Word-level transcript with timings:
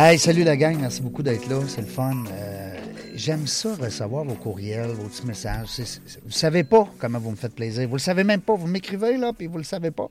Hey, 0.00 0.16
salut 0.16 0.44
la 0.44 0.56
gang, 0.56 0.78
merci 0.78 1.02
beaucoup 1.02 1.24
d'être 1.24 1.48
là, 1.48 1.60
c'est 1.66 1.80
le 1.80 1.88
fun. 1.88 2.22
Euh, 2.30 2.74
J'aime 3.16 3.48
ça 3.48 3.74
recevoir 3.74 4.22
vos 4.24 4.36
courriels, 4.36 4.92
vos 4.92 5.08
petits 5.08 5.26
messages. 5.26 5.66
C'est- 5.70 5.84
c'est- 6.06 6.22
vous 6.24 6.30
savez 6.30 6.62
pas 6.62 6.88
comment 7.00 7.18
vous 7.18 7.32
me 7.32 7.36
faites 7.36 7.56
plaisir. 7.56 7.88
Vous 7.88 7.96
le 7.96 8.00
savez 8.00 8.22
même 8.22 8.40
pas. 8.40 8.54
Vous 8.54 8.68
m'écrivez 8.68 9.16
là, 9.16 9.32
puis 9.36 9.48
vous 9.48 9.58
le 9.58 9.64
savez 9.64 9.90
pas. 9.90 10.08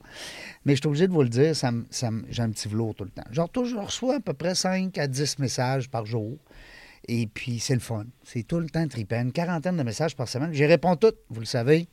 Mais 0.65 0.75
je 0.75 0.81
suis 0.81 0.87
obligé 0.87 1.07
de 1.07 1.13
vous 1.13 1.23
le 1.23 1.29
dire, 1.29 1.53
j'ai 1.53 2.41
un 2.41 2.49
petit 2.51 2.67
velours 2.67 2.95
tout 2.95 3.05
le 3.05 3.11
temps. 3.11 3.23
Genre, 3.31 3.49
je 3.55 3.77
reçois 3.77 4.15
à 4.15 4.19
peu 4.19 4.33
près 4.33 4.55
5 4.55 4.97
à 4.97 5.07
10 5.07 5.39
messages 5.39 5.87
par 5.89 6.05
jour. 6.05 6.37
Et 7.07 7.27
puis, 7.27 7.59
c'est 7.59 7.75
le 7.75 7.79
fun. 7.79 8.03
C'est 8.25 8.43
tout 8.43 8.59
le 8.59 8.69
temps 8.69 8.85
trippant. 8.89 9.21
Une 9.21 9.31
quarantaine 9.31 9.77
de 9.77 9.83
messages 9.83 10.17
par 10.17 10.27
semaine. 10.27 10.51
J'y 10.51 10.65
réponds 10.65 10.97
toutes, 10.97 11.19
vous 11.29 11.39
le 11.39 11.45
savez. 11.45 11.87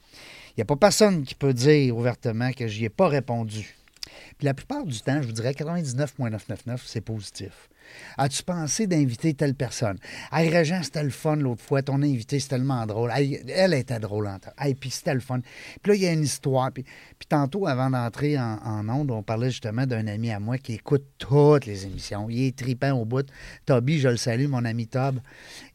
Il 0.48 0.54
n'y 0.58 0.62
a 0.62 0.64
pas 0.64 0.74
personne 0.74 1.22
qui 1.22 1.36
peut 1.36 1.54
dire 1.54 1.96
ouvertement 1.96 2.50
que 2.50 2.66
j'y 2.66 2.86
ai 2.86 2.90
pas 2.90 3.06
répondu. 3.06 3.76
Puis 4.36 4.46
la 4.46 4.54
plupart 4.54 4.84
du 4.84 5.00
temps, 5.00 5.22
je 5.22 5.28
vous 5.28 5.32
dirais 5.32 5.54
99,999, 5.54 6.82
c'est 6.84 7.00
positif. 7.00 7.68
As-tu 8.18 8.42
pensé 8.42 8.86
d'inviter 8.86 9.34
telle 9.34 9.54
personne? 9.54 9.98
Hey, 10.32 10.48
Régent, 10.48 10.82
c'était 10.82 11.02
le 11.02 11.10
fun 11.10 11.36
l'autre 11.36 11.62
fois. 11.62 11.82
Ton 11.82 12.02
invité, 12.02 12.40
c'est 12.40 12.48
tellement 12.48 12.86
drôle. 12.86 13.10
Elle 13.14 13.74
était 13.74 13.98
drôle 13.98 14.26
en 14.26 14.38
temps. 14.38 14.52
Puis 14.80 14.90
c'était 14.90 15.14
le 15.14 15.20
fun. 15.20 15.40
Puis 15.82 15.92
là, 15.92 15.94
il 15.94 16.02
y 16.02 16.06
a 16.06 16.12
une 16.12 16.24
histoire. 16.24 16.70
Puis, 16.72 16.82
puis 16.82 17.26
tantôt, 17.28 17.66
avant 17.66 17.90
d'entrer 17.90 18.38
en, 18.38 18.58
en 18.64 18.88
onde, 18.88 19.10
on 19.10 19.22
parlait 19.22 19.50
justement 19.50 19.86
d'un 19.86 20.06
ami 20.06 20.30
à 20.30 20.40
moi 20.40 20.58
qui 20.58 20.74
écoute 20.74 21.04
toutes 21.18 21.66
les 21.66 21.86
émissions. 21.86 22.28
Il 22.30 22.46
est 22.46 22.56
tripant 22.56 22.92
au 22.92 23.04
bout. 23.04 23.26
Toby, 23.66 23.98
je 23.98 24.08
le 24.08 24.16
salue, 24.16 24.46
mon 24.46 24.64
ami 24.64 24.86
Tob. 24.86 25.20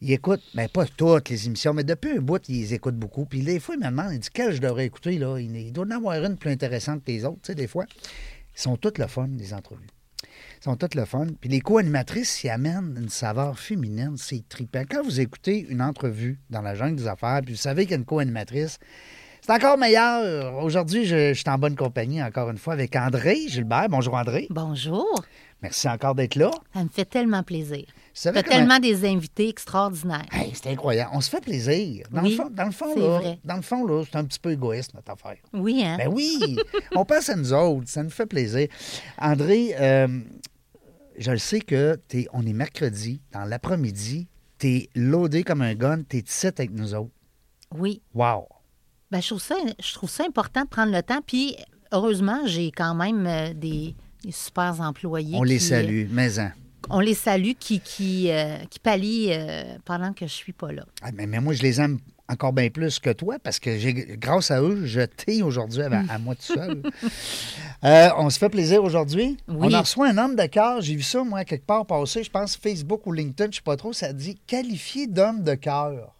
Il 0.00 0.12
écoute, 0.12 0.42
mais 0.54 0.68
pas 0.68 0.86
toutes 0.86 1.28
les 1.28 1.46
émissions, 1.46 1.74
mais 1.74 1.84
depuis 1.84 2.12
un 2.12 2.20
bout, 2.20 2.42
il 2.48 2.60
les 2.60 2.74
écoute 2.74 2.96
beaucoup. 2.96 3.24
Puis 3.24 3.42
des 3.42 3.60
fois, 3.60 3.74
il 3.74 3.80
me 3.80 3.90
demande, 3.90 4.12
il 4.12 4.18
dit, 4.20 4.28
quelle 4.32 4.52
je 4.54 4.60
devrais 4.60 4.86
écouter? 4.86 5.18
Là? 5.18 5.38
Il, 5.38 5.54
il 5.56 5.72
doit 5.72 5.84
en 5.86 5.90
avoir 5.90 6.22
une 6.24 6.36
plus 6.36 6.50
intéressante 6.50 7.04
que 7.04 7.10
les 7.10 7.24
autres, 7.24 7.40
tu 7.42 7.48
sais, 7.48 7.54
des 7.54 7.66
fois. 7.66 7.84
Ils 8.56 8.60
sont 8.60 8.76
toutes 8.76 8.98
le 8.98 9.06
fun, 9.06 9.28
les 9.38 9.54
entrevues. 9.54 9.86
Sont 10.60 10.76
toutes 10.76 10.94
le 10.94 11.06
fun. 11.06 11.26
Puis 11.40 11.48
les 11.48 11.60
co-animatrices 11.60 12.44
y 12.44 12.50
amènent 12.50 12.94
une 13.00 13.08
saveur 13.08 13.58
féminine. 13.58 14.16
C'est 14.18 14.46
trippant. 14.46 14.82
Quand 14.88 15.02
vous 15.02 15.20
écoutez 15.20 15.66
une 15.68 15.80
entrevue 15.80 16.38
dans 16.50 16.60
la 16.60 16.74
jungle 16.74 16.96
des 16.96 17.06
affaires, 17.06 17.40
puis 17.42 17.54
vous 17.54 17.60
savez 17.60 17.84
qu'il 17.84 17.92
y 17.92 17.94
a 17.94 17.98
une 17.98 18.04
co-animatrice, 18.04 18.78
c'est 19.40 19.52
encore 19.52 19.78
meilleur. 19.78 20.62
Aujourd'hui, 20.62 21.04
je, 21.04 21.32
je 21.34 21.38
suis 21.40 21.48
en 21.50 21.58
bonne 21.58 21.76
compagnie, 21.76 22.22
encore 22.22 22.50
une 22.50 22.58
fois, 22.58 22.72
avec 22.74 22.94
André 22.96 23.36
Gilbert. 23.48 23.88
Bonjour, 23.88 24.14
André. 24.14 24.46
Bonjour. 24.50 25.06
Merci 25.62 25.88
encore 25.88 26.14
d'être 26.14 26.36
là. 26.36 26.50
Ça 26.72 26.82
me 26.82 26.88
fait 26.88 27.04
tellement 27.04 27.42
plaisir. 27.42 27.84
As 28.24 28.30
comment- 28.32 28.42
tellement 28.42 28.78
des 28.78 29.04
invités 29.06 29.48
extraordinaires. 29.50 30.24
Hey, 30.32 30.52
c'est 30.54 30.70
incroyable. 30.70 31.10
On 31.14 31.20
se 31.20 31.28
fait 31.30 31.40
plaisir. 31.40 32.06
Dans 32.10 32.22
Oui, 32.22 32.30
le 32.30 32.36
fond, 32.36 32.50
dans 32.50 32.64
le 32.64 32.70
fond, 32.70 32.86
c'est 32.94 33.00
là, 33.00 33.18
vrai. 33.18 33.38
dans 33.44 33.56
le 33.56 33.62
fond, 33.62 33.86
là, 33.86 34.02
c'est 34.10 34.16
un 34.16 34.24
petit 34.24 34.38
peu 34.38 34.52
égoïste, 34.52 34.94
notre 34.94 35.12
affaire. 35.12 35.36
Oui, 35.52 35.82
hein? 35.84 35.96
Ben 35.98 36.08
oui, 36.10 36.56
on 36.96 37.04
pense 37.04 37.28
à 37.28 37.36
nous 37.36 37.52
autres, 37.52 37.88
ça 37.88 38.02
nous 38.02 38.10
fait 38.10 38.26
plaisir. 38.26 38.68
André, 39.18 39.74
euh, 39.78 40.08
je 41.18 41.30
le 41.30 41.38
sais 41.38 41.60
que 41.60 41.96
t'es, 42.08 42.26
on 42.32 42.46
est 42.46 42.52
mercredi, 42.54 43.20
dans 43.32 43.44
l'après-midi, 43.44 44.28
t'es 44.58 44.88
loadé 44.94 45.42
comme 45.44 45.60
un 45.60 45.74
gun, 45.74 46.02
t'es 46.02 46.18
ici 46.26 46.46
avec 46.46 46.70
nous 46.72 46.94
autres. 46.94 47.12
Oui. 47.76 48.00
Wow! 48.14 48.46
Ben, 49.10 49.20
je, 49.20 49.26
trouve 49.28 49.42
ça, 49.42 49.56
je 49.82 49.92
trouve 49.94 50.10
ça 50.10 50.24
important 50.24 50.62
de 50.62 50.68
prendre 50.68 50.92
le 50.92 51.02
temps. 51.02 51.20
Puis, 51.26 51.56
heureusement, 51.92 52.40
j'ai 52.46 52.70
quand 52.70 52.94
même 52.94 53.26
euh, 53.26 53.52
des, 53.54 53.94
des 54.24 54.32
super 54.32 54.80
employés. 54.80 55.36
On 55.36 55.42
les 55.42 55.58
qui, 55.58 55.64
salue, 55.64 56.06
mais 56.10 56.38
en. 56.38 56.42
euh, 56.42 56.48
on 56.90 57.00
les 57.00 57.14
salue 57.14 57.52
qui, 57.58 57.80
qui, 57.80 58.30
euh, 58.30 58.56
qui 58.70 58.78
pallient 58.78 59.32
euh, 59.32 59.64
pendant 59.84 60.12
que 60.12 60.26
je 60.26 60.32
suis 60.32 60.52
pas 60.52 60.72
là. 60.72 60.84
Ah, 61.02 61.10
mais, 61.12 61.26
mais 61.26 61.40
moi, 61.40 61.54
je 61.54 61.62
les 61.62 61.80
aime 61.80 61.98
encore 62.28 62.52
bien 62.52 62.70
plus 62.70 63.00
que 63.00 63.10
toi 63.10 63.38
parce 63.42 63.58
que 63.58 63.76
j'ai, 63.76 63.92
grâce 63.92 64.52
à 64.52 64.62
eux, 64.62 64.86
je 64.86 65.00
t'ai 65.00 65.42
aujourd'hui 65.42 65.82
à, 65.82 66.04
à 66.08 66.18
moi 66.18 66.34
tout 66.36 66.54
seul. 66.54 66.82
Euh, 67.82 68.10
on 68.18 68.28
se 68.28 68.38
fait 68.38 68.50
plaisir 68.50 68.84
aujourd'hui. 68.84 69.38
Oui. 69.48 69.56
On 69.58 69.72
a 69.72 69.80
reçu 69.80 69.98
un 70.02 70.18
homme 70.18 70.36
de 70.36 70.44
cœur. 70.44 70.82
J'ai 70.82 70.94
vu 70.96 71.02
ça, 71.02 71.24
moi, 71.24 71.46
quelque 71.46 71.64
part 71.64 71.86
passer. 71.86 72.22
Je 72.22 72.28
pense 72.30 72.54
Facebook 72.54 73.06
ou 73.06 73.12
LinkedIn, 73.12 73.50
je 73.52 73.56
sais 73.56 73.62
pas 73.62 73.78
trop. 73.78 73.94
Ça 73.94 74.12
dit 74.12 74.34
qualifié 74.46 75.06
d'homme 75.06 75.42
de 75.42 75.54
cœur. 75.54 76.14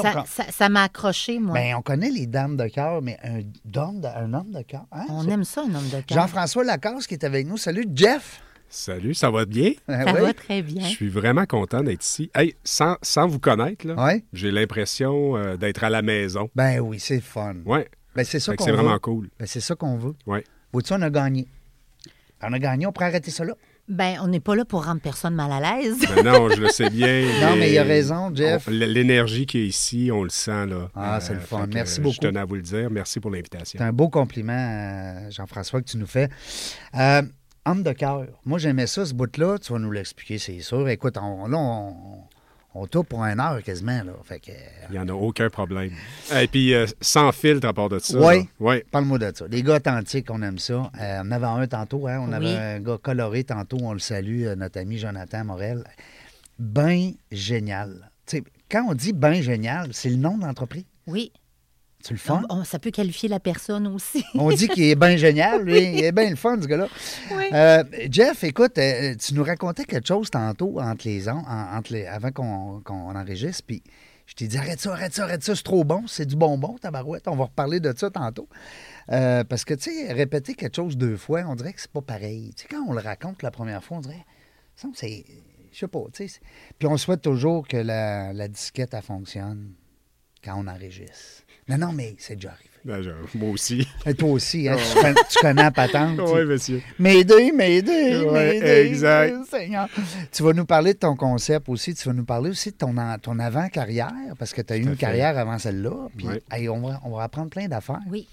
Ça 0.00 0.10
prend- 0.10 0.24
ça- 0.26 0.50
ça 0.50 0.68
m'a 0.68 0.84
accroché, 0.84 1.38
moi. 1.38 1.54
Ben, 1.54 1.74
on 1.76 1.82
connaît 1.82 2.10
les 2.10 2.26
dames 2.26 2.56
de 2.56 2.66
cœur, 2.68 3.02
mais 3.02 3.18
un, 3.22 3.40
de- 3.40 4.06
un 4.06 4.32
homme 4.34 4.50
de 4.52 4.62
cœur. 4.62 4.86
hein, 4.92 5.04
on 5.08 5.24
ça? 5.24 5.30
aime 5.30 5.44
ça, 5.44 5.62
un 5.62 5.74
homme 5.74 5.88
de 5.88 6.00
cœur. 6.00 6.18
Jean-François 6.18 6.64
Lacasse 6.64 7.06
qui 7.06 7.14
est 7.14 7.24
avec 7.24 7.46
nous. 7.46 7.56
Salut, 7.56 7.86
Jeff. 7.94 8.40
Salut, 8.68 9.12
ça 9.12 9.30
va 9.30 9.44
bien? 9.44 9.72
Ah 9.86 10.04
Ça 10.04 10.14
oui? 10.14 10.20
va 10.22 10.32
très 10.32 10.62
bien. 10.62 10.82
Je 10.82 10.88
suis 10.88 11.08
vraiment 11.10 11.44
content 11.44 11.82
d'être 11.82 12.02
ici. 12.04 12.30
Hey, 12.34 12.54
sans, 12.64 12.96
sans 13.02 13.26
vous 13.26 13.38
connaître, 13.38 13.84
j'ai 14.32 14.50
l'impression 14.50 15.36
euh, 15.36 15.56
d'être 15.58 15.84
à 15.84 15.90
la 15.90 16.00
maison. 16.00 16.48
Ben 16.54 16.80
oui, 16.80 16.98
c'est 16.98 17.20
fun. 17.20 17.56
Ouais, 17.66 17.88
Ben, 18.16 18.24
c'est 18.24 18.40
ça 18.40 18.56
qu'on 18.56 18.64
c'est 18.64 18.70
veut. 18.70 18.76
vraiment 18.78 18.98
cool. 18.98 19.28
Ben, 19.38 19.46
c'est 19.46 19.60
ça 19.60 19.74
qu'on 19.74 19.98
veut. 19.98 20.14
Ouais. 20.26 20.42
Vois-tu, 20.72 20.94
on 20.94 21.02
a 21.02 21.10
gagné. 21.10 21.46
On 22.42 22.52
a 22.52 22.58
gagné, 22.58 22.86
on 22.86 22.92
pourrait 22.92 23.06
arrêter 23.06 23.30
ça 23.30 23.44
là. 23.44 23.52
Ben, 23.92 24.16
on 24.22 24.28
n'est 24.28 24.40
pas 24.40 24.56
là 24.56 24.64
pour 24.64 24.86
rendre 24.86 25.02
personne 25.02 25.34
mal 25.34 25.52
à 25.52 25.60
l'aise. 25.60 25.98
Ben 26.16 26.24
non, 26.24 26.48
je 26.48 26.60
le 26.62 26.68
sais 26.68 26.88
bien. 26.88 27.26
Non, 27.42 27.56
mais 27.56 27.70
il 27.70 27.78
a 27.78 27.82
raison, 27.82 28.34
Jeff. 28.34 28.66
L'énergie 28.68 29.44
qui 29.44 29.58
est 29.58 29.66
ici, 29.66 30.10
on 30.10 30.22
le 30.22 30.30
sent. 30.30 30.66
Là. 30.66 30.88
Ah, 30.94 31.20
c'est 31.20 31.34
le 31.34 31.40
fun. 31.40 31.60
fait 31.60 31.68
que, 31.68 31.74
Merci 31.74 32.00
euh, 32.00 32.02
beaucoup. 32.04 32.14
Je 32.14 32.20
tenais 32.20 32.40
à 32.40 32.44
vous 32.46 32.54
le 32.54 32.62
dire. 32.62 32.90
Merci 32.90 33.20
pour 33.20 33.30
C'est 33.30 33.36
l'invitation. 33.36 33.80
un 33.82 33.92
beau 33.92 34.08
compliment, 34.08 34.52
euh, 34.56 35.30
Jean-François, 35.30 35.82
que 35.82 35.90
tu 35.90 35.98
nous 35.98 36.06
fais. 36.06 36.30
Euh, 36.98 37.20
homme 37.66 37.82
de 37.82 37.92
cœur. 37.92 38.26
Moi, 38.46 38.58
j'aimais 38.58 38.86
ça, 38.86 39.04
ce 39.04 39.12
bout-là. 39.12 39.58
Tu 39.58 39.72
vas 39.72 39.78
nous 39.78 39.90
l'expliquer, 39.90 40.38
c'est 40.38 40.60
sûr. 40.60 40.88
Écoute, 40.88 41.18
on, 41.20 41.46
là, 41.46 41.58
on, 41.58 41.94
on 42.74 42.86
tourne 42.86 43.04
pour 43.06 43.22
une 43.24 43.38
heure 43.40 43.62
quasiment. 43.62 44.02
Là. 44.02 44.12
Fait 44.24 44.40
que, 44.40 44.50
euh, 44.50 44.86
Il 44.90 44.92
n'y 44.92 44.98
en 44.98 45.08
a 45.08 45.12
aucun 45.12 45.50
problème. 45.50 45.92
Et 46.34 46.46
puis, 46.48 46.74
euh, 46.74 46.86
sans 47.00 47.32
filtre 47.32 47.66
à 47.68 47.72
part 47.72 47.88
de 47.88 47.98
ça. 47.98 48.18
Oui. 48.18 48.48
Ouais. 48.60 48.84
Parle-moi 48.90 49.18
de 49.18 49.32
ça. 49.34 49.44
Les 49.50 49.62
gars 49.62 49.76
authentiques, 49.76 50.30
on 50.30 50.40
aime 50.42 50.58
ça. 50.58 50.90
Euh, 51.00 51.22
on 51.24 51.30
avait 51.30 51.46
un 51.46 51.66
tantôt, 51.66 52.06
hein? 52.08 52.18
on 52.20 52.28
Oui. 52.28 52.34
avait 52.34 52.56
un 52.56 52.80
gars 52.80 52.98
coloré 53.02 53.44
tantôt, 53.44 53.78
on 53.82 53.92
le 53.92 53.98
salue, 53.98 54.46
notre 54.56 54.80
ami 54.80 54.98
Jonathan 54.98 55.44
Morel. 55.44 55.84
Ben 56.58 57.12
génial. 57.30 58.10
Tu 58.26 58.38
sais, 58.38 58.44
quand 58.70 58.86
on 58.88 58.94
dit 58.94 59.12
ben 59.12 59.42
génial, 59.42 59.88
c'est 59.92 60.10
le 60.10 60.16
nom 60.16 60.38
de 60.38 60.44
l'entreprise. 60.44 60.84
Oui. 61.06 61.32
Tu 62.04 62.12
le 62.14 62.18
fun? 62.18 62.42
On- 62.50 62.58
on- 62.60 62.64
ça 62.64 62.78
peut 62.78 62.90
qualifier 62.90 63.28
la 63.28 63.38
personne 63.40 63.86
aussi. 63.86 64.24
On 64.34 64.50
dit 64.50 64.68
qu'il 64.68 64.84
est 64.84 64.94
bien 64.96 65.16
génial, 65.16 65.62
lui. 65.64 65.78
Il 65.98 66.04
est 66.04 66.12
bien 66.12 66.30
le 66.30 66.36
fun, 66.36 66.60
ce 66.60 66.66
gars-là. 66.66 66.88
Oui. 67.30 67.44
Euh, 67.52 67.84
Jeff, 68.10 68.42
écoute, 68.44 68.76
euh, 68.78 69.14
tu 69.14 69.34
nous 69.34 69.44
racontais 69.44 69.84
quelque 69.84 70.06
chose 70.08 70.30
tantôt 70.30 70.80
entre 70.80 71.06
les 71.06 71.28
ans, 71.28 71.42
en- 71.46 71.76
entre 71.76 71.92
les, 71.92 72.06
avant 72.06 72.30
qu'on 72.32 72.82
enregistre, 73.14 73.62
puis 73.66 73.82
je 74.26 74.34
t'ai 74.34 74.46
dit 74.48 74.56
arrête 74.58 74.80
ça, 74.80 74.92
arrête 74.92 75.12
ça, 75.14 75.24
arrête 75.24 75.42
ça, 75.44 75.54
c'est 75.54 75.62
trop 75.62 75.84
bon, 75.84 76.04
c'est 76.06 76.26
du 76.26 76.36
bonbon, 76.36 76.76
tabarouette. 76.80 77.28
On 77.28 77.36
va 77.36 77.44
reparler 77.44 77.80
de 77.80 77.92
ça 77.96 78.10
tantôt. 78.10 78.48
Euh, 79.10 79.44
parce 79.44 79.64
que, 79.64 79.74
tu 79.74 79.90
sais, 79.92 80.12
répéter 80.12 80.54
quelque 80.54 80.76
chose 80.76 80.96
deux 80.96 81.16
fois, 81.16 81.42
on 81.46 81.54
dirait 81.54 81.72
que 81.72 81.80
c'est 81.80 81.90
pas 81.90 82.02
pareil. 82.02 82.52
Tu 82.56 82.62
sais, 82.62 82.68
quand 82.70 82.84
on 82.88 82.92
le 82.92 83.00
raconte 83.00 83.42
la 83.42 83.50
première 83.50 83.82
fois, 83.84 83.98
on 83.98 84.00
dirait, 84.00 84.24
c'est. 84.94 85.24
Je 85.72 85.78
sais 85.78 85.88
pas, 85.88 86.00
tu 86.12 86.24
sais. 86.24 86.28
c'est- 86.28 86.40
Puis 86.78 86.86
on 86.86 86.96
souhaite 86.96 87.22
toujours 87.22 87.66
que 87.66 87.76
la, 87.78 88.32
la 88.32 88.46
disquette, 88.48 88.92
elle 88.94 89.02
fonctionne 89.02 89.72
quand 90.44 90.54
on 90.58 90.66
enregistre. 90.66 91.41
Non, 91.68 91.78
non, 91.78 91.92
mais 91.92 92.14
c'est 92.18 92.34
déjà 92.36 92.50
arrivé. 92.50 92.68
Ben, 92.84 93.00
je- 93.00 93.38
moi 93.38 93.50
aussi. 93.50 93.86
Et 94.06 94.14
toi 94.14 94.30
aussi, 94.30 94.68
hein, 94.68 94.76
tu, 94.76 95.00
connais, 95.00 95.14
tu 95.30 95.38
connais 95.40 95.62
la 95.62 95.70
patente. 95.70 96.18
oui, 96.34 96.44
monsieur. 96.44 96.82
M'aider, 96.98 97.52
m'aider, 97.52 98.16
Ouais, 98.26 98.54
m'aider. 98.60 98.88
exact. 98.88 99.44
Seigneur. 99.50 99.88
Tu 100.32 100.42
vas 100.42 100.52
nous 100.52 100.64
parler 100.64 100.94
de 100.94 100.98
ton 100.98 101.14
concept 101.14 101.68
aussi. 101.68 101.94
Tu 101.94 102.08
vas 102.08 102.12
nous 102.14 102.24
parler 102.24 102.50
aussi 102.50 102.70
de 102.72 102.76
ton, 102.76 102.96
en- 102.98 103.16
ton 103.18 103.38
avant-carrière, 103.38 104.12
parce 104.36 104.52
que 104.52 104.62
tu 104.62 104.72
as 104.72 104.76
eu 104.78 104.82
une 104.82 104.90
fait. 104.90 104.96
carrière 104.96 105.38
avant 105.38 105.58
celle-là. 105.60 106.08
Puis, 106.16 106.26
Ouais. 106.26 106.42
hey, 106.50 106.68
on, 106.68 106.80
va, 106.80 107.00
on 107.04 107.10
va 107.16 107.22
apprendre 107.22 107.50
plein 107.50 107.68
d'affaires. 107.68 108.00
Oui. 108.10 108.26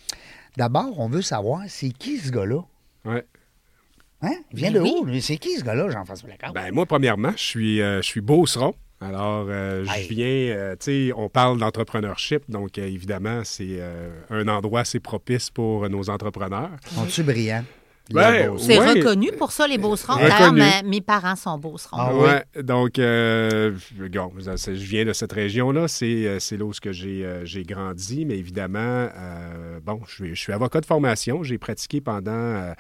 D'abord, 0.57 0.97
on 0.99 1.07
veut 1.09 1.21
savoir, 1.21 1.61
c'est 1.67 1.89
qui 1.91 2.17
ce 2.17 2.31
gars-là? 2.31 2.61
Ouais. 3.05 3.23
Hein? 4.23 4.33
Il 4.51 4.57
vient 4.57 4.71
de 4.71 4.79
oui. 4.79 4.91
où? 4.99 5.19
C'est 5.21 5.37
qui 5.37 5.57
ce 5.57 5.63
gars-là, 5.63 5.89
Jean-François 5.91 6.27
Lacarte? 6.27 6.55
Ben, 6.55 6.73
moi, 6.73 6.87
premièrement, 6.87 7.31
je 7.37 7.43
suis, 7.43 7.81
euh, 7.81 8.01
je 8.01 8.07
suis 8.07 8.19
Beauceron. 8.21 8.73
Alors, 9.01 9.45
euh, 9.49 9.85
je 9.85 10.09
viens, 10.09 10.25
euh, 10.27 10.75
tu 10.77 11.07
sais, 11.07 11.13
on 11.15 11.29
parle 11.29 11.57
d'entrepreneurship, 11.57 12.43
donc 12.49 12.77
euh, 12.77 12.85
évidemment, 12.85 13.41
c'est 13.45 13.77
euh, 13.79 14.09
un 14.29 14.47
endroit 14.49 14.81
assez 14.81 14.99
propice 14.99 15.49
pour 15.49 15.87
nos 15.89 16.09
entrepreneurs. 16.09 16.71
Sont-tu 16.93 17.23
brillants? 17.23 17.63
C'est 18.57 18.79
Ouais. 18.79 18.89
reconnu 18.89 19.31
pour 19.37 19.51
ça, 19.51 19.67
les 19.67 19.77
Beaucerons. 19.77 20.15
D'ailleurs, 20.15 20.81
mes 20.83 20.99
parents 20.99 21.35
sont 21.35 21.59
Beaucerons. 21.59 21.97
Ah 21.99 22.11
oui? 22.13 22.21
Ouais, 22.23 22.63
donc, 22.63 22.97
euh, 22.97 23.71
bon, 24.11 24.31
je 24.39 24.71
viens 24.71 25.05
de 25.05 25.13
cette 25.13 25.31
région-là. 25.31 25.87
C'est, 25.87 26.39
c'est 26.39 26.57
là 26.57 26.65
où 26.65 26.71
j'ai, 26.73 27.23
euh, 27.23 27.45
j'ai 27.45 27.61
grandi. 27.63 28.25
Mais 28.25 28.35
évidemment, 28.35 28.79
euh, 29.15 29.79
bon, 29.85 29.99
je 30.07 30.11
suis, 30.15 30.29
je 30.35 30.41
suis 30.41 30.51
avocat 30.53 30.81
de 30.81 30.87
formation. 30.87 31.43
J'ai 31.43 31.59
pratiqué 31.59 32.01
pendant 32.01 32.31
euh, 32.31 32.73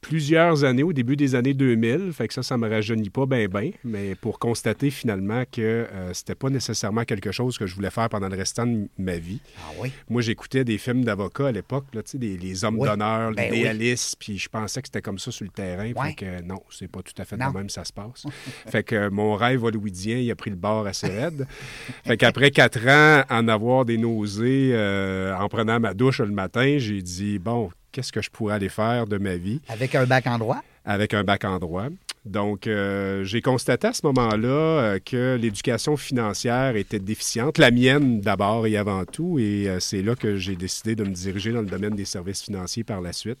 plusieurs 0.00 0.64
années, 0.64 0.82
au 0.82 0.92
début 0.92 1.16
des 1.16 1.34
années 1.34 1.54
2000. 1.54 2.12
Fait 2.12 2.28
que 2.28 2.34
ça, 2.34 2.42
ça 2.42 2.56
me 2.56 2.68
rajeunit 2.68 3.10
pas 3.10 3.26
bien, 3.26 3.46
bien. 3.48 3.70
Mais 3.84 4.14
pour 4.14 4.38
constater 4.38 4.90
finalement 4.90 5.44
que 5.50 5.60
euh, 5.60 6.12
c'était 6.14 6.34
pas 6.34 6.50
nécessairement 6.50 7.04
quelque 7.04 7.32
chose 7.32 7.58
que 7.58 7.66
je 7.66 7.74
voulais 7.74 7.90
faire 7.90 8.08
pendant 8.08 8.28
le 8.28 8.36
restant 8.36 8.66
de 8.66 8.88
ma 8.98 9.16
vie. 9.18 9.40
Ah 9.58 9.72
oui? 9.80 9.92
Moi, 10.08 10.22
j'écoutais 10.22 10.64
des 10.64 10.78
films 10.78 11.04
d'avocats 11.04 11.48
à 11.48 11.52
l'époque, 11.52 11.84
là, 11.94 12.02
tu 12.02 12.12
sais, 12.12 12.18
des, 12.18 12.36
les 12.36 12.64
hommes 12.64 12.78
Oui. 12.78 12.88
d'honneur, 12.88 13.32
Ben 13.32 13.44
les 13.46 13.50
oui. 13.52 13.58
idéalistes, 13.60 14.16
puis 14.18 14.38
je 14.38 14.48
pensais 14.48 14.80
que 14.82 14.88
c'était 14.88 15.02
comme 15.02 15.18
ça 15.18 15.30
sur 15.30 15.44
le 15.44 15.50
terrain. 15.50 15.92
Ouais. 15.92 16.08
Fait 16.08 16.14
que 16.14 16.42
non, 16.42 16.60
c'est 16.70 16.88
pas 16.90 17.02
tout 17.02 17.14
à 17.18 17.24
fait 17.24 17.36
de 17.36 17.42
même 17.44 17.68
ça 17.68 17.84
se 17.84 17.92
passe. 17.92 18.24
fait 18.68 18.82
que 18.82 18.94
euh, 18.94 19.10
mon 19.10 19.34
rêve 19.34 19.62
hollywoodien, 19.64 20.16
il 20.18 20.30
a 20.30 20.34
pris 20.36 20.50
le 20.50 20.56
bord 20.56 20.86
assez 20.86 21.08
raide. 21.08 21.46
fait 22.04 22.16
qu'après 22.16 22.50
quatre 22.50 22.86
ans, 22.88 23.24
en 23.28 23.48
avoir 23.48 23.84
des 23.84 23.98
nausées, 23.98 24.70
euh, 24.72 25.34
en 25.36 25.48
prenant 25.48 25.78
ma 25.80 25.94
douche 25.94 26.20
le 26.20 26.26
matin, 26.28 26.76
j'ai 26.78 27.02
dit, 27.02 27.38
bon, 27.38 27.70
qu'est-ce 27.92 28.12
que 28.12 28.22
je 28.22 28.30
pourrais 28.30 28.54
aller 28.54 28.68
faire 28.68 29.06
de 29.06 29.18
ma 29.18 29.36
vie? 29.36 29.60
Avec 29.68 29.94
un 29.94 30.04
bac 30.04 30.26
en 30.26 30.38
droit? 30.38 30.62
avec 30.84 31.14
un 31.14 31.24
bac 31.24 31.44
en 31.44 31.58
droit. 31.58 31.88
Donc, 32.26 32.66
euh, 32.66 33.24
j'ai 33.24 33.40
constaté 33.40 33.86
à 33.86 33.92
ce 33.94 34.04
moment-là 34.04 34.48
euh, 34.48 34.98
que 35.02 35.38
l'éducation 35.40 35.96
financière 35.96 36.76
était 36.76 36.98
déficiente, 36.98 37.56
la 37.56 37.70
mienne 37.70 38.20
d'abord 38.20 38.66
et 38.66 38.76
avant 38.76 39.04
tout, 39.06 39.38
et 39.38 39.68
euh, 39.68 39.80
c'est 39.80 40.02
là 40.02 40.14
que 40.14 40.36
j'ai 40.36 40.54
décidé 40.54 40.94
de 40.94 41.04
me 41.04 41.14
diriger 41.14 41.52
dans 41.52 41.62
le 41.62 41.66
domaine 41.66 41.94
des 41.94 42.04
services 42.04 42.42
financiers 42.42 42.84
par 42.84 43.00
la 43.00 43.14
suite 43.14 43.38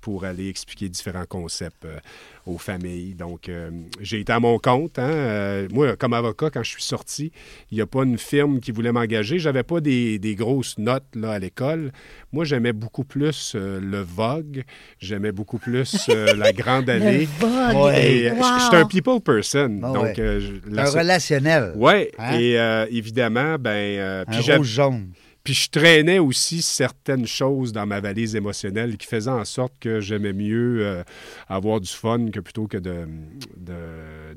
pour 0.00 0.24
aller 0.24 0.48
expliquer 0.48 0.88
différents 0.88 1.26
concepts 1.28 1.84
euh, 1.84 1.98
aux 2.46 2.58
familles. 2.58 3.14
Donc, 3.14 3.48
euh, 3.48 3.70
j'ai 4.00 4.20
été 4.20 4.32
à 4.32 4.40
mon 4.40 4.58
compte. 4.58 4.98
hein. 4.98 5.10
Euh, 5.10 5.68
moi, 5.72 5.96
comme 5.96 6.14
avocat, 6.14 6.50
quand 6.50 6.62
je 6.62 6.70
suis 6.70 6.82
sorti, 6.82 7.32
il 7.70 7.74
n'y 7.76 7.80
a 7.82 7.86
pas 7.86 8.02
une 8.04 8.18
firme 8.18 8.60
qui 8.60 8.72
voulait 8.72 8.92
m'engager. 8.92 9.38
J'avais 9.38 9.62
pas 9.62 9.80
des, 9.80 10.18
des 10.18 10.34
grosses 10.34 10.78
notes 10.78 11.04
là, 11.14 11.32
à 11.32 11.38
l'école. 11.38 11.92
Moi, 12.32 12.44
j'aimais 12.44 12.72
beaucoup 12.72 13.04
plus 13.04 13.54
le 13.56 14.00
Vogue. 14.00 14.64
J'aimais 14.98 15.32
beaucoup 15.32 15.58
plus 15.58 16.08
la 16.08 16.52
Grande 16.54 16.88
Allée. 16.88 17.20
Le 17.20 17.46
Vogue. 17.46 17.84
Ouais. 17.84 18.10
Et, 18.16 18.30
Wow. 18.30 18.36
je- 18.42 18.64
J'étais 18.64 18.76
un 18.76 18.86
people 18.86 19.20
person. 19.20 19.80
Ah 19.82 19.92
donc, 19.92 20.04
ouais. 20.04 20.40
je- 20.40 20.70
la 20.74 20.86
Un 20.86 20.90
relationnel. 20.90 21.72
Ouais, 21.76 22.10
Hein? 22.18 22.38
et 22.38 22.96
évidemment, 22.96 23.56
ben, 23.58 24.24
Un 24.28 24.32
puis 24.40 24.52
rouge 24.52 24.66
jaune. 24.66 25.08
Je 25.54 25.68
traînais 25.70 26.18
aussi 26.18 26.62
certaines 26.62 27.26
choses 27.26 27.72
dans 27.72 27.86
ma 27.86 28.00
valise 28.00 28.36
émotionnelle 28.36 28.96
qui 28.96 29.06
faisaient 29.06 29.30
en 29.30 29.44
sorte 29.44 29.74
que 29.80 30.00
j'aimais 30.00 30.32
mieux 30.32 30.86
euh, 30.86 31.02
avoir 31.48 31.80
du 31.80 31.90
fun 31.90 32.30
que 32.30 32.40
plutôt 32.40 32.66
que 32.66 32.78
de, 32.78 33.06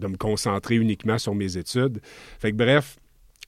me 0.02 0.18
concentrer 0.18 0.76
uniquement 0.76 1.18
sur 1.18 1.36
mes 1.36 1.58
études. 1.58 2.02
Fait 2.40 2.52
que 2.52 2.58
bref, 2.58 2.98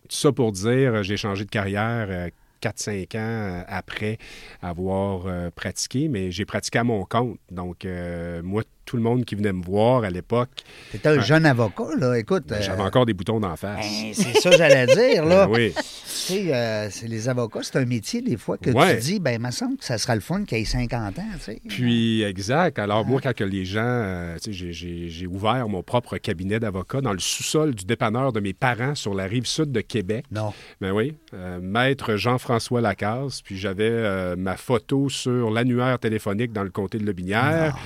tout 0.10 0.16
ça 0.16 0.32
pour 0.32 0.52
dire, 0.52 1.04
j'ai 1.04 1.18
changé 1.18 1.46
de 1.46 1.50
carrière. 1.50 2.08
euh, 2.10 2.30
4-5 2.66 3.16
ans 3.16 3.20
euh, 3.20 3.64
après 3.68 4.18
avoir 4.62 5.28
euh, 5.28 5.50
pratiqué, 5.52 6.08
mais 6.08 6.32
j'ai 6.32 6.46
pratiqué 6.46 6.80
à 6.80 6.84
mon 6.84 7.06
compte. 7.06 7.40
Donc, 7.52 7.86
euh, 7.86 8.42
moi, 8.44 8.64
tout 8.86 8.96
le 8.98 9.02
monde 9.04 9.26
qui 9.26 9.36
venait 9.36 9.54
me 9.54 9.64
voir 9.64 10.04
à 10.04 10.10
l'époque, 10.10 10.50
T'étais 10.92 11.10
un 11.10 11.20
jeune 11.22 11.46
avocat, 11.46 11.96
là. 11.98 12.18
Écoute. 12.18 12.44
ben, 12.48 12.62
j'avais 12.62 12.82
euh, 12.82 12.86
encore 12.86 13.06
des 13.06 13.14
boutons 13.14 13.40
d'en 13.40 13.56
face. 13.56 13.86
ben, 13.86 14.14
c'est 14.14 14.40
ça 14.40 14.50
que 14.52 14.58
j'allais 14.58 14.86
dire, 14.88 15.26
là. 15.26 15.48
Ben 15.48 15.54
oui. 15.54 15.74
Tu 15.76 15.82
sais, 16.34 16.56
euh, 16.56 16.90
les 17.08 17.30
avocats, 17.30 17.60
c'est 17.62 17.78
un 17.78 17.86
métier, 17.86 18.22
des 18.22 18.38
fois, 18.38 18.58
que 18.58 18.70
Ouais. 18.72 18.96
tu 18.98 19.02
dis, 19.04 19.20
ben, 19.20 19.32
il 19.32 19.40
me 19.40 19.52
semble 19.52 19.78
que 19.78 19.86
ça 19.86 19.98
sera 19.98 20.16
le 20.16 20.22
fun 20.22 20.44
qu'il 20.46 20.58
ait 20.58 20.66
50 20.66 21.20
ans, 21.20 21.24
tu 21.38 21.40
sais. 21.44 21.62
Puis, 21.68 22.24
exact. 22.24 22.80
Alors, 22.80 23.06
moi, 23.06 23.20
quand 23.22 23.34
que 23.34 23.44
les 23.44 23.66
gens, 23.66 23.82
euh, 23.84 24.36
tu 24.42 24.54
sais, 24.54 24.72
j'ai- 24.72 25.28
ouvert 25.28 25.68
mon 25.68 25.84
propre 25.84 26.18
cabinet 26.18 26.60
d'avocat 26.60 27.02
dans 27.02 27.12
le 27.14 27.20
sous-sol 27.20 27.74
du 27.76 27.86
dépanneur 27.86 28.32
de 28.32 28.40
mes 28.40 28.54
parents 28.54 28.96
sur 28.96 29.14
la 29.14 29.26
rive 29.26 29.46
sud 29.46 29.72
de 29.72 29.82
Québec. 29.82 30.26
Non. 30.32 30.54
Ben 30.82 30.92
oui, 30.92 31.16
maître 31.62 32.16
Jean-François 32.16 32.82
Lacasse. 32.82 33.42
Puis 33.42 33.58
j'avais 33.58 34.36
ma 34.36 34.56
photo 34.56 35.10
sur 35.10 35.50
l'annuaire 35.52 36.00
téléphonique 36.00 36.54
dans 36.54 36.64
le 36.64 36.70
comté 36.70 36.98
de 36.98 37.06
Lobinière. 37.06 37.78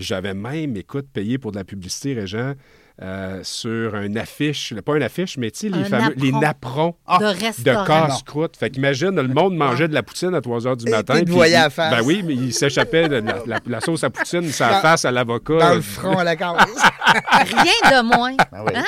J'avais 0.00 0.34
même, 0.34 0.76
écoute, 0.76 1.06
payé 1.12 1.38
pour 1.38 1.52
de 1.52 1.56
la 1.58 1.64
publicité, 1.64 2.14
Régent, 2.14 2.54
euh, 3.02 3.40
sur 3.42 3.96
une 3.96 4.18
affiche, 4.18 4.74
pas 4.84 4.96
une 4.96 5.02
affiche, 5.02 5.38
mais 5.38 5.50
tu 5.50 5.60
sais, 5.60 5.68
les 5.70 5.80
Un 5.80 5.84
fameux, 5.84 6.14
les 6.16 6.32
napperon. 6.32 6.94
napperons 7.06 7.20
de 7.20 7.62
de 7.64 7.86
casse-croûte. 7.86 8.56
Fait 8.58 8.68
qu'imagine, 8.70 9.10
le 9.14 9.28
monde 9.28 9.56
mangeait 9.56 9.88
de 9.88 9.94
la 9.94 10.02
poutine 10.02 10.34
à 10.34 10.40
3 10.40 10.66
heures 10.66 10.76
du 10.76 10.86
Et 10.86 10.90
matin. 10.90 11.18
te 11.20 11.24
puis 11.24 11.32
voyait 11.34 11.54
à 11.56 11.70
face. 11.70 11.94
Ben 11.96 12.02
oui, 12.04 12.22
mais 12.24 12.34
il 12.34 12.52
s'échappait 12.52 13.08
de 13.08 13.16
la, 13.16 13.42
la- 13.46 13.60
la 13.66 13.80
sauce 13.80 14.04
à 14.04 14.10
poutine, 14.10 14.46
sa 14.48 14.80
face 14.80 15.04
à 15.06 15.10
l'avocat. 15.10 15.58
Dans 15.58 15.74
le 15.74 15.80
front 15.80 16.18
à 16.18 16.24
la 16.24 16.36
case. 16.36 16.56
Rien 17.32 18.00
de 18.02 18.02
moins. 18.16 18.36
Ben 18.52 18.64
oui. 18.66 18.72
Hein? 18.76 18.84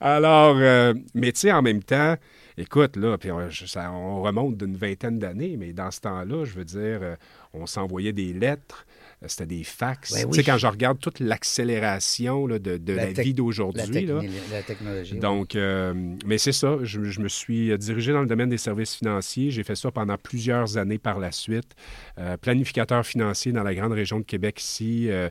Alors, 0.00 0.56
euh, 0.58 0.94
mais 1.14 1.32
tu 1.32 1.40
sais, 1.40 1.52
en 1.52 1.62
même 1.62 1.82
temps, 1.82 2.16
écoute, 2.58 2.96
là, 2.96 3.16
puis 3.18 3.32
on, 3.32 3.48
je- 3.48 3.66
ça- 3.66 3.90
on 3.92 4.22
remonte 4.22 4.56
d'une 4.56 4.76
vingtaine 4.76 5.18
d'années, 5.18 5.56
mais 5.58 5.72
dans 5.72 5.90
ce 5.90 6.00
temps-là, 6.00 6.44
je 6.44 6.52
veux 6.54 6.64
dire, 6.64 6.98
euh, 7.02 7.16
on 7.54 7.66
s'envoyait 7.66 8.12
des 8.12 8.32
lettres, 8.32 8.86
c'était 9.26 9.46
des 9.46 9.64
fax. 9.64 10.12
Ben 10.12 10.28
tu 10.30 10.36
sais, 10.36 10.42
quand 10.44 10.58
je 10.58 10.66
regarde 10.66 10.98
toute 11.00 11.20
l'accélération 11.20 12.46
là, 12.46 12.58
de, 12.58 12.76
de 12.76 12.92
la, 12.92 13.06
vie 13.06 13.28
La, 13.28 13.32
d'aujourd'hui, 13.32 13.82
techni- 13.82 14.30
la 14.52 14.62
technologie. 14.62 15.12
oui. 15.14 15.18
donc, 15.20 15.54
euh, 15.56 15.94
mais 16.26 16.38
c'est 16.38 16.52
ça, 16.52 16.78
je, 16.82 17.02
je 17.04 17.20
me 17.20 17.28
suis 17.28 17.70
euh, 17.72 17.76
dirigé 17.78 18.12
dans 18.12 18.20
le 18.20 18.26
domaine 18.26 18.48
des 18.50 18.58
services 18.58 18.94
financiers. 18.94 19.50
J'ai 19.50 19.64
fait 19.64 19.74
ça 19.74 19.90
pendant 19.90 20.16
plusieurs 20.18 20.76
années 20.76 20.98
par 20.98 21.18
la 21.18 21.32
suite. 21.32 21.74
Euh, 22.18 22.36
planificateur 22.36 23.04
financier 23.06 23.52
dans 23.52 23.62
la 23.62 23.74
grande 23.74 23.92
région 23.92 24.18
de 24.20 24.24
Québec 24.24 24.60
ici. 24.60 25.06
euh, 25.10 25.28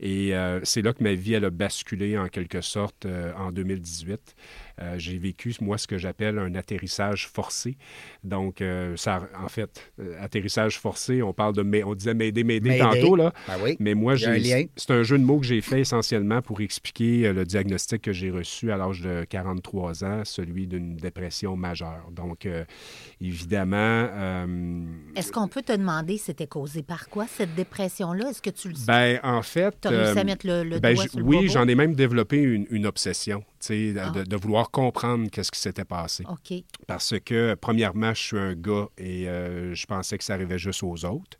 et 0.00 0.34
euh, 0.34 0.60
c'est 0.62 0.82
là 0.82 0.92
que 0.92 1.02
ma 1.02 1.14
vie, 1.14 1.34
elle 1.34 1.44
a 1.46 1.50
basculé 1.50 2.18
en 2.18 2.28
quelque 2.28 2.60
sorte 2.60 3.06
euh, 3.06 3.32
en 3.38 3.50
2018. 3.52 4.34
Euh, 4.80 4.94
j'ai 4.98 5.18
vécu, 5.18 5.54
moi, 5.60 5.78
ce 5.78 5.86
que 5.86 5.98
j'appelle 5.98 6.38
un 6.38 6.54
atterrissage 6.54 7.28
forcé. 7.28 7.76
Donc, 8.24 8.60
euh, 8.60 8.96
ça, 8.96 9.28
en 9.42 9.48
fait, 9.48 9.92
euh, 10.00 10.16
atterrissage 10.20 10.78
forcé, 10.78 11.22
on 11.22 11.32
parle 11.32 11.54
de, 11.54 11.82
on 11.84 11.94
disait 11.94 12.14
m'aider, 12.14 12.44
m'aider 12.44 12.78
tantôt, 12.78 13.16
là. 13.16 13.32
Ben 13.48 13.54
oui. 13.62 13.76
Mais 13.80 13.94
moi, 13.94 14.16
c'est 14.16 14.90
un 14.90 15.02
jeu 15.02 15.18
de 15.18 15.24
mots 15.24 15.38
que 15.38 15.46
j'ai 15.46 15.60
fait 15.60 15.80
essentiellement 15.80 16.42
pour 16.42 16.60
expliquer 16.60 17.32
le 17.32 17.44
diagnostic 17.44 18.02
que 18.02 18.12
j'ai 18.12 18.30
reçu 18.30 18.70
à 18.70 18.76
l'âge 18.76 19.00
de 19.00 19.24
43 19.28 20.04
ans, 20.04 20.22
celui 20.24 20.66
d'une 20.66 20.96
dépression 20.96 21.56
majeure. 21.56 22.10
Donc, 22.10 22.46
euh, 22.46 22.64
évidemment, 23.20 23.76
euh, 23.76 24.84
Est-ce 25.14 25.32
qu'on 25.32 25.48
peut 25.48 25.62
te 25.62 25.72
demander 25.72 26.18
c'était 26.18 26.46
causé 26.46 26.82
par 26.82 27.08
quoi, 27.08 27.26
cette 27.26 27.54
dépression-là? 27.54 28.30
Est-ce 28.30 28.42
que 28.42 28.50
tu 28.50 28.68
le 28.68 28.74
sais? 28.74 28.86
ben, 28.86 29.20
en 29.22 29.42
fait... 29.42 29.76
Tu 29.80 29.88
as 29.88 29.90
réussi 29.90 30.18
à 30.18 30.24
mettre 30.24 30.46
le, 30.46 30.64
le 30.64 30.78
ben, 30.78 30.94
doigt 30.94 31.06
sur 31.06 31.18
le 31.18 31.24
oui, 31.24 31.48
j'en 31.48 31.66
ai 31.68 31.74
même 31.74 31.94
développé 31.94 32.38
une, 32.38 32.66
une 32.70 32.86
obsession, 32.86 33.44
Ah. 33.70 34.10
de- 34.10 34.24
de 34.24 34.36
vouloir 34.36 34.70
comprendre 34.70 35.28
qu'est-ce 35.30 35.50
qui 35.50 35.60
s'était 35.60 35.84
passé. 35.84 36.24
OK. 36.28 36.62
Parce 36.86 37.14
que, 37.24 37.54
premièrement, 37.60 38.12
je 38.14 38.22
suis 38.22 38.38
un 38.38 38.54
gars 38.54 38.88
et 38.98 39.28
euh, 39.28 39.74
je 39.74 39.86
pensais 39.86 40.18
que 40.18 40.24
ça 40.24 40.34
arrivait 40.34 40.58
juste 40.58 40.82
aux 40.82 41.04
autres. 41.04 41.38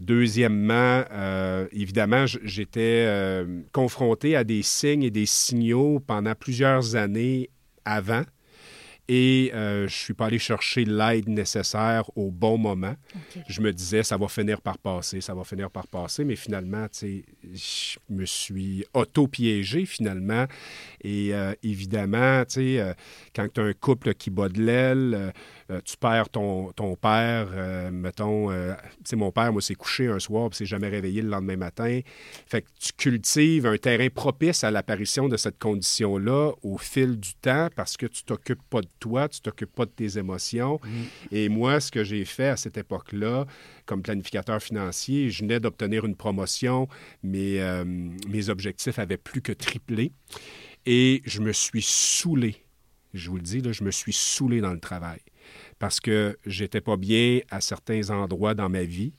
Deuxièmement, 0.00 1.04
euh, 1.10 1.66
évidemment, 1.72 2.24
j'étais 2.26 3.04
euh, 3.06 3.62
confronté 3.72 4.36
à 4.36 4.44
des 4.44 4.62
signes 4.62 5.02
et 5.02 5.10
des 5.10 5.26
signaux 5.26 6.00
pendant 6.00 6.34
plusieurs 6.34 6.96
années 6.96 7.50
avant. 7.84 8.22
Et 9.08 9.52
euh, 9.54 9.86
je 9.86 9.94
suis 9.94 10.14
pas 10.14 10.26
allé 10.26 10.38
chercher 10.38 10.84
l'aide 10.84 11.28
nécessaire 11.28 12.04
au 12.16 12.30
bon 12.30 12.58
moment. 12.58 12.94
Je 13.48 13.60
me 13.60 13.72
disais, 13.72 14.02
ça 14.02 14.16
va 14.16 14.26
finir 14.26 14.60
par 14.60 14.78
passer, 14.78 15.20
ça 15.20 15.32
va 15.34 15.44
finir 15.44 15.70
par 15.70 15.86
passer, 15.86 16.24
mais 16.24 16.34
finalement, 16.34 16.88
tu 16.88 16.98
sais, 16.98 17.24
je 17.54 17.98
me 18.12 18.24
suis 18.24 18.84
auto-piégé 18.94 19.86
finalement. 19.86 20.46
Et 21.02 21.32
euh, 21.34 21.54
évidemment, 21.62 22.44
tu 22.44 22.54
sais, 22.54 22.80
euh, 22.80 22.94
quand 23.34 23.46
tu 23.52 23.60
as 23.60 23.64
un 23.64 23.72
couple 23.74 24.14
qui 24.14 24.30
bat 24.30 24.48
de 24.48 24.60
l'aile, 24.60 25.32
euh, 25.70 25.76
euh, 25.76 25.80
tu 25.84 25.96
perds 25.96 26.28
ton, 26.28 26.72
ton 26.72 26.96
père, 26.96 27.48
euh, 27.52 27.90
mettons, 27.90 28.50
euh, 28.50 28.74
tu 28.74 29.10
sais, 29.10 29.16
mon 29.16 29.30
père, 29.32 29.52
moi, 29.52 29.62
s'est 29.62 29.74
couché 29.74 30.08
un 30.08 30.18
soir, 30.18 30.48
puis 30.50 30.58
s'est 30.58 30.66
jamais 30.66 30.88
réveillé 30.88 31.22
le 31.22 31.28
lendemain 31.28 31.56
matin. 31.56 32.00
Fait 32.46 32.62
que 32.62 32.68
tu 32.78 32.92
cultives 32.92 33.66
un 33.66 33.76
terrain 33.76 34.08
propice 34.08 34.64
à 34.64 34.70
l'apparition 34.70 35.28
de 35.28 35.36
cette 35.36 35.58
condition-là 35.58 36.52
au 36.62 36.78
fil 36.78 37.18
du 37.18 37.34
temps 37.34 37.68
parce 37.74 37.96
que 37.96 38.06
tu 38.06 38.24
t'occupes 38.24 38.62
pas 38.68 38.80
de 38.80 38.88
toi, 39.00 39.28
tu 39.28 39.40
t'occupes 39.40 39.74
pas 39.74 39.86
de 39.86 39.90
tes 39.90 40.18
émotions. 40.18 40.80
Et 41.30 41.48
moi, 41.48 41.80
ce 41.80 41.90
que 41.90 42.04
j'ai 42.04 42.24
fait 42.24 42.48
à 42.48 42.56
cette 42.56 42.76
époque-là, 42.76 43.46
comme 43.84 44.02
planificateur 44.02 44.62
financier, 44.62 45.30
je 45.30 45.42
venais 45.42 45.60
d'obtenir 45.60 46.04
une 46.04 46.16
promotion, 46.16 46.88
mais 47.22 47.60
euh, 47.60 47.84
mes 47.84 48.48
objectifs 48.48 48.98
avaient 48.98 49.16
plus 49.16 49.42
que 49.42 49.52
triplé. 49.52 50.12
Et 50.86 51.22
je 51.24 51.40
me 51.40 51.52
suis 51.52 51.82
saoulé. 51.82 52.56
Je 53.14 53.30
vous 53.30 53.36
le 53.36 53.42
dis, 53.42 53.60
là, 53.60 53.72
je 53.72 53.82
me 53.82 53.90
suis 53.90 54.12
saoulé 54.12 54.60
dans 54.60 54.72
le 54.72 54.80
travail 54.80 55.20
parce 55.78 56.00
que 56.00 56.38
j'étais 56.46 56.80
pas 56.80 56.96
bien 56.96 57.40
à 57.50 57.60
certains 57.60 58.10
endroits 58.10 58.54
dans 58.54 58.68
ma 58.68 58.82
vie. 58.82 59.12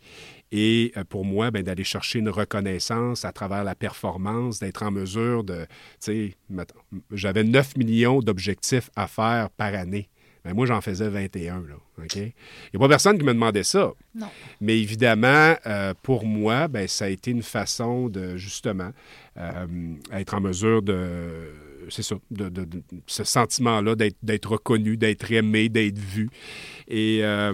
Et 0.52 0.94
euh, 0.96 1.04
pour 1.04 1.26
moi, 1.26 1.52
ben, 1.52 1.62
d'aller 1.62 1.84
chercher 1.84 2.20
une 2.20 2.30
reconnaissance 2.30 3.26
à 3.26 3.32
travers 3.32 3.64
la 3.64 3.76
performance, 3.76 4.60
d'être 4.60 4.84
en 4.84 4.92
mesure 4.92 5.44
de, 5.44 5.66
tu 5.66 5.68
sais, 6.00 6.36
mettons, 6.50 6.80
j'avais 7.12 7.44
9 7.44 7.76
millions 7.76 8.22
d'objectifs 8.22 8.90
à 8.96 9.08
faire 9.08 9.50
par 9.50 9.74
année. 9.74 10.10
Ben, 10.46 10.54
moi, 10.54 10.66
j'en 10.66 10.80
faisais 10.80 11.10
21. 11.10 11.56
Là, 11.68 11.76
OK? 11.98 12.16
Il 12.16 12.22
n'y 12.22 12.32
a 12.76 12.80
pas 12.80 12.88
personne 12.88 13.18
qui 13.18 13.26
me 13.26 13.34
demandait 13.34 13.64
ça. 13.64 13.92
Non. 14.16 14.28
Mais 14.62 14.80
évidemment, 14.80 15.56
euh, 15.66 15.94
pour 16.02 16.26
moi, 16.26 16.70
ben, 16.70 16.88
ça 16.88 17.06
a 17.06 17.10
été 17.10 17.32
une 17.32 17.44
façon 17.44 18.08
de, 18.08 18.38
justement, 18.38 18.92
euh, 19.36 19.68
être 20.14 20.34
en 20.34 20.40
mesure 20.40 20.82
de 20.82 21.52
c'est 21.90 22.04
ça, 22.04 22.16
de, 22.32 22.50
de- 22.50 22.66
de- 22.66 22.84
ce 23.08 23.24
sentiment-là 23.24 23.96
d'être, 23.96 24.50
reconnu, 24.52 24.98
d'être 24.98 25.32
aimé, 25.32 25.70
d'être 25.70 25.98
vu. 26.00 26.30
Et 26.88 27.20
euh, 27.24 27.54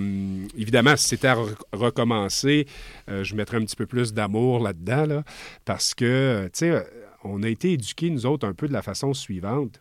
évidemment, 0.57 0.95
si 0.97 1.07
c'était 1.09 1.27
à 1.29 1.35
re- 1.35 1.55
recommencer, 1.71 2.67
euh, 3.09 3.23
je 3.23 3.35
mettrais 3.35 3.57
un 3.57 3.65
petit 3.65 3.75
peu 3.75 3.85
plus 3.85 4.13
d'amour 4.13 4.59
là-dedans, 4.59 5.05
là, 5.05 5.23
parce 5.65 5.93
que, 5.93 6.05
euh, 6.05 6.43
tu 6.45 6.51
sais, 6.59 6.85
on 7.23 7.41
a 7.43 7.49
été 7.49 7.71
éduqués, 7.73 8.09
nous 8.09 8.25
autres, 8.25 8.47
un 8.47 8.53
peu 8.53 8.67
de 8.67 8.73
la 8.73 8.81
façon 8.81 9.13
suivante. 9.13 9.79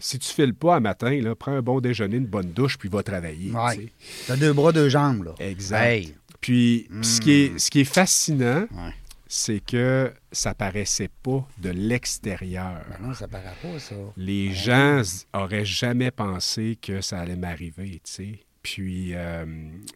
Si 0.00 0.18
tu 0.18 0.28
files 0.32 0.54
pas 0.54 0.76
à 0.76 0.80
matin, 0.80 1.20
là, 1.20 1.34
prends 1.34 1.52
un 1.56 1.62
bon 1.62 1.80
déjeuner, 1.80 2.18
une 2.18 2.26
bonne 2.26 2.52
douche, 2.52 2.78
puis 2.78 2.88
va 2.88 3.02
travailler. 3.02 3.50
Ouais. 3.50 3.76
tu. 3.76 3.92
T'as 4.28 4.36
deux 4.36 4.52
bras, 4.52 4.70
deux 4.70 4.88
jambes, 4.88 5.24
là. 5.24 5.34
Exact. 5.40 5.82
Hey. 5.84 6.14
Puis, 6.40 6.86
ce, 7.02 7.20
qui 7.20 7.32
est, 7.32 7.58
ce 7.58 7.68
qui 7.68 7.80
est 7.80 7.84
fascinant, 7.84 8.66
Ouais. 8.70 8.92
C'est 9.28 9.60
que 9.60 10.12
ça 10.32 10.54
paraissait 10.54 11.10
pas 11.22 11.46
de 11.58 11.70
l'extérieur. 11.70 12.80
Ben 12.90 13.06
non, 13.08 13.14
ça 13.14 13.28
paraît 13.28 13.54
pas, 13.62 13.78
ça. 13.78 13.94
Les 14.16 14.52
gens 14.52 15.00
s- 15.00 15.26
auraient 15.34 15.64
jamais 15.66 16.10
pensé 16.10 16.76
que 16.80 17.00
ça 17.00 17.20
allait 17.20 17.36
m'arriver, 17.36 18.00
tu 18.04 18.12
sais. 18.12 18.40
Puis, 18.62 19.10
euh, 19.14 19.44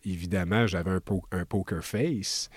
évidemment, 0.04 0.66
j'avais 0.66 0.90
un, 0.90 1.00
po- 1.00 1.24
un 1.32 1.44
poker 1.44 1.82
face. 1.84 2.48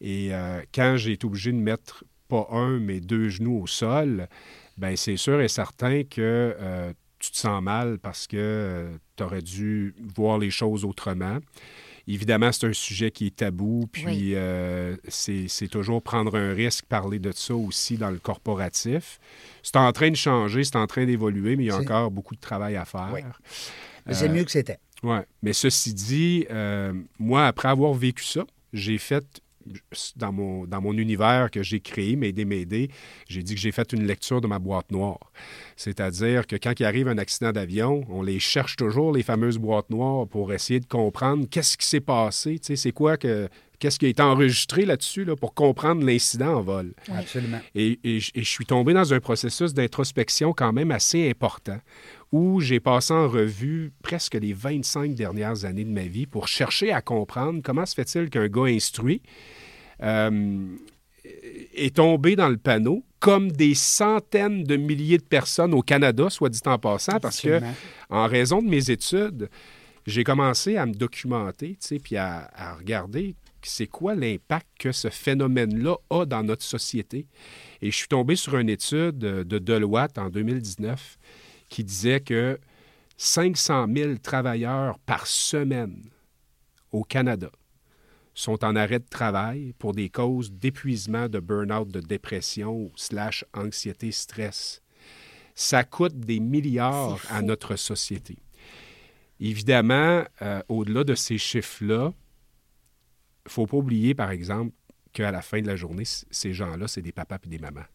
Et 0.00 0.28
euh, 0.32 0.62
quand 0.74 0.96
j'ai 0.96 1.12
été 1.12 1.26
obligé 1.26 1.50
de 1.50 1.56
mettre 1.58 2.04
pas 2.28 2.46
un, 2.50 2.78
mais 2.78 3.00
deux 3.00 3.28
genoux 3.30 3.62
au 3.62 3.66
sol, 3.66 4.28
ben 4.76 4.96
c'est 4.96 5.16
sûr 5.16 5.40
et 5.40 5.48
certain 5.48 6.04
que 6.04 6.54
euh, 6.60 6.92
tu 7.18 7.32
te 7.32 7.36
sens 7.36 7.60
mal 7.62 7.98
parce 7.98 8.26
que 8.26 8.90
tu 9.16 9.22
aurais 9.24 9.42
dû 9.42 9.94
voir 10.14 10.38
les 10.38 10.50
choses 10.50 10.84
autrement. 10.84 11.38
Évidemment, 12.10 12.50
c'est 12.52 12.66
un 12.66 12.72
sujet 12.72 13.10
qui 13.10 13.26
est 13.26 13.36
tabou, 13.36 13.86
puis 13.92 14.04
Oui. 14.06 14.32
euh, 14.34 14.96
c'est 15.08 15.68
toujours 15.70 16.02
prendre 16.02 16.36
un 16.38 16.54
risque, 16.54 16.86
parler 16.86 17.18
de 17.18 17.32
ça 17.32 17.54
aussi 17.54 17.96
dans 17.98 18.10
le 18.10 18.18
corporatif. 18.18 19.20
C'est 19.62 19.76
en 19.76 19.92
train 19.92 20.10
de 20.10 20.16
changer, 20.16 20.64
c'est 20.64 20.76
en 20.76 20.86
train 20.86 21.04
d'évoluer, 21.04 21.54
mais 21.56 21.64
il 21.64 21.66
y 21.66 21.70
a 21.70 21.76
encore 21.76 22.10
beaucoup 22.10 22.34
de 22.34 22.40
travail 22.40 22.76
à 22.76 22.84
faire. 22.86 23.10
Oui. 23.12 23.20
Mais 24.06 24.14
c'est 24.14 24.28
Euh, 24.28 24.32
mieux 24.32 24.44
que 24.44 24.50
c'était. 24.50 24.78
Oui, 25.02 25.18
mais 25.42 25.52
ceci 25.52 25.92
dit, 25.92 26.46
euh, 26.50 26.92
moi, 27.18 27.46
après 27.46 27.68
avoir 27.68 27.92
vécu 27.92 28.24
ça, 28.24 28.44
j'ai 28.72 28.96
fait, 28.98 29.24
dans 30.16 30.32
mon, 30.32 30.66
dans 30.66 30.80
mon 30.80 30.92
univers 30.92 31.50
que 31.50 31.62
j'ai 31.62 31.80
créé, 31.80 32.16
M'aider, 32.16 32.44
m'aider, 32.44 32.90
j'ai 33.28 33.42
dit 33.42 33.54
que 33.54 33.60
j'ai 33.60 33.72
fait 33.72 33.92
une 33.92 34.06
lecture 34.06 34.40
de 34.40 34.46
ma 34.46 34.58
boîte 34.58 34.90
noire. 34.90 35.32
C'est-à-dire 35.76 36.46
que 36.46 36.56
quand 36.56 36.78
il 36.80 36.84
arrive 36.84 37.08
un 37.08 37.18
accident 37.18 37.52
d'avion, 37.52 38.04
on 38.08 38.22
les 38.22 38.38
cherche 38.38 38.76
toujours, 38.76 39.12
les 39.12 39.22
fameuses 39.22 39.58
boîtes 39.58 39.90
noires, 39.90 40.26
pour 40.26 40.52
essayer 40.52 40.80
de 40.80 40.86
comprendre 40.86 41.46
qu'est-ce 41.50 41.76
qui 41.76 41.86
s'est 41.86 42.00
passé, 42.00 42.58
tu 42.58 42.66
sais, 42.66 42.76
c'est 42.76 42.92
quoi 42.92 43.16
que... 43.16 43.48
Qu'est-ce 43.80 44.00
qui 44.00 44.06
a 44.06 44.08
été 44.08 44.22
enregistré 44.22 44.84
là-dessus 44.84 45.24
là, 45.24 45.36
pour 45.36 45.54
comprendre 45.54 46.04
l'incident 46.04 46.56
en 46.56 46.62
vol? 46.62 46.94
Absolument. 47.14 47.60
Et, 47.76 48.00
et 48.02 48.18
je 48.18 48.32
et 48.34 48.42
je 48.42 48.48
suis 48.50 48.66
tombé 48.66 48.92
dans 48.92 49.14
un 49.14 49.20
processus 49.20 49.72
d'introspection 49.72 50.52
quand 50.52 50.72
même 50.72 50.90
assez 50.90 51.30
important 51.30 51.78
où 52.32 52.60
j'ai 52.60 52.80
passé 52.80 53.14
en 53.14 53.28
revue 53.28 53.92
presque 54.02 54.34
les 54.34 54.52
25 54.52 55.14
dernières 55.14 55.64
années 55.64 55.84
de 55.84 55.92
ma 55.92 56.02
vie 56.02 56.26
pour 56.26 56.48
chercher 56.48 56.92
à 56.92 57.00
comprendre 57.00 57.60
comment 57.62 57.86
se 57.86 57.94
fait-il 57.94 58.30
qu'un 58.30 58.48
gars 58.48 58.64
instruit 58.64 59.22
euh, 60.02 60.76
est 61.74 61.96
tombé 61.96 62.36
dans 62.36 62.48
le 62.48 62.56
panneau 62.56 63.04
comme 63.20 63.50
des 63.50 63.74
centaines 63.74 64.62
de 64.64 64.76
milliers 64.76 65.18
de 65.18 65.24
personnes 65.24 65.74
au 65.74 65.82
Canada, 65.82 66.30
soit 66.30 66.48
dit 66.48 66.60
en 66.66 66.78
passant, 66.78 67.18
parce 67.18 67.40
que 67.40 67.60
en 68.10 68.26
raison 68.26 68.62
de 68.62 68.68
mes 68.68 68.90
études, 68.90 69.48
j'ai 70.06 70.24
commencé 70.24 70.76
à 70.76 70.86
me 70.86 70.94
documenter, 70.94 71.70
tu 71.70 71.76
sais, 71.80 71.98
puis 71.98 72.16
à, 72.16 72.48
à 72.54 72.74
regarder 72.74 73.34
c'est 73.62 73.86
quoi 73.86 74.14
l'impact 74.14 74.66
que 74.78 74.92
ce 74.92 75.08
phénomène-là 75.08 75.96
a 76.10 76.24
dans 76.24 76.42
notre 76.42 76.62
société. 76.62 77.26
Et 77.82 77.90
je 77.90 77.96
suis 77.96 78.08
tombé 78.08 78.36
sur 78.36 78.56
une 78.56 78.68
étude 78.68 79.18
de 79.18 79.58
Deloitte 79.58 80.18
en 80.18 80.30
2019 80.30 81.18
qui 81.68 81.84
disait 81.84 82.20
que 82.20 82.58
500 83.16 83.86
000 83.94 84.14
travailleurs 84.22 84.98
par 85.00 85.26
semaine 85.26 86.04
au 86.92 87.02
Canada 87.02 87.50
sont 88.38 88.64
en 88.64 88.76
arrêt 88.76 89.00
de 89.00 89.08
travail 89.08 89.74
pour 89.80 89.94
des 89.94 90.10
causes 90.10 90.52
d'épuisement, 90.52 91.28
de 91.28 91.40
burn-out, 91.40 91.88
de 91.88 91.98
dépression, 91.98 92.88
slash 92.94 93.44
anxiété, 93.52 94.12
stress. 94.12 94.80
Ça 95.56 95.82
coûte 95.82 96.20
des 96.20 96.38
milliards 96.38 97.20
à 97.30 97.42
notre 97.42 97.74
société. 97.74 98.38
Évidemment, 99.40 100.24
euh, 100.42 100.62
au-delà 100.68 101.02
de 101.02 101.16
ces 101.16 101.36
chiffres-là, 101.36 102.12
il 102.12 103.48
ne 103.48 103.50
faut 103.50 103.66
pas 103.66 103.78
oublier, 103.78 104.14
par 104.14 104.30
exemple, 104.30 104.72
qu'à 105.12 105.32
la 105.32 105.42
fin 105.42 105.60
de 105.60 105.66
la 105.66 105.74
journée, 105.74 106.04
ces 106.04 106.52
gens-là, 106.52 106.86
c'est 106.86 107.02
des 107.02 107.10
papas 107.10 107.38
et 107.44 107.48
des 107.48 107.58
mamans. 107.58 107.86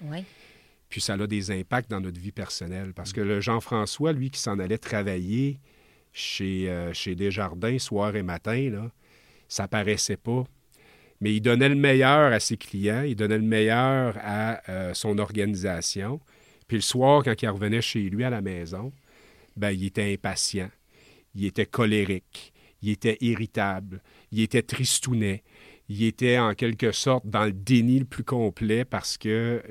Oui. 0.00 0.24
Puis 0.88 1.02
ça 1.02 1.14
a 1.14 1.26
des 1.26 1.50
impacts 1.50 1.90
dans 1.90 2.00
notre 2.00 2.18
vie 2.18 2.32
personnelle. 2.32 2.94
Parce 2.94 3.12
que 3.12 3.20
le 3.20 3.42
Jean-François, 3.42 4.14
lui, 4.14 4.30
qui 4.30 4.40
s'en 4.40 4.58
allait 4.58 4.78
travailler 4.78 5.60
chez, 6.14 6.70
euh, 6.70 6.94
chez 6.94 7.14
Desjardins 7.14 7.78
soir 7.78 8.16
et 8.16 8.22
matin, 8.22 8.70
là, 8.70 8.90
ça 9.48 9.68
paraissait 9.68 10.16
pas. 10.16 10.44
Mais 11.20 11.34
il 11.34 11.40
donnait 11.40 11.68
le 11.68 11.76
meilleur 11.76 12.32
à 12.32 12.40
ses 12.40 12.56
clients, 12.56 13.02
il 13.02 13.16
donnait 13.16 13.38
le 13.38 13.44
meilleur 13.44 14.16
à 14.22 14.60
euh, 14.68 14.94
son 14.94 15.18
organisation. 15.18 16.20
Puis 16.68 16.78
le 16.78 16.82
soir, 16.82 17.22
quand 17.24 17.40
il 17.40 17.48
revenait 17.48 17.80
chez 17.80 18.02
lui 18.02 18.24
à 18.24 18.30
la 18.30 18.42
maison, 18.42 18.92
ben, 19.56 19.70
il 19.70 19.84
était 19.84 20.12
impatient, 20.12 20.68
il 21.34 21.46
était 21.46 21.66
colérique, 21.66 22.52
il 22.82 22.90
était 22.90 23.16
irritable, 23.20 24.02
il 24.30 24.42
était 24.42 24.62
tristounet, 24.62 25.42
il 25.88 26.02
était 26.02 26.38
en 26.38 26.54
quelque 26.54 26.92
sorte 26.92 27.26
dans 27.26 27.44
le 27.44 27.52
déni 27.52 28.00
le 28.00 28.04
plus 28.04 28.24
complet 28.24 28.84
parce 28.84 29.16
qu'il 29.16 29.62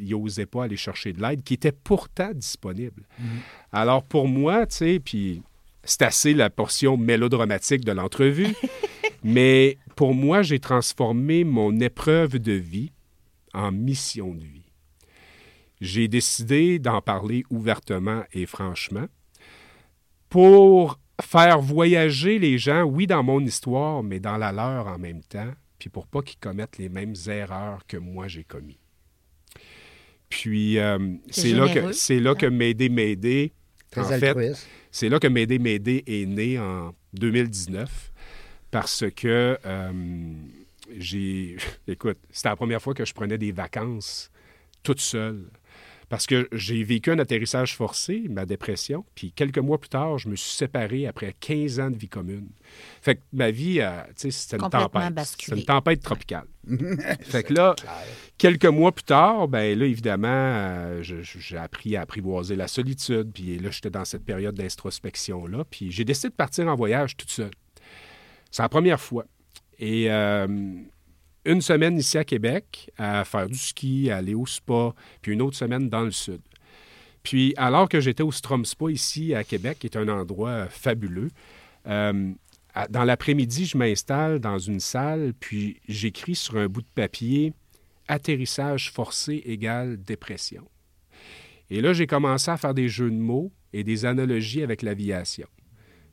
n'osait 0.00 0.46
pas 0.46 0.64
aller 0.64 0.76
chercher 0.76 1.12
de 1.12 1.22
l'aide 1.22 1.42
qui 1.42 1.54
était 1.54 1.72
pourtant 1.72 2.32
disponible. 2.32 3.04
Alors 3.72 4.04
pour 4.04 4.28
moi, 4.28 4.66
tu 4.66 4.76
sais, 4.76 5.00
puis 5.00 5.42
c'est 5.82 6.02
assez 6.02 6.34
la 6.34 6.50
portion 6.50 6.96
mélodramatique 6.96 7.84
de 7.84 7.92
l'entrevue, 7.92 8.54
mais 9.24 9.78
pour 9.96 10.14
moi, 10.14 10.42
j'ai 10.42 10.60
transformé 10.60 11.44
mon 11.44 11.80
épreuve 11.80 12.38
de 12.38 12.52
vie 12.52 12.92
en 13.54 13.72
mission 13.72 14.34
de 14.34 14.44
vie. 14.44 14.70
J'ai 15.80 16.08
décidé 16.08 16.78
d'en 16.78 17.00
parler 17.00 17.44
ouvertement 17.50 18.22
et 18.32 18.46
franchement 18.46 19.06
pour 20.28 20.98
faire 21.22 21.60
voyager 21.60 22.38
les 22.38 22.58
gens, 22.58 22.82
oui, 22.82 23.06
dans 23.06 23.22
mon 23.22 23.40
histoire, 23.40 24.02
mais 24.02 24.20
dans 24.20 24.36
la 24.36 24.52
leur 24.52 24.88
en 24.88 24.98
même 24.98 25.22
temps, 25.22 25.52
puis 25.78 25.88
pour 25.88 26.06
pas 26.06 26.22
qu'ils 26.22 26.38
commettent 26.38 26.78
les 26.78 26.88
mêmes 26.88 27.14
erreurs 27.26 27.86
que 27.86 27.96
moi 27.96 28.28
j'ai 28.28 28.44
commis. 28.44 28.78
Puis 30.28 30.78
euh, 30.78 30.98
C'est 31.30 31.52
là 31.52 31.72
que 31.72 31.92
c'est 31.92 32.20
là 32.20 32.34
que 32.34 32.46
m'aider 32.46 32.88
m'aider. 32.88 33.52
Très 33.90 34.16
En 34.16 34.18
fait, 34.18 34.52
c'est 34.90 35.08
là 35.08 35.20
que 35.20 35.28
M'aider 35.28 35.60
m'aider 35.60 36.02
est 36.06 36.26
né 36.26 36.58
en 36.58 36.92
2019 37.12 38.12
parce 38.74 39.04
que 39.14 39.56
euh, 39.64 40.32
j'ai. 40.98 41.56
Écoute, 41.86 42.18
c'était 42.32 42.48
la 42.48 42.56
première 42.56 42.82
fois 42.82 42.92
que 42.92 43.04
je 43.04 43.14
prenais 43.14 43.38
des 43.38 43.52
vacances 43.52 44.32
toute 44.82 44.98
seule. 44.98 45.44
Parce 46.08 46.26
que 46.26 46.48
j'ai 46.52 46.82
vécu 46.82 47.12
un 47.12 47.18
atterrissage 47.20 47.76
forcé, 47.76 48.24
ma 48.28 48.44
dépression, 48.44 49.04
puis 49.14 49.32
quelques 49.32 49.58
mois 49.58 49.78
plus 49.78 49.88
tard, 49.88 50.18
je 50.18 50.28
me 50.28 50.36
suis 50.36 50.50
séparé 50.50 51.06
après 51.06 51.34
15 51.40 51.80
ans 51.80 51.90
de 51.90 51.96
vie 51.96 52.08
commune. 52.08 52.48
Fait 53.00 53.14
que 53.14 53.20
ma 53.32 53.50
vie, 53.52 53.80
euh, 53.80 54.02
tu 54.08 54.30
sais, 54.30 54.30
c'était 54.32 54.56
une 54.62 54.68
tempête. 54.68 55.20
C'était 55.24 55.56
une 55.56 55.64
tempête 55.64 56.02
tropicale. 56.02 56.46
fait 57.20 57.44
que 57.44 57.54
là, 57.54 57.76
quelques 58.38 58.66
mois 58.66 58.92
plus 58.92 59.04
tard, 59.04 59.46
ben 59.46 59.78
là, 59.78 59.86
évidemment, 59.86 60.28
euh, 60.28 61.02
j'ai 61.02 61.56
appris 61.56 61.96
à 61.96 62.02
apprivoiser 62.02 62.56
la 62.56 62.66
solitude. 62.66 63.30
Puis 63.32 63.56
là, 63.58 63.70
j'étais 63.70 63.90
dans 63.90 64.04
cette 64.04 64.24
période 64.24 64.56
d'introspection-là. 64.56 65.64
Puis 65.70 65.92
j'ai 65.92 66.04
décidé 66.04 66.28
de 66.28 66.34
partir 66.34 66.66
en 66.66 66.74
voyage 66.74 67.16
toute 67.16 67.30
seule. 67.30 67.50
C'est 68.54 68.62
la 68.62 68.68
première 68.68 69.00
fois. 69.00 69.24
Et 69.80 70.08
euh, 70.12 70.46
une 71.44 71.60
semaine 71.60 71.98
ici 71.98 72.18
à 72.18 72.22
Québec, 72.22 72.88
à 72.96 73.24
faire 73.24 73.48
du 73.48 73.58
ski, 73.58 74.12
à 74.12 74.18
aller 74.18 74.36
au 74.36 74.46
spa, 74.46 74.94
puis 75.22 75.32
une 75.32 75.42
autre 75.42 75.56
semaine 75.56 75.88
dans 75.88 76.02
le 76.02 76.12
sud. 76.12 76.40
Puis 77.24 77.52
alors 77.56 77.88
que 77.88 77.98
j'étais 77.98 78.22
au 78.22 78.30
Strom 78.30 78.64
Spa 78.64 78.92
ici 78.92 79.34
à 79.34 79.42
Québec, 79.42 79.78
qui 79.80 79.88
est 79.88 79.96
un 79.96 80.06
endroit 80.06 80.50
euh, 80.50 80.66
fabuleux, 80.68 81.32
euh, 81.88 82.30
dans 82.90 83.02
l'après-midi, 83.02 83.64
je 83.66 83.76
m'installe 83.76 84.38
dans 84.38 84.60
une 84.60 84.78
salle, 84.78 85.34
puis 85.40 85.80
j'écris 85.88 86.36
sur 86.36 86.56
un 86.56 86.68
bout 86.68 86.82
de 86.82 86.86
papier 86.94 87.54
atterrissage 88.06 88.92
forcé 88.92 89.42
égale 89.46 90.00
dépression. 90.00 90.62
Et 91.70 91.80
là, 91.80 91.92
j'ai 91.92 92.06
commencé 92.06 92.52
à 92.52 92.56
faire 92.56 92.74
des 92.74 92.88
jeux 92.88 93.10
de 93.10 93.16
mots 93.16 93.50
et 93.72 93.82
des 93.82 94.04
analogies 94.04 94.62
avec 94.62 94.82
l'aviation. 94.82 95.48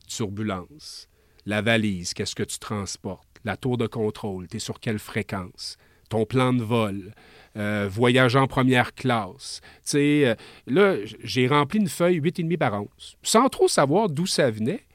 Turbulence, 0.08 1.08
la 1.46 1.62
valise, 1.62 2.14
qu'est-ce 2.14 2.34
que 2.34 2.42
tu 2.42 2.58
transportes, 2.58 3.28
la 3.44 3.56
tour 3.56 3.76
de 3.78 3.86
contrôle, 3.86 4.48
tu 4.48 4.56
es 4.56 4.60
sur 4.60 4.80
quelle 4.80 4.98
fréquence, 4.98 5.76
ton 6.08 6.24
plan 6.26 6.52
de 6.52 6.62
vol, 6.62 7.12
euh, 7.56 7.88
voyager 7.90 8.38
en 8.38 8.46
première 8.46 8.94
classe. 8.94 9.60
Sais, 9.82 10.26
euh, 10.26 10.34
là, 10.66 10.96
j'ai 11.22 11.46
rempli 11.46 11.78
une 11.80 11.88
feuille 11.88 12.20
8,5 12.20 12.56
par 12.56 12.74
11, 12.80 12.88
sans 13.22 13.48
trop 13.48 13.68
savoir 13.68 14.08
d'où 14.08 14.26
ça 14.26 14.50
venait. 14.50 14.86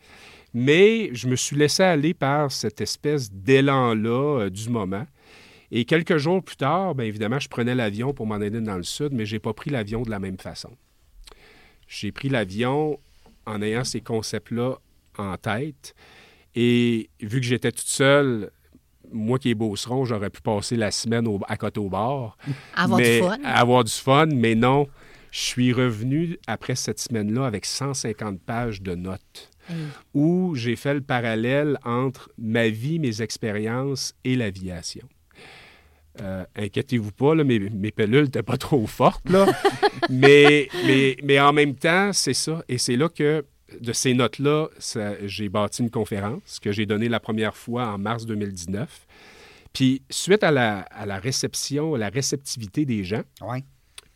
Mais 0.53 1.13
je 1.13 1.27
me 1.27 1.35
suis 1.35 1.55
laissé 1.55 1.83
aller 1.83 2.13
par 2.13 2.51
cette 2.51 2.81
espèce 2.81 3.31
d'élan-là 3.31 4.41
euh, 4.41 4.49
du 4.49 4.69
moment. 4.69 5.05
Et 5.69 5.85
quelques 5.85 6.17
jours 6.17 6.41
plus 6.43 6.55
tard, 6.55 6.95
bien 6.95 7.05
évidemment, 7.05 7.39
je 7.39 7.49
prenais 7.49 7.75
l'avion 7.75 8.13
pour 8.13 8.25
m'en 8.25 8.35
aller 8.35 8.49
dans 8.49 8.77
le 8.77 8.83
sud, 8.83 9.09
mais 9.11 9.25
je 9.25 9.35
n'ai 9.35 9.39
pas 9.39 9.53
pris 9.53 9.69
l'avion 9.69 10.01
de 10.01 10.09
la 10.09 10.19
même 10.19 10.37
façon. 10.37 10.71
J'ai 11.87 12.11
pris 12.11 12.29
l'avion 12.29 12.99
en 13.45 13.61
ayant 13.61 13.83
ces 13.83 14.01
concepts-là 14.01 14.77
en 15.17 15.37
tête. 15.37 15.93
Et 16.59 17.11
vu 17.21 17.39
que 17.39 17.45
j'étais 17.45 17.71
toute 17.71 17.85
seule, 17.87 18.49
moi 19.11 19.37
qui 19.37 19.51
est 19.51 19.53
beauceron, 19.53 20.05
j'aurais 20.05 20.31
pu 20.31 20.41
passer 20.41 20.75
la 20.75 20.89
semaine 20.89 21.27
au- 21.27 21.39
à 21.47 21.55
côté 21.55 21.79
au 21.79 21.87
bar. 21.87 22.35
Avoir 22.75 22.99
mais, 22.99 23.19
du 23.21 23.27
fun. 23.27 23.37
Avoir 23.43 23.83
du 23.83 23.91
fun, 23.91 24.25
mais 24.25 24.55
non. 24.55 24.87
Je 25.29 25.39
suis 25.39 25.71
revenu 25.71 26.39
après 26.47 26.73
cette 26.73 26.99
semaine-là 26.99 27.45
avec 27.45 27.65
150 27.67 28.41
pages 28.41 28.81
de 28.81 28.95
notes 28.95 29.51
où 30.15 30.55
j'ai 30.55 30.75
fait 30.75 30.95
le 30.95 31.01
parallèle 31.01 31.77
entre 31.83 32.31
ma 32.39 32.69
vie, 32.69 32.97
mes 32.97 33.21
expériences 33.21 34.15
et 34.23 34.35
l'aviation. 34.35 35.07
Euh, 36.21 36.43
inquiétez-vous 36.55 37.11
pas, 37.11 37.35
là, 37.35 37.43
mes, 37.43 37.59
mes 37.59 37.91
pelules 37.91 38.23
n'étaient 38.23 38.41
pas 38.41 38.57
trop 38.57 38.87
fortes, 38.87 39.29
là. 39.29 39.45
mais, 40.09 40.69
mais, 40.87 41.17
mais 41.23 41.39
en 41.39 41.53
même 41.53 41.75
temps, 41.75 42.11
c'est 42.13 42.33
ça. 42.33 42.63
Et 42.67 42.79
c'est 42.79 42.95
là 42.95 43.09
que, 43.09 43.45
de 43.81 43.93
ces 43.93 44.13
notes-là, 44.13 44.67
j'ai 45.25 45.49
bâti 45.49 45.81
une 45.83 45.89
conférence 45.89 46.59
que 46.59 46.71
j'ai 46.71 46.85
donnée 46.85 47.09
la 47.09 47.19
première 47.19 47.55
fois 47.55 47.87
en 47.87 47.97
mars 47.97 48.25
2019. 48.25 49.05
Puis, 49.73 50.01
suite 50.09 50.43
à 50.43 50.51
la, 50.51 50.79
à 50.79 51.05
la 51.05 51.19
réception, 51.19 51.95
à 51.95 51.97
la 51.97 52.09
réceptivité 52.09 52.85
des 52.85 53.03
gens, 53.03 53.23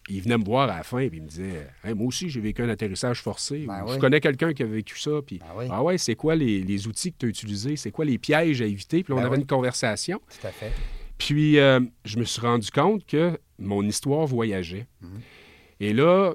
ils 0.10 0.22
venaient 0.22 0.38
me 0.38 0.44
voir 0.44 0.70
à 0.70 0.78
la 0.78 0.84
fin 0.84 1.00
et 1.00 1.10
ils 1.14 1.22
me 1.22 1.28
disaient 1.28 1.68
Hey, 1.84 1.94
Moi 1.94 2.08
aussi, 2.08 2.30
j'ai 2.30 2.42
vécu 2.42 2.64
un 2.64 2.70
atterrissage 2.70 3.22
forcé. 3.22 3.66
Ben 3.68 3.84
oui. 3.86 3.94
Je 3.96 4.00
connais 4.00 4.20
quelqu'un 4.20 4.54
qui 4.54 4.64
a 4.64 4.66
vécu 4.66 4.98
ça. 5.00 5.12
Puis, 5.26 5.38
Ben 5.40 5.46
oui. 5.56 5.66
Ah 5.70 5.84
ouais, 5.84 5.98
c'est 5.98 6.16
quoi 6.16 6.36
les, 6.36 6.62
les 6.64 6.88
outils 6.88 7.12
que 7.12 7.18
tu 7.20 7.26
as 7.28 7.30
utilisés? 7.30 7.76
C'est 7.76 7.92
quoi 7.92 8.06
les 8.06 8.18
pièges 8.18 8.62
à 8.62 8.66
éviter 8.66 9.04
Puis 9.04 9.12
là, 9.14 9.18
on 9.18 9.22
Ben 9.22 9.26
avait 9.28 9.36
oui. 9.36 9.42
une 9.42 9.48
conversation. 9.48 10.20
Tout 10.42 10.48
à 10.48 10.52
fait. 10.52 10.72
Puis, 11.18 11.60
euh, 11.60 11.80
je 12.06 12.18
me 12.18 12.24
suis 12.24 12.42
rendu 12.42 12.72
compte 12.72 13.06
que 13.06 13.38
mon 13.60 13.84
histoire 13.84 14.26
voyageait. 14.26 14.88
Mhm. 15.02 15.20
Et 15.82 15.94
là, 15.94 16.34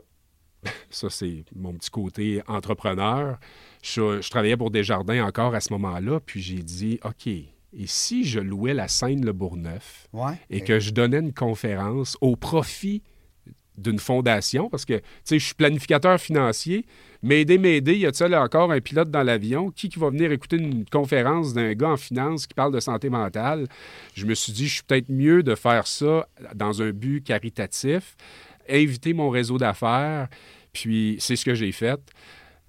ça, 0.91 1.09
c'est 1.11 1.45
mon 1.55 1.73
petit 1.75 1.91
côté 1.91 2.43
entrepreneur. 2.47 3.39
Je, 3.83 4.21
je 4.21 4.31
travaillais 4.31 4.57
pour 4.57 4.71
Desjardins 4.71 5.25
encore 5.25 5.55
à 5.55 5.61
ce 5.61 5.73
moment-là. 5.73 6.21
Puis, 6.25 6.41
j'ai 6.43 6.63
dit 6.63 6.99
OK, 7.05 7.27
et 7.27 7.87
si 7.87 8.25
je 8.25 8.41
louais 8.41 8.75
la 8.75 8.89
Seine-Le 8.89 9.33
Bourgneuf 9.33 10.09
Ouais. 10.13 10.35
et 10.51 10.63
que 10.63 10.79
je 10.81 10.91
donnais 10.91 11.19
une 11.19 11.33
conférence 11.35 12.17
au 12.21 12.37
profit 12.37 13.03
d'une 13.77 13.99
fondation, 13.99 14.71
parce 14.71 14.87
que, 14.87 14.95
tu 14.95 15.03
sais, 15.25 15.39
je 15.39 15.45
suis 15.45 15.55
planificateur 15.55 16.19
financier, 16.19 16.87
m'aider, 17.23 17.59
m'aider, 17.59 17.95
y 17.99 18.07
a-t-il 18.07 18.35
encore 18.35 18.73
un 18.73 18.81
pilote 18.81 19.11
dans 19.11 19.23
l'avion? 19.23 19.71
Qui, 19.71 19.91
qui 19.91 19.99
va 19.99 20.09
venir 20.09 20.33
écouter 20.33 20.57
une 20.57 20.87
conférence 20.87 21.53
d'un 21.53 21.75
gars 21.75 21.91
en 21.91 21.97
finance 21.99 22.47
qui 22.47 22.55
parle 22.55 22.73
de 22.73 22.81
santé 22.81 23.11
mentale? 23.11 23.67
Je 24.15 24.25
me 24.25 24.33
suis 24.35 24.55
dit, 24.55 24.67
je 24.67 24.75
suis 24.77 24.83
peut-être 24.83 25.11
mieux 25.11 25.43
de 25.43 25.55
faire 25.55 25.87
ça 25.87 26.27
dans 26.55 26.81
un 26.81 26.91
but 26.91 27.21
caritatif, 27.23 28.17
inviter 28.67 29.13
mon 29.13 29.29
réseau 29.29 29.59
d'affaires, 29.59 30.29
puis 30.77 31.17
c'est 31.21 31.37
ce 31.37 31.45
que 31.47 31.55
j'ai 31.55 31.73
fait. 31.73 31.99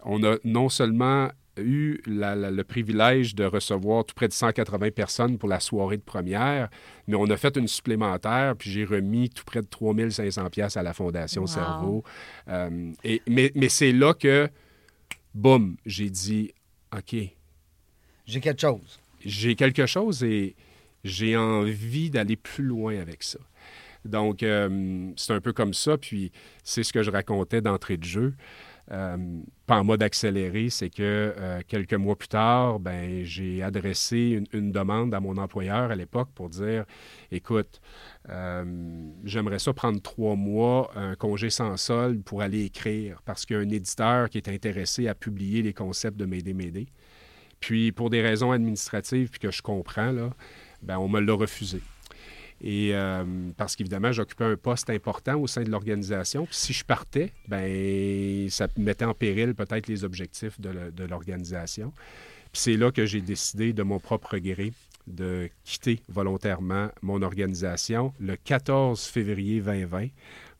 On 0.06 0.24
a 0.24 0.38
non 0.46 0.70
seulement 0.70 1.28
eu 1.58 2.00
la- 2.06 2.36
la- 2.36 2.52
le 2.52 2.64
privilège 2.64 3.36
de 3.36 3.44
recevoir 3.44 4.06
tout 4.06 4.14
près 4.16 4.28
de 4.30 4.34
180 4.34 4.92
personnes 4.92 5.38
pour 5.38 5.50
la 5.50 5.60
soirée 5.60 5.98
de 5.98 6.04
première, 6.04 6.70
mais 7.08 7.16
on 7.16 7.26
a 7.30 7.36
fait 7.36 7.58
une 7.58 7.68
supplémentaire, 7.68 8.56
puis 8.58 8.72
j'ai 8.72 8.86
remis 8.86 9.30
tout 9.30 9.44
près 9.44 9.62
de 9.62 9.68
3500 9.68 10.50
pièces 10.50 10.78
à 10.78 10.84
la 10.84 10.94
Fondation 10.94 11.42
Wow. 11.42 11.48
Cerveau. 11.48 12.04
Euh, 12.48 12.92
et, 13.04 13.22
mais 13.28 13.52
mais 13.56 13.68
c'est 13.70 13.92
là 13.92 14.14
que, 14.14 14.48
boum, 15.34 15.76
j'ai 15.86 16.10
dit, 16.10 16.54
OK, 16.96 17.16
J'ai 18.26 18.40
quelque 18.40 18.62
chose. 18.62 19.00
j'ai 19.26 19.56
quelque 19.56 19.86
chose 19.88 20.24
et 20.24 20.56
j'ai 21.04 21.36
envie 21.36 22.10
d'aller 22.10 22.36
plus 22.38 22.64
loin 22.64 22.98
avec 23.00 23.24
ça. 23.24 23.40
Donc, 24.08 24.44
euh, 24.44 25.12
c'est 25.16 25.34
un 25.34 25.42
peu 25.42 25.54
comme 25.54 25.74
ça. 25.74 25.98
Puis, 25.98 26.32
c'est 26.64 26.84
ce 26.84 26.94
que 26.94 27.04
je 27.04 27.12
racontais 27.12 27.62
d'entrée 27.62 27.98
de 27.98 28.04
jeu. 28.04 28.34
Euh, 28.90 29.18
pas 29.66 29.80
en 29.80 29.84
mode 29.84 30.02
accéléré, 30.02 30.70
c'est 30.70 30.90
que 30.90 31.02
euh, 31.38 31.60
quelques 31.68 31.93
mois 31.93 32.15
plus 32.15 32.30
tard, 32.30 32.80
ben, 32.80 33.26
j'ai 33.26 33.62
adressé 33.62 34.41
une, 34.54 34.72
demande 34.72 35.13
à 35.13 35.20
mon 35.20 35.36
employeur 35.36 35.91
à 35.91 35.96
l'époque 35.96 36.30
pour 36.34 36.50
dire 36.50 36.86
Écoute, 37.30 37.82
j'aimerais 39.26 39.60
ça 39.60 39.74
prendre 39.74 40.02
trois 40.02 40.36
mois, 40.36 40.91
un 40.96 41.15
congé 41.15 41.50
sans 41.50 41.76
solde 41.76 42.24
pour 42.24 42.41
aller 42.41 42.63
écrire 42.63 43.22
parce 43.26 43.46
qu'il 43.46 43.58
y 43.58 43.60
a 43.60 43.62
un 43.62 43.70
éditeur 43.70 44.30
qui 44.30 44.38
est 44.38 44.48
intéressé 44.48 45.10
à 45.10 45.15
publier 45.15 45.62
les 45.62 45.74
concepts 45.74 46.17
de 46.17 46.26
M'aider, 46.26 46.54
m'aider. 46.54 46.88
Puis, 47.60 47.91
pour 47.91 48.10
des 48.10 48.22
raisons 48.22 48.52
administratives, 48.52 49.30
puis 49.30 49.39
que 49.39 49.52
je 49.52 49.62
comprends, 49.62 50.12
là, 50.12 50.30
ben, 50.82 50.98
on 50.98 51.08
me 51.08 51.20
l'a 51.20 51.34
refusé. 51.34 51.82
Et 52.62 52.91
euh, 52.93 53.24
parce 53.56 53.76
qu'évidemment, 53.76 54.12
j'occupais 54.12 54.46
un 54.46 54.56
poste 54.56 54.89
important 54.89 55.39
au 55.39 55.48
sein 55.48 55.63
de 55.63 55.70
l'organisation. 55.70 56.46
Puis 56.46 56.56
si 56.56 56.74
je 56.74 56.84
partais, 56.84 57.34
ben 57.48 58.50
ça 58.50 58.67
mettait 58.78 59.06
en 59.06 59.13
péril 59.13 59.54
peut-être 59.54 59.88
les 59.88 60.04
objectifs 60.04 60.60
de, 60.60 61.04
l'organisation. 61.04 61.93
Puis 62.52 62.62
c'est 62.62 62.78
là 62.78 62.91
que 62.91 63.06
j'ai 63.06 63.22
décidé 63.22 63.74
de 63.74 63.84
mon 63.84 64.00
propre 64.00 64.38
gré 64.38 64.74
de 65.06 65.50
quitter 65.63 66.02
volontairement 66.10 66.89
mon 67.02 67.22
organisation 67.22 68.13
le 68.20 68.36
14 68.36 69.06
février 69.06 69.62
2020 69.62 70.08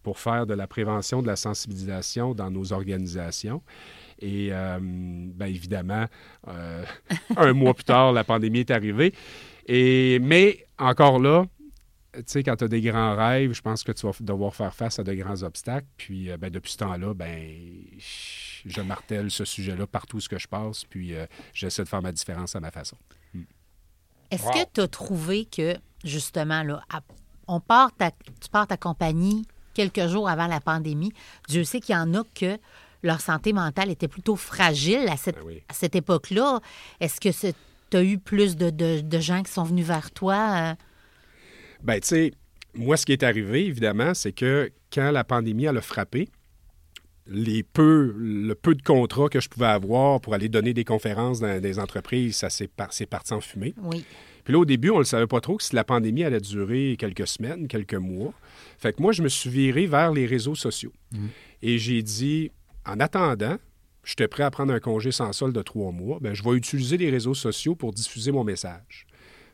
pour 0.04 0.20
faire 0.20 0.46
de 0.46 0.54
la 0.54 0.68
prévention, 0.68 1.22
de 1.22 1.28
la 1.28 1.36
sensibilisation 1.36 2.34
dans 2.34 2.50
nos 2.50 2.72
organisations. 2.72 3.62
Et 4.20 4.50
euh, 4.52 4.80
bien 4.80 5.48
évidemment, 5.48 6.06
euh, 6.48 6.84
un 7.36 7.54
mois 7.54 7.74
plus 7.74 7.84
tard, 7.84 8.14
la 8.14 8.24
pandémie 8.24 8.60
est 8.60 8.72
arrivée. 8.72 9.14
Et, 9.68 10.20
mais 10.20 10.66
encore 10.78 11.20
là, 11.20 11.46
tu 12.14 12.24
sais, 12.26 12.44
quand 12.44 12.56
tu 12.56 12.64
as 12.64 12.68
des 12.68 12.82
grands 12.82 13.16
rêves, 13.16 13.54
je 13.54 13.62
pense 13.62 13.84
que 13.84 13.92
tu 13.92 14.06
vas 14.08 14.14
devoir 14.20 14.56
faire 14.56 14.74
face 14.74 14.98
à 15.00 15.04
de 15.04 15.14
grands 15.14 15.44
obstacles. 15.44 15.88
Puis 15.98 16.32
euh, 16.32 16.38
ben, 16.38 16.50
depuis 16.50 16.72
ce 16.72 16.78
temps-là, 16.78 17.14
ben, 17.14 17.50
je 18.66 18.82
martèle 18.82 19.30
ce 19.32 19.46
sujet-là 19.46 19.86
partout 19.88 20.18
où 20.18 20.20
ce 20.20 20.30
que 20.30 20.40
je 20.40 20.48
passe. 20.48 20.84
Puis 20.86 21.14
euh, 21.16 21.26
j'essaie 21.54 21.84
de 21.84 21.88
faire 21.90 22.02
ma 22.02 22.12
différence 22.12 22.56
à 22.56 22.60
ma 22.60 22.72
façon. 22.72 22.98
Est-ce 24.32 24.44
Wow. 24.44 24.52
que 24.52 24.60
tu 24.74 24.82
as 24.82 24.88
trouvé 24.88 25.46
que, 25.46 25.76
justement, 26.04 26.64
là, 26.64 26.82
à- 26.92 27.02
on 27.48 27.60
part 27.62 27.94
ta- 27.96 28.12
tu 28.12 28.50
pars 28.52 28.68
ta 28.68 28.76
compagnie 28.78 29.46
quelques 29.74 30.08
jours 30.08 30.28
avant 30.28 30.48
la 30.48 30.60
pandémie. 30.60 31.14
Dieu 31.48 31.64
sait 31.64 31.80
qu'il 31.80 31.96
y 31.96 31.98
en 31.98 32.14
a 32.14 32.24
que 32.36 32.58
leur 33.04 33.22
santé 33.22 33.54
mentale 33.54 33.90
était 33.92 34.08
plutôt 34.10 34.36
fragile 34.36 35.08
à 35.08 35.16
cette, 35.18 35.36
Ben 35.36 35.44
oui. 35.46 35.64
à 35.70 35.74
cette 35.74 35.96
époque-là. 35.96 36.60
Est-ce 37.00 37.22
que 37.22 37.30
tu 37.90 37.96
as 37.98 38.04
eu 38.04 38.18
plus 38.18 38.58
de, 38.58 38.70
de- 38.70 39.00
de 39.02 39.20
gens 39.20 39.44
qui 39.44 39.52
sont 39.52 39.64
venus 39.64 39.86
vers 39.86 40.12
toi? 40.12 40.76
Ben, 41.84 42.00
tu 42.00 42.08
sais, 42.08 42.32
moi, 42.74 42.98
ce 42.98 43.06
qui 43.06 43.14
est 43.14 43.24
arrivé, 43.24 43.66
évidemment, 43.66 44.14
c'est 44.14 44.32
que 44.32 44.72
quand 44.92 45.12
la 45.12 45.24
pandémie 45.24 45.66
elle 45.66 45.78
a 45.78 45.82
frappé, 45.82 46.30
les 47.30 47.64
peu, 47.64 48.14
le 48.18 48.56
peu 48.56 48.74
de 48.74 48.82
contrats 48.82 49.30
que 49.30 49.40
je 49.40 49.50
pouvais 49.50 49.66
avoir 49.66 50.22
pour 50.22 50.34
aller 50.34 50.48
donner 50.48 50.74
des 50.74 50.86
conférences 50.86 51.40
dans 51.40 51.62
des 51.62 51.80
entreprises, 51.80 52.38
ça 52.38 52.50
s'est 52.50 52.68
par- 52.68 52.92
parti 53.10 53.34
en 53.34 53.42
fumée. 53.42 53.74
Oui. 53.84 54.06
Puis 54.46 54.54
là, 54.54 54.60
au 54.60 54.66
début, 54.66 54.92
on 54.92 54.96
ne 54.96 55.00
le 55.00 55.06
savait 55.06 55.28
pas 55.28 55.42
trop 55.42 55.58
que 55.58 55.64
si 55.64 55.76
la 55.76 55.84
pandémie 55.84 56.24
allait 56.24 56.40
durer 56.40 56.96
quelques 56.98 57.28
semaines, 57.28 57.68
quelques 57.68 57.96
mois. 57.96 58.34
Fait 58.78 58.94
que 58.94 59.02
moi, 59.02 59.12
je 59.12 59.22
me 59.22 59.28
suis 59.28 59.50
viré 59.50 59.88
vers 59.88 60.14
les 60.14 60.26
réseaux 60.26 60.56
sociaux. 60.56 60.94
Et 61.62 61.78
j'ai 61.78 62.02
dit, 62.02 62.52
en 62.86 63.02
attendant, 63.02 63.58
j'étais 64.06 64.30
prêt 64.30 64.44
à 64.44 64.52
prendre 64.52 64.72
un 64.74 64.80
congé 64.80 65.12
sans 65.12 65.34
solde 65.34 65.54
de 65.54 65.62
trois 65.62 65.92
mois, 65.92 66.20
ben, 66.22 66.34
je 66.34 66.44
vais 66.44 66.52
utiliser 66.52 66.96
les 66.96 67.10
réseaux 67.10 67.34
sociaux 67.34 67.76
pour 67.76 67.92
diffuser 67.92 68.32
mon 68.32 68.46
message. 68.46 69.06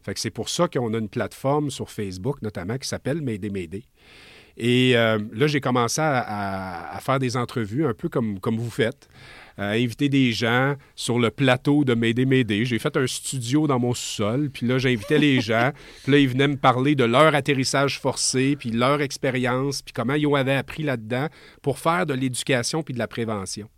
Fait 0.04 0.14
que 0.14 0.20
c'est 0.20 0.30
pour 0.30 0.50
ça 0.50 0.68
qu'on 0.68 0.94
a 0.94 0.98
une 0.98 1.10
plateforme 1.10 1.70
sur 1.72 1.90
Facebook, 1.90 2.42
notamment, 2.42 2.78
qui 2.78 2.88
s'appelle 2.88 3.22
M'aider, 3.22 3.50
m'aider. 3.50 3.84
Et 4.56 4.96
euh, 4.96 5.18
là, 5.34 5.48
j'ai 5.48 5.62
commencé 5.62 6.00
à, 6.00 6.20
à- 6.20 6.96
à 6.96 7.00
faire 7.00 7.18
des 7.18 7.38
entrevues, 7.38 7.86
un 7.88 7.94
peu 7.96 8.08
comme, 8.10 8.40
comme 8.40 8.58
vous 8.58 8.70
faites, 8.70 9.08
à 9.58 9.70
inviter 9.72 10.10
des 10.10 10.32
gens 10.32 10.76
sur 10.96 11.18
le 11.20 11.32
plateau 11.32 11.84
de 11.84 11.94
M'aider, 11.96 12.26
m'aider. 12.26 12.64
J'ai 12.66 12.78
fait 12.80 12.96
un 12.98 13.08
studio 13.08 13.66
dans 13.66 13.80
mon 13.80 13.94
sous-sol, 13.96 14.50
puis 14.52 14.68
là, 14.68 14.78
j'invitais 14.78 15.18
les 15.18 15.42
gens, 15.42 15.72
puis 16.04 16.12
là, 16.12 16.18
ils 16.20 16.28
venaient 16.30 16.48
me 16.48 16.58
parler 16.58 16.94
de 16.96 17.04
leur 17.04 17.34
atterrissage 17.34 18.00
forcé, 18.00 18.56
puis 18.56 18.70
leur 18.72 19.02
expérience, 19.02 19.82
puis 19.82 19.94
comment 19.94 20.14
ils 20.16 20.28
avaient 20.36 20.54
appris 20.56 20.84
là-dedans 20.84 21.28
pour 21.64 21.80
faire 21.80 22.06
de 22.06 22.14
l'éducation 22.14 22.84
puis 22.84 22.94
de 22.94 23.00
la 23.00 23.08
prévention. 23.08 23.70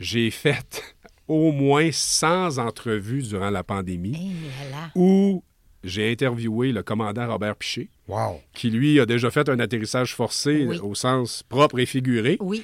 J'ai 0.00 0.30
fait 0.32 0.82
au 1.28 1.52
moins 1.52 1.90
100 1.92 2.58
entrevues 2.58 3.22
durant 3.22 3.50
la 3.50 3.62
pandémie 3.64 4.32
Eh 4.66 4.70
là 4.70 4.90
où 4.94 5.42
j'ai 5.82 6.10
interviewé 6.10 6.72
le 6.72 6.82
commandant 6.82 7.26
Robert 7.28 7.56
Piché, 7.56 7.90
Wow. 8.08 8.40
qui 8.54 8.70
lui 8.70 8.98
a 9.00 9.06
déjà 9.06 9.30
fait 9.30 9.48
un 9.48 9.58
atterrissage 9.60 10.14
forcé 10.14 10.64
Oui. 10.66 10.78
au 10.78 10.94
sens 10.94 11.42
propre 11.42 11.78
et 11.78 11.86
figuré. 11.86 12.36
Oui. 12.40 12.62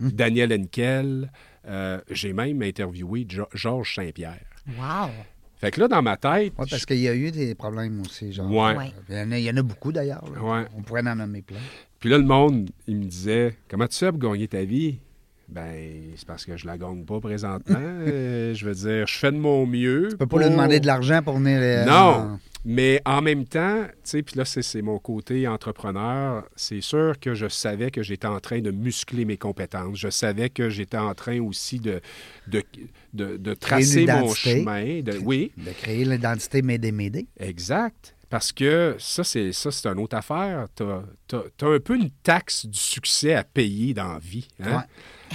Daniel 0.00 0.52
Henkel. 0.52 1.30
euh, 1.66 1.98
j'ai 2.10 2.32
même 2.32 2.60
interviewé 2.62 3.24
Jo- 3.28 3.46
Georges 3.54 3.94
Saint-Pierre. 3.94 4.44
Wow. 4.78 5.08
Fait 5.56 5.70
que 5.70 5.80
là, 5.80 5.88
dans 5.88 6.02
ma 6.02 6.16
tête. 6.16 6.52
Oui, 6.58 6.66
parce 6.68 6.84
qu'il 6.84 6.98
y 6.98 7.08
a 7.08 7.14
eu 7.14 7.30
des 7.30 7.54
problèmes 7.54 8.02
aussi. 8.02 8.32
Genre, 8.32 8.50
Ouais. 8.50 8.76
Ouais. 8.76 8.92
Il, 9.08 9.14
y 9.16 9.18
en 9.20 9.32
a, 9.32 9.38
il 9.38 9.44
y 9.44 9.50
en 9.50 9.56
a 9.56 9.62
beaucoup 9.62 9.90
d'ailleurs. 9.92 10.22
Ouais. 10.42 10.64
On 10.76 10.82
pourrait 10.82 11.08
en 11.08 11.16
nommer 11.16 11.40
plein. 11.42 11.56
Puis 12.00 12.10
là, 12.10 12.18
le 12.18 12.24
monde, 12.24 12.68
il 12.86 12.96
me 12.98 13.04
disait 13.04 13.56
Comment 13.68 13.86
tu 13.86 13.96
fais 13.96 14.10
pour 14.10 14.18
gagner 14.20 14.46
ta 14.46 14.62
vie? 14.64 14.98
Ben, 15.48 16.12
c'est 16.16 16.26
parce 16.26 16.44
que 16.44 16.56
je 16.56 16.66
la 16.66 16.78
gagne 16.78 17.04
pas 17.04 17.20
présentement. 17.20 17.78
Euh, 18.06 18.54
je 18.54 18.66
veux 18.66 18.74
dire, 18.74 19.06
je 19.06 19.18
fais 19.18 19.32
de 19.32 19.36
mon 19.38 19.66
mieux. 19.66 20.08
Tu 20.10 20.16
peux 20.16 20.26
pas 20.26 20.38
lui 20.42 20.50
demander 20.50 20.80
de 20.80 20.86
l'argent 20.86 21.22
pour 21.22 21.38
venir. 21.38 21.58
euh, 21.60 21.84
Non. 21.84 22.38
Mais 22.66 23.00
en 23.04 23.20
même 23.22 23.44
temps, 23.44 23.82
tu 23.84 23.90
sais, 24.04 24.22
puis 24.22 24.36
là, 24.38 24.44
c'est 24.44 24.80
mon 24.82 24.98
côté 24.98 25.46
entrepreneur. 25.48 26.44
C'est 26.56 26.80
sûr 26.80 27.14
que 27.20 27.34
je 27.34 27.46
savais 27.48 27.90
que 27.90 28.02
j'étais 28.02 28.26
en 28.26 28.40
train 28.40 28.60
de 28.60 28.70
muscler 28.70 29.24
mes 29.24 29.36
compétences. 29.36 29.98
Je 29.98 30.08
savais 30.08 30.48
que 30.50 30.70
j'étais 30.70 30.96
en 30.96 31.14
train 31.14 31.40
aussi 31.40 31.78
de, 31.78 32.00
de, 32.48 32.62
de, 33.12 33.36
de 33.36 33.54
tracer 33.54 34.06
mon 34.06 34.32
chemin. 34.32 35.00
De, 35.02 35.18
oui, 35.22 35.52
De 35.58 35.70
créer 35.72 36.04
l'identité 36.04 36.62
Médé. 36.62 37.26
exact. 37.38 38.14
Parce 38.30 38.50
que 38.52 38.96
ça, 38.98 39.22
c'est 39.22 39.52
ça, 39.52 39.70
c'est 39.70 39.86
une 39.86 40.00
autre 40.00 40.16
affaire. 40.16 40.66
Tu 40.74 40.82
as, 40.82 41.66
un 41.66 41.78
peu 41.78 41.94
une 41.96 42.10
taxe 42.22 42.66
du 42.66 42.78
succès 42.78 43.34
à 43.34 43.44
payer 43.44 43.94
dans 43.94 44.14
la 44.14 44.18
vie. 44.18 44.48
hein? 44.60 44.78
Ouais. 44.78 44.82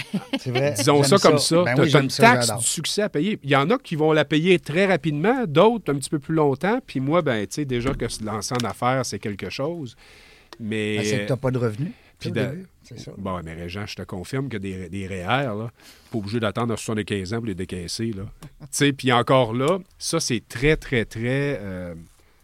C'est 0.40 0.52
vrai. 0.52 0.74
Disons 0.78 1.04
ça 1.04 1.18
comme 1.18 1.40
ça. 1.40 1.64
Ben 1.64 1.76
tu 1.76 1.82
as, 1.82 1.84
oui, 1.84 2.04
une 2.04 2.08
taxe 2.10 2.56
du 2.58 2.66
succès 2.66 3.02
à 3.04 3.10
payer. 3.10 3.40
Il 3.44 3.50
y 3.50 3.56
en 3.56 3.70
a 3.70 3.78
qui 3.78 3.96
vont 3.96 4.12
la 4.12 4.26
payer 4.26 4.60
très 4.60 4.86
rapidement, 4.86 5.46
d'autres 5.46 5.92
un 5.94 5.98
petit 5.98 6.10
peu 6.10 6.20
plus 6.20 6.36
longtemps. 6.36 6.80
Puis 6.86 7.00
moi, 7.00 7.22
ben, 7.22 7.46
tu 7.48 7.56
sais, 7.56 7.66
déjà 7.66 7.94
que 7.94 8.08
se 8.08 8.24
lancer 8.24 8.54
en 8.54 8.66
affaires, 8.66 9.06
c'est 9.06 9.20
quelque 9.20 9.50
chose. 9.50 9.96
Mais. 10.60 10.98
Ben, 10.98 11.06
c'est 11.06 11.18
que 11.20 11.26
tu 11.26 11.32
n'as 11.32 11.38
pas 11.38 11.52
de 11.52 11.58
revenus. 11.58 11.92
Puis 12.20 12.32
de- 12.32 12.66
ça. 12.98 13.12
Bon, 13.18 13.40
mais 13.44 13.54
Régent, 13.54 13.86
je 13.86 13.96
te 13.96 14.02
confirme 14.02 14.50
que 14.50 14.58
des, 14.58 14.90
des 14.90 15.08
REER, 15.08 15.56
là, 15.56 15.70
pas 16.12 16.18
obligé 16.18 16.40
d'attendre 16.40 16.74
à 16.74 16.78
75 16.78 17.34
ans 17.34 17.38
pour 17.38 17.46
les 17.46 17.56
décaisser. 17.56 18.12
Là. 18.12 18.24
tu 18.62 18.68
sais, 18.72 18.94
puis 18.94 19.12
encore 19.12 19.54
là, 19.54 19.80
ça, 19.98 20.20
c'est 20.20 20.42
très, 20.48 20.76
très, 20.76 21.06
très. 21.06 21.60
euh, 21.62 21.94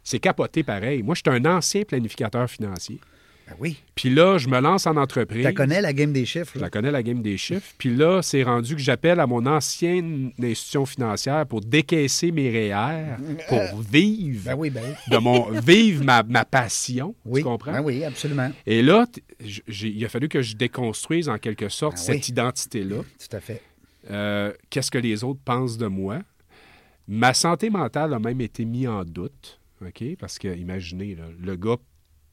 c'est 0.03 0.19
capoté 0.19 0.63
pareil. 0.63 1.01
Moi, 1.01 1.15
je 1.15 1.21
suis 1.29 1.37
un 1.37 1.45
ancien 1.45 1.81
planificateur 1.81 2.47
financier. 2.49 2.99
Ben 3.47 3.53
oui. 3.59 3.77
Puis 3.93 4.09
là, 4.09 4.37
je 4.39 4.47
me 4.49 4.59
lance 4.59 4.87
en 4.87 4.97
entreprise. 4.97 5.45
Tu 5.45 5.53
connais 5.53 5.79
la 5.81 5.93
game 5.93 6.11
des 6.11 6.25
chiffres. 6.25 6.53
Je 6.55 6.59
la 6.59 6.69
connais, 6.71 6.89
la 6.89 7.03
game 7.03 7.21
des 7.21 7.37
chiffres. 7.37 7.73
Puis 7.77 7.95
là, 7.95 8.21
c'est 8.23 8.41
rendu 8.41 8.75
que 8.75 8.81
j'appelle 8.81 9.19
à 9.19 9.27
mon 9.27 9.45
ancienne 9.45 10.31
institution 10.41 10.85
financière 10.87 11.45
pour 11.45 11.61
décaisser 11.61 12.31
mes 12.31 12.49
REER, 12.49 13.17
pour 13.47 13.81
vivre 13.81 14.41
Ben 14.45 14.55
oui, 14.57 14.69
ben 14.71 14.81
oui. 14.83 14.93
de 15.11 15.17
mon 15.17 15.51
vivre 15.61 16.03
ma, 16.03 16.23
ma 16.23 16.43
passion. 16.43 17.13
Oui. 17.23 17.41
Tu 17.41 17.45
comprends? 17.45 17.71
Ben 17.73 17.81
oui, 17.81 18.03
absolument. 18.03 18.51
Et 18.65 18.81
là, 18.81 19.05
il 19.67 20.03
a 20.05 20.09
fallu 20.09 20.27
que 20.27 20.41
je 20.41 20.55
déconstruise 20.55 21.29
en 21.29 21.37
quelque 21.37 21.69
sorte 21.69 21.97
Ben 21.97 22.01
cette 22.01 22.27
identité-là. 22.29 22.97
Tout 22.97 23.35
à 23.35 23.39
fait. 23.41 23.61
Euh, 24.09 24.53
Qu'est-ce 24.71 24.89
que 24.91 24.97
les 24.97 25.23
autres 25.23 25.41
pensent 25.45 25.77
de 25.77 25.87
moi? 25.87 26.19
Ma 27.07 27.35
santé 27.35 27.69
mentale 27.69 28.13
a 28.15 28.19
même 28.19 28.41
été 28.41 28.65
mise 28.65 28.87
en 28.87 29.03
doute. 29.03 29.59
OK? 29.85 30.03
Parce 30.19 30.39
que, 30.39 30.47
imaginez, 30.55 31.13
là, 31.15 31.25
le 31.39 31.55
gars, 31.55 31.75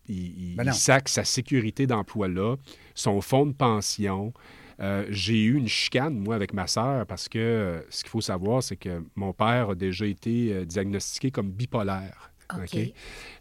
il, 0.09 0.51
il- 0.53 0.57
Ben 0.57 0.65
il 0.67 0.75
sac 0.75 1.09
sa 1.09 1.25
sécurité 1.25 1.87
d'emploi 1.87 2.29
là, 2.29 2.57
son 2.95 3.21
fonds 3.21 3.47
de 3.47 3.53
pension. 3.53 4.33
Euh, 4.81 5.07
j'ai 5.11 5.43
eu 5.45 5.55
une 5.57 5.69
chicane, 5.69 6.19
moi, 6.19 6.35
avec 6.35 6.53
ma 6.55 6.67
sœur, 6.67 7.07
parce 7.07 7.29
que 7.29 7.39
euh, 7.39 7.81
ce 7.91 8.03
qu'il 8.03 8.11
faut 8.11 8.21
savoir, 8.23 8.63
c'est 8.63 8.77
que 8.77 9.05
mon 9.15 9.33
père 9.33 9.71
a 9.71 9.75
déjà 9.75 10.07
été 10.07 10.53
euh, 10.53 10.65
diagnostiqué 10.65 11.31
comme 11.31 11.51
bipolaire. 11.53 12.33
OK. 12.57 12.79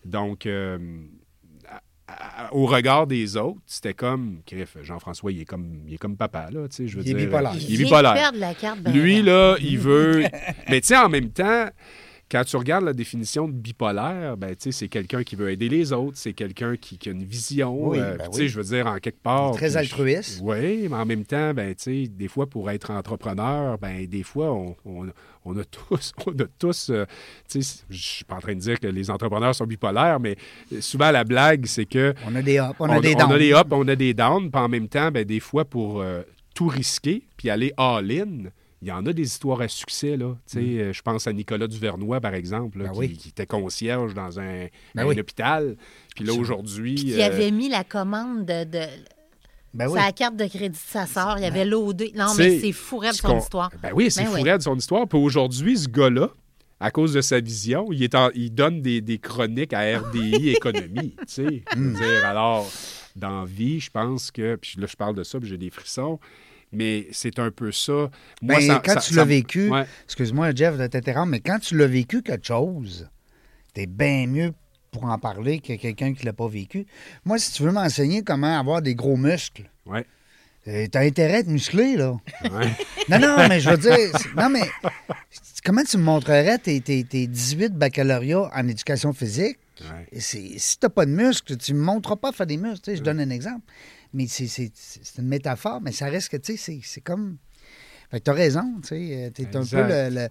Donc, 0.06 0.46
euh, 0.46 0.78
à- 2.08 2.46
à- 2.48 2.54
au 2.54 2.66
regard 2.66 3.08
des 3.08 3.38
autres, 3.38 3.60
c'était 3.66 3.94
comme, 3.94 4.42
Jean-François, 4.84 5.32
il 5.32 5.42
est 5.42 5.46
comme, 5.46 5.82
il 5.88 5.96
est 5.96 5.98
comme 5.98 6.18
papa, 6.18 6.50
là, 6.52 6.68
tu 6.68 6.76
sais, 6.76 6.88
je 6.88 6.98
veux 6.98 7.04
Il 7.06 7.12
est 7.12 7.26
bipolaire. 7.26 7.54
Il 7.56 7.64
est 7.64 7.68
vient 7.68 7.78
de 7.80 7.84
bipolaire. 7.86 8.14
perdre 8.14 8.38
la 8.40 8.54
carte. 8.54 8.82
ben, 8.82 8.94
Lui, 8.94 9.22
là, 9.24 9.56
il 9.62 9.80
veut. 9.80 10.24
Mais 10.70 10.82
tu 10.82 10.88
sais, 10.88 10.98
en 10.98 11.10
même 11.10 11.30
temps, 11.32 11.68
quand 12.32 12.44
tu 12.46 12.56
regardes 12.56 12.86
la 12.86 12.94
définition 12.94 13.48
de 13.48 13.52
bipolaire, 13.54 14.38
ben, 14.38 14.56
c'est 14.58 14.88
quelqu'un 14.88 15.24
qui 15.24 15.36
veut 15.36 15.50
aider 15.52 15.68
les 15.68 15.92
autres, 15.92 16.18
c'est 16.18 16.32
quelqu'un 16.34 16.78
qui, 16.78 16.98
qui 16.98 17.10
a 17.10 17.12
une 17.12 17.26
vision. 17.26 17.90
Oui, 17.90 18.00
euh, 18.00 18.16
ben 18.18 18.30
oui. 18.34 18.48
je 18.48 18.58
veux 18.58 18.64
dire, 18.64 18.88
en 18.88 18.98
quelque 19.00 19.22
part. 19.22 19.52
Très 19.52 19.76
altruiste. 19.76 20.40
Oui, 20.42 20.88
mais 20.90 20.96
en 20.96 21.06
même 21.06 21.26
temps, 21.26 21.54
ben, 21.54 21.76
des 21.86 22.28
fois, 22.30 22.48
pour 22.48 22.70
être 22.72 22.90
entrepreneur, 22.92 23.78
ben, 23.78 24.06
des 24.08 24.24
fois, 24.24 24.52
on, 24.54 24.76
on- 24.86 25.08
on 25.44 25.58
a 25.58 25.64
tous, 25.66 26.14
on 26.28 26.32
a 26.32 26.46
tous, 26.60 26.90
euh, 26.92 27.06
je 27.54 27.60
suis 27.90 28.24
pas 28.26 28.36
en 28.36 28.40
train 28.40 28.54
de 28.54 28.60
dire 28.60 28.80
que 28.80 28.88
les 28.88 29.10
entrepreneurs 29.10 29.56
sont 29.56 29.66
bipolaires, 29.66 30.20
mais 30.20 30.36
souvent, 30.80 31.10
la 31.12 31.24
blague, 31.24 31.66
c'est 31.66 31.86
que 31.86 32.14
On 32.28 32.36
a 32.36 32.42
des 32.42 32.60
ups, 32.60 32.76
on, 32.80 32.88
on, 32.88 32.92
a 32.92 33.00
des 33.02 33.16
on 33.16 33.20
downs. 33.20 33.32
a 33.34 33.38
des 33.40 33.52
ups, 33.52 33.68
on 33.72 33.88
a 33.88 33.96
des 33.96 34.14
downs, 34.14 34.52
puis 34.52 34.62
en 34.62 34.70
même 34.70 34.88
temps, 34.88 35.12
ben, 35.12 35.26
des 35.26 35.40
fois, 35.40 35.66
pour 35.66 36.02
euh, 36.02 36.22
tout 36.54 36.68
risquer, 36.68 37.24
puis 37.38 37.50
aller 37.50 37.74
all-in, 37.76 38.50
il 38.82 38.88
y 38.88 38.92
en 38.92 39.06
a 39.06 39.14
des 39.14 39.24
histoires 39.24 39.62
à 39.62 39.68
succès, 39.68 40.18
là. 40.18 40.36
Tu 40.50 40.54
sais, 40.60 40.82
euh, 40.82 40.94
je 40.94 41.02
pense 41.02 41.28
à 41.28 41.34
Nicolas 41.34 41.68
Duvernois, 41.68 42.20
par 42.20 42.34
exemple, 42.34 42.80
là, 42.80 42.86
Mm. 42.86 42.88
Ben 42.88 42.94
qui, 42.94 43.00
oui. 43.00 43.18
qui 43.18 43.30
était 43.30 43.46
concierge 43.46 44.14
dans 44.14 44.40
un, 44.40 44.66
Ben 44.96 45.04
un 45.04 45.06
oui. 45.08 45.20
hôpital. 45.20 45.76
Puis 46.16 46.26
là, 46.26 46.34
aujourd'hui... 46.34 46.96
Puis 46.96 47.04
qui 47.06 47.22
euh, 47.22 47.26
avait 47.26 47.52
mis 47.52 47.70
la 47.70 47.84
commande 47.84 48.46
de, 48.46 48.64
de 48.64 48.86
Ben 49.74 49.88
oui. 49.88 50.00
sa 50.00 50.12
carte 50.12 50.36
de 50.36 50.46
crédit 50.48 50.70
de 50.70 50.76
sa 50.76 51.06
sœur. 51.06 51.36
Il 51.38 51.44
y 51.44 51.46
avait 51.46 51.64
l'OD. 51.66 52.12
Non, 52.16 52.34
mais 52.38 52.60
c'est 52.60 52.72
fou 52.72 53.02
de 53.02 53.12
son 53.12 53.38
histoire. 53.40 53.70
Ben 53.84 53.92
oui, 53.94 54.10
c'est 54.10 54.24
Ben 54.24 54.30
fou 54.30 54.36
oui. 54.42 54.44
de 54.44 54.60
son 54.60 54.76
histoire. 54.76 55.08
Puis 55.08 55.20
aujourd'hui, 55.20 55.78
ce 55.78 55.88
gars-là, 55.88 56.30
à 56.80 56.90
cause 56.90 57.14
de 57.14 57.22
sa 57.22 57.40
vision, 57.40 57.86
il, 57.92 58.02
est 58.02 58.16
en- 58.16 58.32
il 58.34 58.52
donne 58.52 58.82
des, 58.82 59.02
des 59.02 59.20
chroniques 59.20 59.74
à 59.74 60.00
RDI 60.00 60.50
Économie. 60.58 61.16
dire, 61.38 62.26
alors, 62.26 62.68
dans 63.16 63.44
vie, 63.44 63.80
je 63.80 63.92
pense 63.92 64.32
que. 64.32 64.56
Puis 64.56 64.74
là, 64.80 64.88
je 64.88 64.96
parle 64.96 65.14
de 65.16 65.24
ça, 65.24 65.40
puis 65.40 65.48
j'ai 65.48 65.58
des 65.60 65.70
frissons. 65.70 66.20
Mais 66.74 67.08
c'est 67.12 67.38
un 67.40 67.52
peu 67.52 67.72
ça. 67.72 67.92
Moi, 68.42 68.56
Ben, 68.56 68.62
ça- 68.62 68.82
quand 68.84 68.94
ça- 68.94 69.02
tu 69.02 69.14
l'as 69.16 69.26
vécu, 69.26 69.70
Ouais. 69.70 69.86
excuse-moi, 70.06 70.54
Jeff, 70.56 70.78
de 70.78 70.88
t'interrompre, 70.88 71.28
mais 71.32 71.40
quand 71.42 71.60
tu 71.60 71.78
l'as 71.78 71.88
vécu 71.88 72.22
quelque 72.22 72.48
chose, 72.48 73.10
t'es 73.74 73.88
bien 73.88 74.28
mieux 74.28 74.54
pour 74.92 75.06
en 75.06 75.18
parler 75.18 75.60
que 75.60 75.74
quelqu'un 75.76 76.14
qui 76.14 76.26
l'a 76.26 76.34
pas 76.34 76.48
vécu. 76.48 76.86
Moi, 77.26 77.38
si 77.40 77.52
tu 77.54 77.64
veux 77.64 77.72
m'enseigner 77.72 78.24
comment 78.24 78.58
avoir 78.60 78.82
des 78.82 78.96
gros 78.96 79.18
muscles, 79.18 79.70
Ouais. 79.86 80.06
euh, 80.68 80.88
t'as 80.92 81.02
intérêt 81.02 81.38
à 81.38 81.44
te 81.44 81.50
muscler, 81.50 81.96
là. 81.98 82.18
Ouais. 82.52 82.70
Non, 83.10 83.20
non, 83.20 83.48
mais 83.50 83.60
je 83.60 83.70
veux 83.70 83.78
dire, 83.78 83.98
non, 84.38 84.50
mais 84.50 84.62
comment 85.66 85.84
tu 85.84 85.98
me 85.98 86.04
montrerais 86.04 86.58
tes, 86.58 86.80
tes, 86.82 87.04
tes 87.04 87.28
18 87.28 87.74
baccalauréats 87.74 88.50
en 88.56 88.68
éducation 88.68 89.12
physique? 89.12 89.58
Ouais. 89.82 90.20
Si 90.20 90.78
t'as 90.80 90.90
pas 90.90 91.06
de 91.06 91.12
muscles, 91.12 91.58
tu 91.58 91.74
me 91.74 91.82
montreras 91.82 92.16
pas 92.16 92.32
faire 92.32 92.46
des 92.46 92.58
muscles. 92.58 92.96
Je 92.96 93.02
donne 93.02 93.20
un 93.20 93.30
exemple. 93.32 93.62
Mais 94.14 94.28
c'est- 94.28 94.72
une 95.18 95.28
métaphore, 95.28 95.82
mais 95.82 95.92
ça 95.92 96.08
reste 96.08 96.30
que, 96.30 96.38
tu 96.38 96.58
sais, 96.58 96.80
c'est- 96.84 97.02
comme... 97.02 97.38
Fait 98.10 98.20
que 98.20 98.26
t'as 98.26 98.34
raison, 98.34 98.80
tu 98.82 98.90
sais. 98.90 99.32
T'es 99.34 99.56
un 99.56 99.66
peu 99.66 99.82
le... 99.88 100.10
le- 100.14 100.28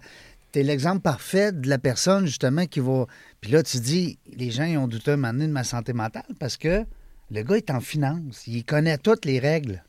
T'es 0.51 0.63
l'exemple 0.63 0.99
parfait 0.99 1.53
de 1.53 1.69
la 1.69 1.77
personne, 1.79 2.25
justement, 2.25 2.65
qui 2.65 2.81
va... 2.81 3.05
Puis 3.39 3.51
là, 3.51 3.63
tu 3.63 3.79
dis, 3.79 4.19
les 4.35 4.51
gens, 4.51 4.65
ils 4.65 4.77
ont 4.77 4.89
douté 4.89 5.11
un 5.11 5.15
moment 5.15 5.31
donné 5.31 5.47
de 5.47 5.51
ma 5.53 5.63
santé 5.63 5.93
mentale 5.93 6.25
parce 6.39 6.57
que 6.57 6.85
le 7.31 7.41
gars 7.43 7.55
est 7.55 7.69
en 7.71 7.79
finance. 7.79 8.45
Il 8.47 8.65
connaît 8.65 8.97
toutes 8.97 9.23
les 9.23 9.39
règles. 9.39 9.81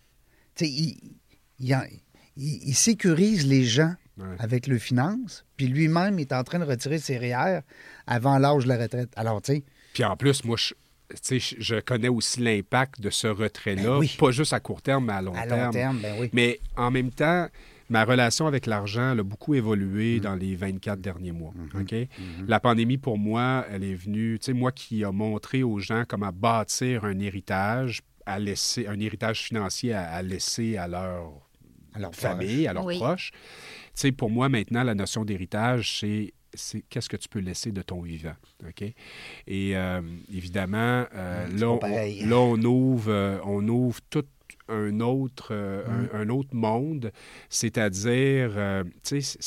Tu 0.55 0.65
sais, 0.67 0.71
il, 0.71 1.17
il, 1.59 1.75
en- 1.75 1.83
il- 2.37 2.69
il 2.69 2.75
sécurise 2.75 3.45
les 3.47 3.65
gens 3.65 3.95
Ouais. 4.19 4.27
avec 4.41 4.67
le 4.67 4.79
finance, 4.79 5.45
puis 5.57 5.67
lui-même 5.69 6.19
est 6.19 6.33
en 6.35 6.45
train 6.45 6.59
de 6.59 6.65
retirer 6.67 6.99
ses 6.99 7.17
REER 7.17 7.61
avant 8.07 8.39
l'âge 8.39 8.65
de 8.65 8.69
la 8.69 8.77
retraite. 8.77 9.09
Alors, 9.17 9.41
tu 9.41 9.55
sais, 9.55 9.65
Puis 9.95 10.05
en 10.05 10.17
plus, 10.19 10.45
moi, 10.45 10.57
je, 10.59 10.75
je- 11.15 11.81
connais 11.81 12.09
aussi 12.09 12.41
l'impact 12.41 13.01
de 13.01 13.11
ce 13.11 13.27
retrait-là, 13.27 13.83
Ben 13.83 13.99
oui. 13.99 14.17
pas 14.19 14.31
juste 14.31 14.53
à 14.53 14.61
court 14.61 14.83
terme, 14.83 15.07
mais 15.07 15.13
à 15.13 15.23
long 15.23 15.35
à 15.35 15.47
terme. 15.47 15.65
long 15.67 15.71
terme, 15.71 15.99
ben 16.01 16.15
oui. 16.21 16.31
Mais 16.33 16.61
en 16.77 16.91
même 16.91 17.11
temps, 17.11 17.49
ma 17.89 18.05
relation 18.05 18.47
avec 18.47 18.67
l'argent 18.67 19.17
a 19.19 19.23
beaucoup 19.23 19.55
évolué 19.55 20.17
Mm. 20.17 20.21
dans 20.21 20.35
les 20.35 20.55
24 20.57 21.01
derniers 21.01 21.33
mois. 21.33 21.53
Mm-hmm. 21.75 22.03
OK? 22.05 22.09
La 22.49 22.61
pandémie, 22.61 22.99
pour 22.99 23.19
moi, 23.19 23.67
elle 23.71 23.85
est 23.85 23.95
venue, 23.95 24.39
tu 24.39 24.47
sais, 24.47 24.53
moi 24.53 24.73
qui 24.73 25.05
a 25.05 25.13
montré 25.13 25.63
aux 25.63 25.79
gens 25.79 26.05
comment 26.09 26.31
bâtir 26.33 27.05
un 27.05 27.19
héritage, 27.19 28.01
à 28.25 28.39
laisser, 28.39 28.87
un 28.87 28.99
héritage 29.01 29.43
financier 29.43 29.93
à, 29.95 30.09
à 30.11 30.23
laisser 30.23 30.77
à 30.77 30.87
leur 30.89 31.43
famille, 32.15 32.67
à 32.67 32.73
leurs 32.73 32.85
Oui. 32.87 32.97
proches. 32.99 33.33
Tu 33.33 33.39
sais, 33.95 34.13
pour 34.13 34.31
moi, 34.31 34.49
maintenant, 34.49 34.83
la 34.85 34.95
notion 34.95 35.25
d'héritage, 35.25 35.99
c'est 36.01 36.33
c'est 36.55 36.83
qu'est-ce 36.89 37.09
que 37.09 37.17
tu 37.17 37.29
peux 37.29 37.39
laisser 37.41 37.73
de 37.73 37.83
ton 37.83 38.01
vivant. 38.03 38.35
OK? 38.67 38.83
Et 39.47 39.77
euh, 39.77 40.01
évidemment, 40.33 41.07
euh, 41.15 41.47
c'est 41.51 41.57
là, 41.61 41.71
on, 41.71 41.79
là, 42.29 42.39
on 42.39 42.63
ouvre, 42.63 43.11
euh, 43.11 43.39
on 43.45 43.67
ouvre 43.69 44.01
tout 44.11 44.25
un 44.69 45.01
autre, 45.01 45.53
Mm. 45.55 46.09
un, 46.15 46.21
un 46.21 46.29
autre 46.29 46.55
monde, 46.55 47.11
c'est-à-dire, 47.49 48.85
tu 49.03 49.21
sais, 49.23 49.39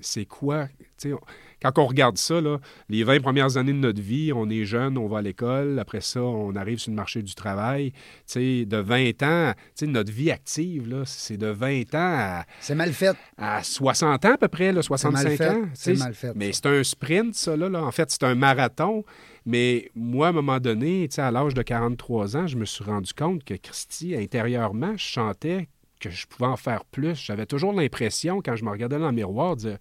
c'est- 0.00 0.24
quoi, 0.26 0.66
tu 0.68 0.84
sais, 1.08 1.12
on- 1.12 1.20
quand 1.64 1.78
on 1.78 1.86
regarde 1.86 2.18
ça, 2.18 2.42
là, 2.42 2.58
les 2.90 3.04
20 3.04 3.20
premières 3.20 3.56
années 3.56 3.72
de 3.72 3.78
notre 3.78 4.02
vie, 4.02 4.32
on 4.34 4.50
est 4.50 4.66
jeune, 4.66 4.98
on 4.98 5.08
va 5.08 5.18
à 5.18 5.22
l'école, 5.22 5.78
après 5.78 6.02
ça, 6.02 6.20
on 6.20 6.54
arrive 6.56 6.78
sur 6.78 6.90
le 6.90 6.96
marché 6.96 7.22
du 7.22 7.34
travail, 7.34 7.92
de 8.34 8.76
20 8.76 9.22
ans, 9.22 9.52
notre 9.86 10.12
vie 10.12 10.30
active, 10.30 10.88
là, 10.88 11.04
c'est 11.06 11.38
de 11.38 11.46
20 11.46 11.94
ans 11.94 12.14
à, 12.18 12.44
C'est 12.60 12.74
mal 12.74 12.92
fait. 12.92 13.16
à 13.38 13.62
60 13.62 14.24
ans 14.26 14.34
à 14.34 14.36
peu 14.36 14.48
près, 14.48 14.72
là, 14.72 14.82
65 14.82 15.36
fait, 15.36 15.48
ans. 15.48 15.62
c'est 15.72 15.94
mal 15.98 16.12
fait, 16.12 16.32
Mais 16.34 16.52
c'est 16.52 16.66
un 16.66 16.84
sprint, 16.84 17.34
ça, 17.34 17.56
là, 17.56 17.70
là. 17.70 17.82
En 17.82 17.92
fait, 17.92 18.10
c'est 18.10 18.24
un 18.24 18.34
marathon. 18.34 19.04
Mais 19.46 19.90
moi, 19.94 20.28
à 20.28 20.30
un 20.30 20.32
moment 20.32 20.58
donné, 20.58 21.08
à 21.16 21.30
l'âge 21.30 21.54
de 21.54 21.62
43 21.62 22.36
ans, 22.36 22.46
je 22.46 22.56
me 22.56 22.64
suis 22.64 22.84
rendu 22.84 23.12
compte 23.12 23.44
que 23.44 23.54
Christy, 23.54 24.14
intérieurement, 24.14 24.96
je 24.96 25.04
chantais 25.04 25.68
que 26.00 26.10
je 26.10 26.26
pouvais 26.26 26.48
en 26.48 26.56
faire 26.56 26.84
plus. 26.84 27.14
J'avais 27.14 27.46
toujours 27.46 27.72
l'impression, 27.72 28.42
quand 28.42 28.56
je 28.56 28.64
me 28.64 28.70
regardais 28.70 28.98
dans 28.98 29.08
le 29.08 29.14
miroir, 29.14 29.56
de 29.56 29.60
dire 29.60 29.78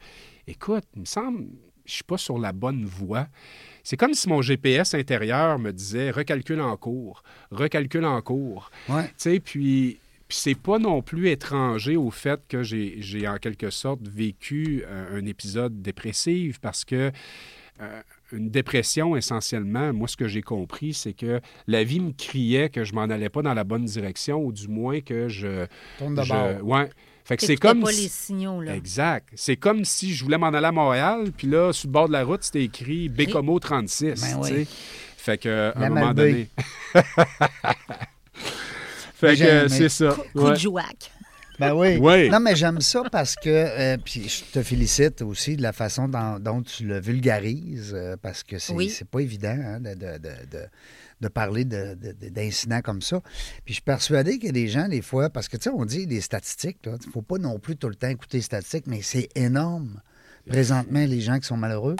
Écoute, 0.47 0.83
il 0.95 1.01
me 1.01 1.05
semble, 1.05 1.45
je 1.85 1.93
suis 1.93 2.03
pas 2.03 2.17
sur 2.17 2.37
la 2.37 2.51
bonne 2.51 2.85
voie. 2.85 3.27
C'est 3.83 3.97
comme 3.97 4.13
si 4.13 4.29
mon 4.29 4.41
GPS 4.41 4.93
intérieur 4.93 5.59
me 5.59 5.71
disait 5.71 6.09
recalcule 6.11 6.61
en 6.61 6.77
cours, 6.77 7.23
recalcule 7.51 8.05
en 8.05 8.21
cours. 8.21 8.71
Ouais. 8.89 9.03
Tu 9.07 9.13
sais, 9.17 9.39
puis, 9.41 9.99
puis 10.27 10.37
c'est 10.37 10.55
pas 10.59 10.79
non 10.79 11.01
plus 11.01 11.29
étranger 11.29 11.97
au 11.97 12.09
fait 12.09 12.39
que 12.47 12.63
j'ai 12.63 12.95
j'ai 13.01 13.27
en 13.27 13.37
quelque 13.37 13.69
sorte 13.69 13.99
vécu 14.07 14.83
euh, 14.87 15.19
un 15.19 15.25
épisode 15.25 15.81
dépressif 15.81 16.59
parce 16.59 16.85
que 16.85 17.11
euh, 17.81 18.01
une 18.31 18.49
dépression, 18.49 19.15
essentiellement, 19.15 19.91
moi, 19.93 20.07
ce 20.07 20.15
que 20.15 20.27
j'ai 20.27 20.41
compris, 20.43 20.93
c'est 20.93 21.13
que 21.13 21.41
la 21.67 21.83
vie 21.83 21.99
me 21.99 22.11
criait 22.11 22.69
que 22.69 22.83
je 22.83 22.93
m'en 22.93 23.01
allais 23.03 23.29
pas 23.29 23.41
dans 23.41 23.53
la 23.53 23.63
bonne 23.63 23.85
direction, 23.85 24.43
ou 24.43 24.51
du 24.51 24.67
moins 24.67 25.01
que 25.01 25.27
je. 25.27 25.65
Tourne 25.97 26.15
de 26.15 26.21
je- 26.23 26.29
bord. 26.33 26.63
ouais. 26.67 26.89
Fait 27.25 27.37
que 27.37 27.45
c'est 27.45 27.55
comme. 27.55 27.81
pas 27.81 27.91
si- 27.91 28.01
les 28.03 28.09
signaux, 28.09 28.61
là. 28.61 28.75
Exact. 28.75 29.29
C'est 29.35 29.55
comme 29.55 29.85
si 29.85 30.13
je 30.13 30.23
voulais 30.23 30.37
m'en 30.37 30.47
aller 30.47 30.65
à 30.67 30.71
Montréal, 30.71 31.31
puis 31.37 31.47
là, 31.47 31.71
sur 31.71 31.87
le 31.87 31.93
bord 31.93 32.07
de 32.07 32.13
la 32.13 32.23
route, 32.25 32.43
c'était 32.43 32.63
écrit 32.63 33.07
Bécomo 33.09 33.59
36. 33.59 34.21
Ben 34.21 34.27
tu 34.27 34.35
oui. 34.39 34.49
sais. 34.49 34.67
Fait 35.17 35.37
que, 35.37 35.71
à 35.73 35.85
un 35.85 35.89
moment 35.89 36.13
donné. 36.13 36.49
fait 39.15 39.35
que 39.37 39.67
c'est 39.69 39.89
ça. 39.89 40.15
Coup 40.33 40.41
Ouais. 40.41 40.51
de 40.51 40.55
jouac. 40.59 41.11
Ben 41.59 41.73
oui. 41.75 41.97
Oui. 42.01 42.29
Non, 42.29 42.39
mais 42.39 42.55
j'aime 42.55 42.81
ça 42.81 43.03
parce 43.11 43.35
que, 43.35 43.47
euh, 43.47 43.97
puis 44.03 44.27
je 44.27 44.43
te 44.51 44.63
félicite 44.63 45.21
aussi 45.21 45.55
de 45.55 45.61
la 45.61 45.71
façon 45.71 46.07
dont, 46.07 46.39
dont 46.39 46.61
tu 46.63 46.83
le 46.85 46.99
vulgarises, 46.99 47.93
euh, 47.95 48.15
parce 48.21 48.43
que 48.43 48.57
c'est 48.57 48.73
Oui. 48.73 48.89
c'est 48.89 49.07
pas 49.07 49.19
évident 49.19 49.55
hein, 49.63 49.79
de, 49.79 49.93
de- 49.93 50.17
de- 50.17 50.45
de- 50.51 50.65
de 51.23 51.27
parler 51.29 51.65
de- 51.65 51.95
de- 51.95 52.29
d'incidents 52.29 52.81
comme 52.81 53.01
ça. 53.01 53.19
Puis 53.65 53.69
je 53.69 53.73
suis 53.73 53.81
persuadé 53.81 54.33
qu'il 54.37 54.45
y 54.47 54.49
a 54.49 54.51
des 54.53 54.67
gens, 54.67 54.87
des 54.87 55.01
fois, 55.01 55.29
parce 55.29 55.47
que, 55.47 55.57
tu 55.57 55.63
sais, 55.63 55.69
on 55.69 55.85
dit 55.85 56.05
les 56.05 56.21
statistiques, 56.21 56.79
il 56.85 56.91
ne 56.91 57.11
faut 57.11 57.21
pas 57.23 57.37
non 57.39 57.57
plus 57.59 57.75
tout 57.77 57.89
le 57.89 57.95
temps 57.95 58.09
écouter 58.09 58.37
les 58.37 58.43
statistiques, 58.43 58.85
mais 58.87 59.01
c'est 59.01 59.29
énorme, 59.35 60.01
présentement, 60.47 60.99
les 61.05 61.21
gens 61.21 61.39
qui 61.39 61.47
sont 61.47 61.57
malheureux. 61.57 61.95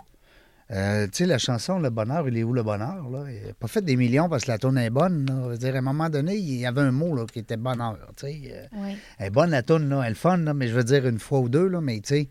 Euh, 0.72 1.06
tu 1.08 1.18
sais, 1.18 1.26
la 1.26 1.38
chanson 1.38 1.78
Le 1.78 1.90
bonheur, 1.90 2.28
il 2.28 2.38
est 2.38 2.44
où 2.44 2.54
le 2.54 2.64
bonheur? 2.64 3.08
Là? 3.10 3.26
Il 3.30 3.48
n'a 3.48 3.54
pas 3.54 3.68
fait 3.68 3.82
des 3.82 3.96
millions 3.98 4.30
parce 4.30 4.46
que 4.46 4.52
la 4.52 4.58
tourne 4.58 4.78
est 4.78 4.90
bonne. 4.90 5.26
là. 5.26 5.34
Je 5.44 5.50
veux 5.50 5.58
dire, 5.58 5.76
à 5.76 5.80
un 5.80 5.82
moment 5.82 6.10
donné, 6.10 6.36
il 6.36 6.56
y 6.56 6.66
avait 6.66 6.82
un 6.82 6.92
mot 6.92 7.14
là, 7.16 7.26
qui 7.32 7.40
était 7.40 7.58
bonheur. 7.58 7.98
Tu 8.16 8.26
sais, 8.28 8.42
euh, 8.54 8.66
Oui. 8.78 8.98
elle 9.20 9.28
est 9.28 9.30
bonne 9.30 9.50
la 9.52 9.62
tourne, 9.62 9.88
là, 9.90 10.02
elle 10.06 10.14
est 10.14 10.16
fun, 10.16 10.38
là, 10.38 10.54
mais 10.54 10.68
je 10.70 10.74
veux 10.74 10.84
dire 10.86 11.06
une 11.08 11.20
fois 11.20 11.40
ou 11.42 11.50
deux, 11.50 11.68
là, 11.68 11.82
mais 11.82 12.00
tu 12.00 12.16
sais. 12.16 12.30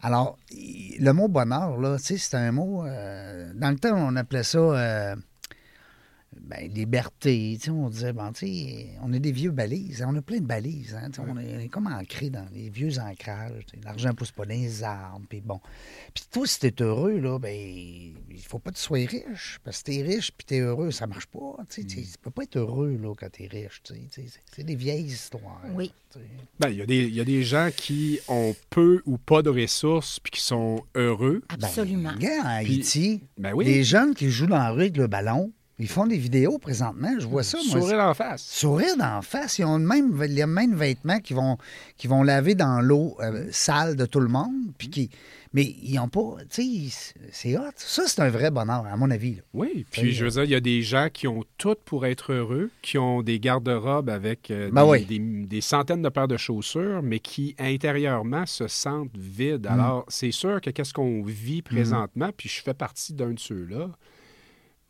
Alors, 0.00 0.38
il- 0.52 0.96
le 1.02 1.12
mot 1.12 1.26
bonheur, 1.28 1.76
là, 1.78 1.96
tu 1.98 2.04
sais, 2.04 2.18
c'est 2.18 2.36
un 2.36 2.52
mot. 2.52 2.84
euh, 2.86 3.50
dans 3.54 3.70
le 3.70 3.76
temps, 3.78 3.94
on 3.96 4.14
appelait 4.16 4.44
ça 4.44 4.58
euh, 4.58 5.16
ben, 6.46 6.70
liberté. 6.72 7.56
Tu 7.58 7.64
sais, 7.66 7.70
on 7.70 7.88
disait, 7.90 8.12
bon, 8.12 8.32
tu 8.32 8.46
sais, 8.46 8.86
on 9.02 9.12
a 9.12 9.18
des 9.18 9.32
vieux 9.32 9.50
balises. 9.50 10.02
hein, 10.02 10.08
on 10.10 10.16
a 10.16 10.22
plein 10.22 10.38
de 10.38 10.46
balises. 10.46 10.94
Hein, 10.94 11.10
on, 11.18 11.36
est, 11.38 11.56
on 11.56 11.60
est 11.60 11.68
comme 11.68 11.86
ancré 11.88 12.30
dans 12.30 12.46
les 12.54 12.70
vieux 12.70 12.98
ancrages. 12.98 13.66
L'argent 13.84 14.10
ne 14.10 14.14
pousse 14.14 14.30
pas 14.32 14.44
dans 14.44 14.54
les 14.54 14.82
arbres. 14.84 15.26
Puis 15.28 15.40
bon. 15.40 15.60
Puis 16.14 16.24
toi, 16.30 16.46
si 16.46 16.60
t'es 16.60 16.82
heureux, 16.82 17.18
là, 17.18 17.38
ben, 17.38 17.52
il 17.52 18.42
faut 18.42 18.58
pas 18.58 18.70
que 18.70 18.76
tu 18.76 18.82
sois 18.82 18.98
riche. 19.06 19.58
Parce 19.64 19.82
que 19.82 19.90
t'es 19.90 20.02
riche 20.02 20.30
puis 20.32 20.44
t'es 20.46 20.60
heureux, 20.60 20.90
ça 20.90 21.06
marche 21.06 21.26
pas. 21.26 21.56
Tu 21.68 21.82
sais, 21.82 21.86
tu 21.86 22.18
peux 22.22 22.30
pas 22.30 22.44
être 22.44 22.56
heureux, 22.56 22.96
là, 23.02 23.12
quand 23.14 23.30
t'es 23.30 23.46
riche. 23.46 23.82
C'est 23.84 24.26
c'est 24.54 24.62
des 24.64 24.76
vieilles 24.76 25.04
histoires. 25.06 25.60
Oui. 25.74 25.92
Ben, 26.58 26.70
il 26.70 26.76
y, 26.78 26.82
a 26.82 26.86
des- 26.86 27.04
il 27.08 27.14
y 27.14 27.20
a 27.20 27.24
des 27.24 27.42
gens 27.42 27.68
qui 27.76 28.20
ont 28.28 28.54
peu 28.70 29.02
ou 29.04 29.18
pas 29.18 29.42
de 29.42 29.50
ressources 29.50 30.18
puis 30.20 30.30
qui 30.30 30.40
sont 30.40 30.82
heureux. 30.94 31.42
Absolument. 31.50 32.08
Ben, 32.10 32.14
regarde, 32.16 32.46
à 32.46 32.60
Puis- 32.64 32.74
Haïti, 32.76 33.20
Ben 33.36 33.52
oui. 33.52 33.66
les 33.66 33.84
jeunes 33.84 34.14
qui 34.14 34.30
jouent 34.30 34.46
dans 34.46 34.56
la 34.56 34.70
rue 34.70 34.82
avec 34.82 34.96
le 34.96 35.08
ballon, 35.08 35.52
ils 35.78 35.88
font 35.88 36.06
des 36.06 36.16
vidéos 36.16 36.58
présentement. 36.58 37.10
Je 37.18 37.26
vois 37.26 37.42
ça, 37.42 37.58
moi. 37.70 37.80
Sourire 37.80 38.00
en 38.00 38.14
face. 38.14 38.42
Sourire 38.42 38.96
d'en 38.96 39.20
face. 39.22 39.58
Ils 39.58 39.64
ont 39.64 39.76
le 39.78 39.84
même, 39.86 40.22
les 40.22 40.46
mêmes 40.46 40.74
vêtements 40.74 41.20
qu'ils 41.20 41.36
vont, 41.36 41.58
qu'ils 41.96 42.08
vont 42.10 42.22
laver 42.22 42.54
dans 42.54 42.80
l'eau 42.80 43.16
euh, 43.20 43.46
sale 43.52 43.94
de 43.96 44.06
tout 44.06 44.20
le 44.20 44.28
monde. 44.28 44.54
Puis 44.78 44.88
qui, 44.88 45.10
mais 45.52 45.64
ils 45.82 45.94
n'ont 45.96 46.08
pas. 46.08 46.36
Tu 46.50 46.88
sais, 46.90 47.14
c'est 47.30 47.56
hot. 47.58 47.62
Ça, 47.76 48.04
c'est 48.06 48.20
un 48.22 48.30
vrai 48.30 48.50
bonheur, 48.50 48.86
à 48.86 48.96
mon 48.96 49.10
avis. 49.10 49.34
là. 49.36 49.42
Oui, 49.54 49.84
puis 49.90 50.12
je 50.12 50.24
veux 50.24 50.30
dire, 50.30 50.44
il 50.44 50.50
y 50.50 50.54
a 50.54 50.60
des 50.60 50.80
gens 50.82 51.08
qui 51.12 51.28
ont 51.28 51.44
tout 51.58 51.76
pour 51.84 52.06
être 52.06 52.32
heureux, 52.32 52.70
qui 52.82 52.96
ont 52.98 53.22
des 53.22 53.38
garde-robes 53.38 54.08
avec 54.08 54.50
euh, 54.50 54.70
Ben 54.72 54.82
des, 54.84 54.90
oui. 54.90 55.04
des- 55.04 55.46
des 55.46 55.60
centaines 55.60 56.02
de 56.02 56.08
paires 56.08 56.28
de 56.28 56.36
chaussures, 56.38 57.02
mais 57.02 57.18
qui 57.20 57.54
intérieurement 57.58 58.46
se 58.46 58.66
sentent 58.66 59.16
vides. 59.16 59.66
Mm. 59.66 59.72
Alors, 59.72 60.04
c'est 60.08 60.30
sûr 60.32 60.60
que 60.60 60.70
qu'est-ce 60.70 60.94
qu'on 60.94 61.22
vit 61.22 61.60
présentement, 61.62 62.30
puis 62.36 62.48
je 62.48 62.62
fais 62.62 62.74
partie 62.74 63.12
d'un 63.12 63.32
de 63.32 63.38
ceux-là. 63.38 63.90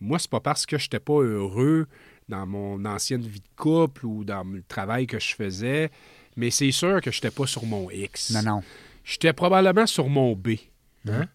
Moi, 0.01 0.19
c'est 0.19 0.31
pas 0.31 0.41
parce 0.41 0.67
que 0.67 0.79
je 0.79 0.85
n'étais 0.85 1.01
pas 1.01 1.21
heureux 1.21 1.87
dans 2.29 2.47
mon 2.47 2.85
ancienne 2.85 3.23
vie 3.23 3.41
de 3.41 3.49
couple 3.57 4.05
ou 4.07 4.25
dans 4.25 4.45
le 4.45 4.63
travail 4.67 5.07
que 5.07 5.19
je 5.19 5.35
faisais, 5.35 5.91
mais 6.37 6.51
c'est 6.51 6.73
sûr 6.73 7.01
que 7.01 7.11
je 7.11 7.17
n'étais 7.19 7.31
pas 7.31 7.47
sur 7.47 7.65
mon 7.65 7.91
X. 7.91 8.31
Non, 8.33 8.43
non. 8.43 8.63
J'étais 9.05 9.33
probablement 9.33 9.87
sur 9.87 10.09
mon 10.09 10.35
B. 10.35 10.49
hein? 11.09 11.27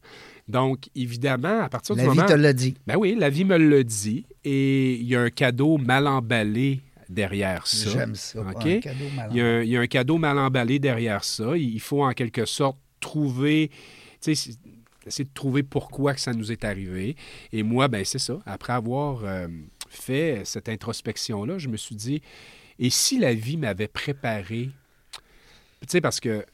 Donc, 0.47 0.89
évidemment, 0.95 1.62
à 1.62 1.69
partir 1.69 1.95
du 1.95 2.02
La 2.04 2.10
vie 2.10 2.15
moment... 2.17 2.28
te 2.28 2.34
l'a 2.34 2.52
dit. 2.52 2.76
Ben 2.86 2.97
oui, 2.97 3.15
la 3.17 3.30
vie 3.30 3.45
me 3.45 3.58
le 3.58 3.84
dit. 3.86 4.26
Et 4.43 4.95
il 4.95 5.06
y 5.08 5.15
a 5.15 5.21
un 5.21 5.30
cadeau 5.30 5.78
mal 5.78 6.08
emballé 6.08 6.82
derrière 7.08 7.65
ça. 7.67 7.89
J'aime 7.89 8.15
ça. 8.15 8.41
OK? 8.41 8.65
Un 8.65 8.80
cadeau. 8.80 9.06
Il 9.32 9.38
y, 9.38 9.41
a 9.41 9.45
un, 9.45 9.62
il 9.62 9.69
y 9.69 9.78
a 9.78 9.80
un 9.80 9.88
cadeau 9.88 10.17
mal 10.17 10.38
emballé 10.38 10.78
derrière 10.80 11.24
ça. 11.24 11.56
Il 11.56 11.80
faut 11.80 12.04
en 12.04 12.12
quelque 12.12 12.45
sorte 12.45 12.78
trouver, 13.00 13.69
tu 13.69 13.76
sais, 14.19 14.36
c'est- 14.36 14.58
essayer 15.05 15.25
de 15.25 15.33
trouver 15.33 15.63
pourquoi 15.63 16.13
que 16.13 16.21
ça 16.21 16.33
nous 16.33 16.51
est 16.51 16.63
arrivé. 16.63 17.15
Et 17.51 17.63
moi, 17.63 17.87
ben 17.87 18.03
c'est 18.05 18.19
ça. 18.19 18.39
Après 18.45 18.73
avoir 18.73 19.21
euh, 19.23 19.47
fait 19.89 20.41
cette 20.45 20.69
introspection-là, 20.69 21.57
je 21.57 21.67
me 21.67 21.77
suis 21.77 21.95
dit, 21.95 22.21
et 22.79 22.89
si 22.89 23.19
la 23.19 23.33
vie 23.33 23.57
m'avait 23.57 23.87
préparé, 23.87 24.69
tu 25.81 25.87
sais, 25.87 26.01
parce 26.01 26.19
que 26.19 26.45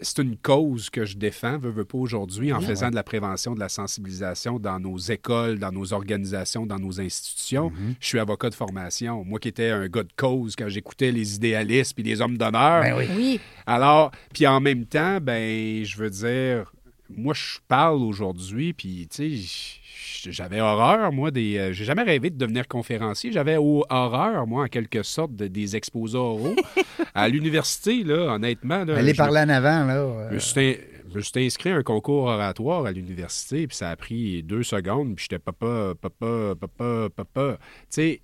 c'est 0.00 0.18
une 0.18 0.36
cause 0.36 0.90
que 0.90 1.04
je 1.04 1.16
défends, 1.16 1.56
veux, 1.56 1.70
veux 1.70 1.84
pas 1.84 1.98
aujourd'hui, 1.98 2.52
en 2.52 2.58
Oui. 2.58 2.64
faisant 2.66 2.90
de 2.90 2.96
la 2.96 3.04
prévention, 3.04 3.54
de 3.54 3.60
la 3.60 3.68
sensibilisation 3.68 4.58
dans 4.58 4.80
nos 4.80 4.98
écoles, 4.98 5.60
dans 5.60 5.70
nos 5.70 5.92
organisations, 5.92 6.66
dans 6.66 6.80
nos 6.80 7.00
institutions. 7.00 7.70
Mm-hmm. 7.70 7.94
Je 8.00 8.06
suis 8.06 8.18
avocat 8.18 8.50
de 8.50 8.54
formation. 8.56 9.24
Moi 9.24 9.38
qui 9.38 9.48
étais 9.48 9.70
un 9.70 9.86
gars 9.86 10.02
de 10.02 10.12
cause 10.16 10.56
quand 10.56 10.68
j'écoutais 10.68 11.12
les 11.12 11.36
idéalistes 11.36 11.94
puis 11.94 12.02
les 12.02 12.20
hommes 12.20 12.36
d'honneur. 12.36 12.82
Ben 12.82 12.96
oui. 12.98 13.06
Oui. 13.16 13.40
Alors, 13.66 14.10
puis 14.34 14.46
en 14.48 14.60
même 14.60 14.84
temps, 14.84 15.20
ben, 15.20 15.84
je 15.84 15.96
veux 15.96 16.10
dire, 16.10 16.72
moi, 17.16 17.34
je 17.34 17.58
parle 17.68 18.02
aujourd'hui, 18.02 18.72
puis, 18.72 19.06
tu 19.10 19.38
sais, 19.38 20.30
j'avais 20.30 20.60
horreur, 20.60 21.12
moi, 21.12 21.30
des. 21.30 21.58
euh, 21.58 21.72
J'ai 21.72 21.84
jamais 21.84 22.02
rêvé 22.02 22.30
de 22.30 22.36
devenir 22.36 22.66
conférencier. 22.66 23.30
J'avais 23.32 23.56
horreur, 23.58 24.46
moi, 24.46 24.64
en 24.64 24.68
quelque 24.68 25.02
sorte, 25.02 25.34
de- 25.36 25.46
des 25.48 25.76
exposés 25.76 26.16
oraux. 26.18 26.54
à 27.14 27.28
l'université, 27.28 28.02
là, 28.04 28.34
honnêtement. 28.34 28.84
Là, 28.84 28.96
Allez 28.96 29.12
je- 29.12 29.18
parler 29.18 29.40
en 29.40 29.48
avant, 29.48 29.84
là. 29.84 29.92
euh, 29.94 30.28
je 30.30 31.16
me 31.16 31.20
suis 31.20 31.46
inscrit 31.46 31.70
à 31.70 31.76
un 31.76 31.82
concours 31.82 32.24
oratoire 32.24 32.86
à 32.86 32.92
l'université, 32.92 33.66
puis 33.66 33.76
ça 33.76 33.90
a 33.90 33.96
pris 33.96 34.42
deux 34.42 34.62
secondes, 34.62 35.14
puis 35.14 35.26
j'étais 35.30 35.38
papa, 35.38 35.92
papa, 36.00 36.54
papa, 36.58 37.08
papa. 37.14 37.58
Tu 37.60 37.66
sais, 37.90 38.20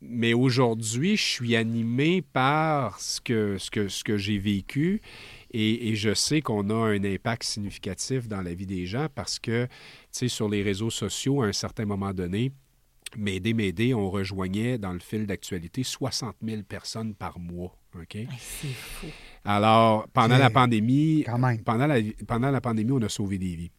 mais 0.00 0.32
aujourd'hui, 0.32 1.16
je 1.16 1.22
suis 1.24 1.56
animé 1.56 2.22
par 2.22 2.98
ce 3.00 3.20
que, 3.20 3.58
ce 3.58 3.70
que, 3.70 3.88
ce 3.88 4.02
que 4.04 4.16
j'ai 4.16 4.38
vécu 4.38 5.02
et, 5.52 5.88
et 5.90 5.94
je 5.96 6.14
sais 6.14 6.40
qu'on 6.42 6.68
a 6.70 6.74
un 6.74 7.02
impact 7.04 7.42
significatif 7.44 8.28
dans 8.28 8.42
la 8.42 8.54
vie 8.54 8.66
des 8.66 8.86
gens 8.86 9.08
parce 9.14 9.38
que, 9.38 9.64
tu 9.66 9.70
sais, 10.12 10.28
sur 10.28 10.48
les 10.48 10.62
réseaux 10.62 10.90
sociaux, 10.90 11.42
à 11.42 11.46
un 11.46 11.52
certain 11.52 11.84
moment 11.84 12.12
donné, 12.12 12.52
M'aider, 13.16 13.54
m'aider, 13.54 13.92
on 13.92 14.08
rejoignait 14.08 14.78
dans 14.78 14.92
le 14.92 15.00
fil 15.00 15.26
d'actualité 15.26 15.82
60 15.82 16.36
000 16.46 16.62
personnes 16.62 17.12
par 17.12 17.40
mois. 17.40 17.76
OK? 17.96 18.16
C'est 18.38 18.68
fou. 18.68 19.08
Alors, 19.44 20.06
pendant 20.12 20.38
la 20.38 20.48
pandémie, 20.48 21.24
Quand 21.26 21.36
même. 21.38 21.58
pendant 21.64 21.88
la, 21.88 21.96
pendant 22.28 22.52
la 22.52 22.60
pandémie, 22.60 22.92
on 22.92 23.02
a 23.02 23.08
sauvé 23.08 23.36
des 23.38 23.56
vies. 23.56 23.72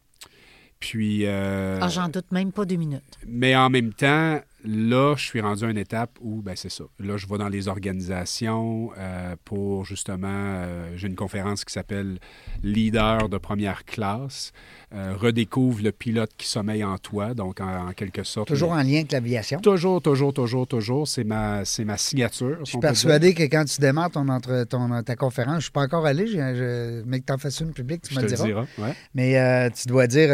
Puis, 0.78 1.24
euh, 1.24 1.78
Ah, 1.80 1.88
j'en 1.88 2.08
doute 2.10 2.30
même 2.30 2.52
pas 2.52 2.66
deux 2.66 2.76
minutes. 2.76 3.02
mais 3.26 3.56
en 3.56 3.70
même 3.70 3.94
temps, 3.94 4.38
là, 4.64 5.14
je 5.16 5.24
suis 5.24 5.40
rendu 5.40 5.64
à 5.64 5.70
une 5.70 5.78
étape 5.78 6.18
où, 6.20 6.42
ben 6.42 6.54
c'est 6.56 6.70
ça. 6.70 6.84
Là, 7.00 7.16
je 7.16 7.26
vais 7.26 7.38
dans 7.38 7.48
les 7.48 7.68
organisations 7.68 8.90
euh, 8.98 9.34
pour 9.44 9.84
justement, 9.84 10.28
euh, 10.28 10.92
j'ai 10.96 11.08
une 11.08 11.14
conférence 11.16 11.64
qui 11.64 11.72
s'appelle 11.72 12.18
Leader 12.62 13.28
de 13.28 13.38
première 13.38 13.84
classe. 13.84 14.52
Euh, 14.94 15.14
redécouvre 15.16 15.82
le 15.82 15.90
pilote 15.90 16.30
qui 16.36 16.46
sommeille 16.46 16.84
en 16.84 16.98
toi. 16.98 17.32
Donc, 17.32 17.60
en, 17.60 17.88
en 17.88 17.92
quelque 17.92 18.24
sorte. 18.24 18.48
Toujours 18.48 18.72
en 18.72 18.82
lien 18.82 18.96
avec 18.96 19.12
l'aviation. 19.12 19.58
Toujours, 19.60 20.02
toujours, 20.02 20.34
toujours, 20.34 20.66
toujours. 20.66 21.08
C'est 21.08 21.24
ma, 21.24 21.64
c'est 21.64 21.84
ma 21.86 21.96
signature. 21.96 22.58
Je 22.60 22.70
suis 22.70 22.78
persuadé 22.78 23.32
que 23.32 23.44
quand 23.44 23.64
tu 23.64 23.80
démarres 23.80 24.10
ton, 24.10 24.28
entre, 24.28 24.64
ton, 24.64 25.02
ta 25.02 25.16
conférence, 25.16 25.52
je 25.54 25.56
ne 25.56 25.62
suis 25.62 25.70
pas 25.72 25.82
encore 25.82 26.04
allé, 26.04 26.26
je- 26.26 26.32
je- 26.32 27.02
mais 27.06 27.20
que 27.20 27.24
tu 27.26 27.32
en 27.32 27.38
fasses 27.38 27.60
une 27.60 27.72
publique, 27.72 28.02
tu 28.02 28.14
Je 28.14 28.20
me 28.20 28.26
diras. 28.26 28.44
dirai. 28.44 28.60
ouais. 28.78 28.94
Mais 29.14 29.70
tu 29.70 29.88
dois 29.88 30.06
dire, 30.06 30.30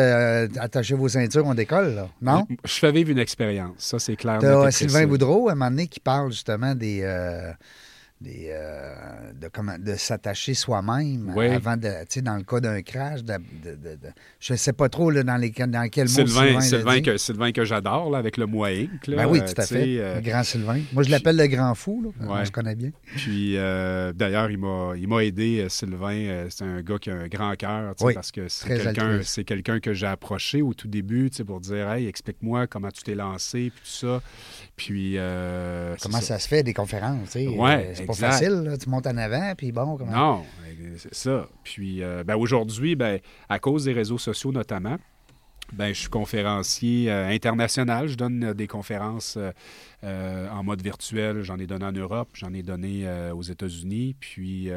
attachez 0.60 0.94
vos 0.94 1.08
ceintures, 1.08 1.46
on 1.46 1.54
décolle, 1.54 1.94
là. 1.94 2.08
Non? 2.20 2.44
Je 2.64 2.72
fais 2.72 2.90
vivre 2.90 3.10
une 3.10 3.18
expérience. 3.18 3.74
Ça, 3.78 3.98
c'est 4.00 4.16
clair. 4.18 4.42
net 4.42 4.50
et 4.50 4.52
T'as 4.52 4.60
précis. 4.60 4.78
Sylvain 4.84 5.06
Boudreau, 5.06 5.48
à 5.48 5.52
un 5.52 5.54
moment 5.54 5.70
donné, 5.70 5.88
qui 5.88 6.00
parle 6.00 6.30
justement 6.32 6.74
des, 6.74 7.00
euh, 7.02 7.52
euh, 8.26 8.94
de, 9.40 9.48
comment, 9.48 9.78
de 9.78 9.94
s'attacher 9.94 10.54
soi-même 10.54 11.32
Oui. 11.36 11.46
avant 11.48 11.76
de, 11.76 11.86
tu 12.00 12.06
sais, 12.08 12.22
dans 12.22 12.36
le 12.36 12.42
cas 12.42 12.58
d'un 12.58 12.82
crash, 12.82 13.22
de, 13.22 13.34
de- 13.34 13.70
de- 13.76 13.94
de- 13.94 14.08
je 14.40 14.54
sais 14.54 14.72
pas 14.72 14.88
trop 14.88 15.10
là, 15.10 15.22
dans, 15.22 15.36
les, 15.36 15.50
dans 15.50 15.88
quel 15.88 16.06
mot 16.08 16.10
Sylvain, 16.14 16.60
Sylvain 16.60 16.60
Sylvain 16.60 17.00
que, 17.02 17.16
Sylvain 17.16 17.52
que 17.52 17.64
j'adore, 17.64 18.10
là, 18.10 18.18
avec 18.18 18.36
le 18.36 18.46
Mois 18.46 18.68
Inc. 18.70 19.06
là, 19.06 19.16
Ben 19.18 19.26
oui, 19.28 19.38
tout 19.40 19.60
à 19.60 19.64
fait. 19.66 19.98
euh, 20.00 20.16
le 20.16 20.20
grand 20.20 20.42
Sylvain. 20.42 20.80
Moi, 20.92 21.04
je 21.04 21.10
l'appelle 21.10 21.36
le 21.36 21.46
grand 21.46 21.74
fou. 21.74 22.12
Là. 22.20 22.34
Ouais. 22.38 22.44
se 22.44 22.50
connaît 22.50 22.74
bien. 22.74 22.90
Puis 23.16 23.56
euh, 23.56 24.12
d'ailleurs, 24.12 24.50
il 24.50 24.58
m'a, 24.58 24.94
il 24.96 25.06
m'a 25.06 25.22
aidé, 25.24 25.66
Sylvain. 25.68 26.46
c'est 26.50 26.64
un 26.64 26.80
gars 26.82 26.98
qui 26.98 27.10
a 27.10 27.14
un 27.14 27.28
grand 27.28 27.54
cœur, 27.54 27.94
Oui, 28.00 28.14
parce 28.14 28.32
que 28.32 28.48
c'est 28.48 28.66
quelqu'un, 28.68 29.20
c'est 29.22 29.44
quelqu'un 29.44 29.78
que 29.80 29.92
j'ai 29.94 30.06
approché 30.06 30.60
au 30.62 30.74
tout 30.74 30.88
début, 30.88 31.30
pour 31.46 31.60
dire, 31.60 31.90
hey, 31.92 32.06
explique-moi 32.06 32.66
comment 32.66 32.90
tu 32.90 33.02
t'es 33.02 33.14
lancé, 33.14 33.70
puis 33.74 33.82
tout 33.84 34.06
ça. 34.06 34.20
Puis 34.78 35.14
euh, 35.18 35.94
Comment 36.00 36.20
ça. 36.20 36.38
se 36.38 36.48
fait, 36.48 36.62
des 36.62 36.72
conférences? 36.72 37.32
tu 37.32 37.40
sais? 37.40 37.48
Ouais, 37.48 37.88
Euh, 37.88 37.92
c'est 37.94 38.06
pas 38.06 38.14
facile. 38.14 38.62
là. 38.62 38.78
Tu 38.78 38.88
montes 38.88 39.06
en 39.06 39.16
avant, 39.18 39.52
puis 39.56 39.72
bon, 39.72 39.96
comment... 39.98 40.12
Non, 40.12 40.44
c'est 40.96 41.14
ça. 41.14 41.48
Puis 41.64 42.02
euh, 42.02 42.22
ben, 42.24 42.36
aujourd'hui, 42.36 42.94
ben, 42.96 43.18
à 43.48 43.58
cause 43.58 43.84
des 43.84 43.92
réseaux 43.92 44.18
sociaux 44.18 44.52
notamment, 44.52 44.96
ben, 45.72 45.94
je 45.94 46.00
suis 46.00 46.08
conférencier 46.08 47.10
euh, 47.10 47.28
international. 47.28 48.08
Je 48.08 48.14
donne 48.16 48.42
euh, 48.42 48.54
des 48.54 48.66
conférences 48.66 49.38
euh, 50.04 50.48
en 50.50 50.64
mode 50.64 50.82
virtuel. 50.82 51.42
J'en 51.42 51.58
ai 51.58 51.66
donné 51.66 51.84
en 51.84 51.92
Europe, 51.92 52.28
j'en 52.32 52.52
ai 52.54 52.62
donné 52.62 53.06
aux 53.32 53.42
États-Unis. 53.42 54.14
Puis 54.20 54.68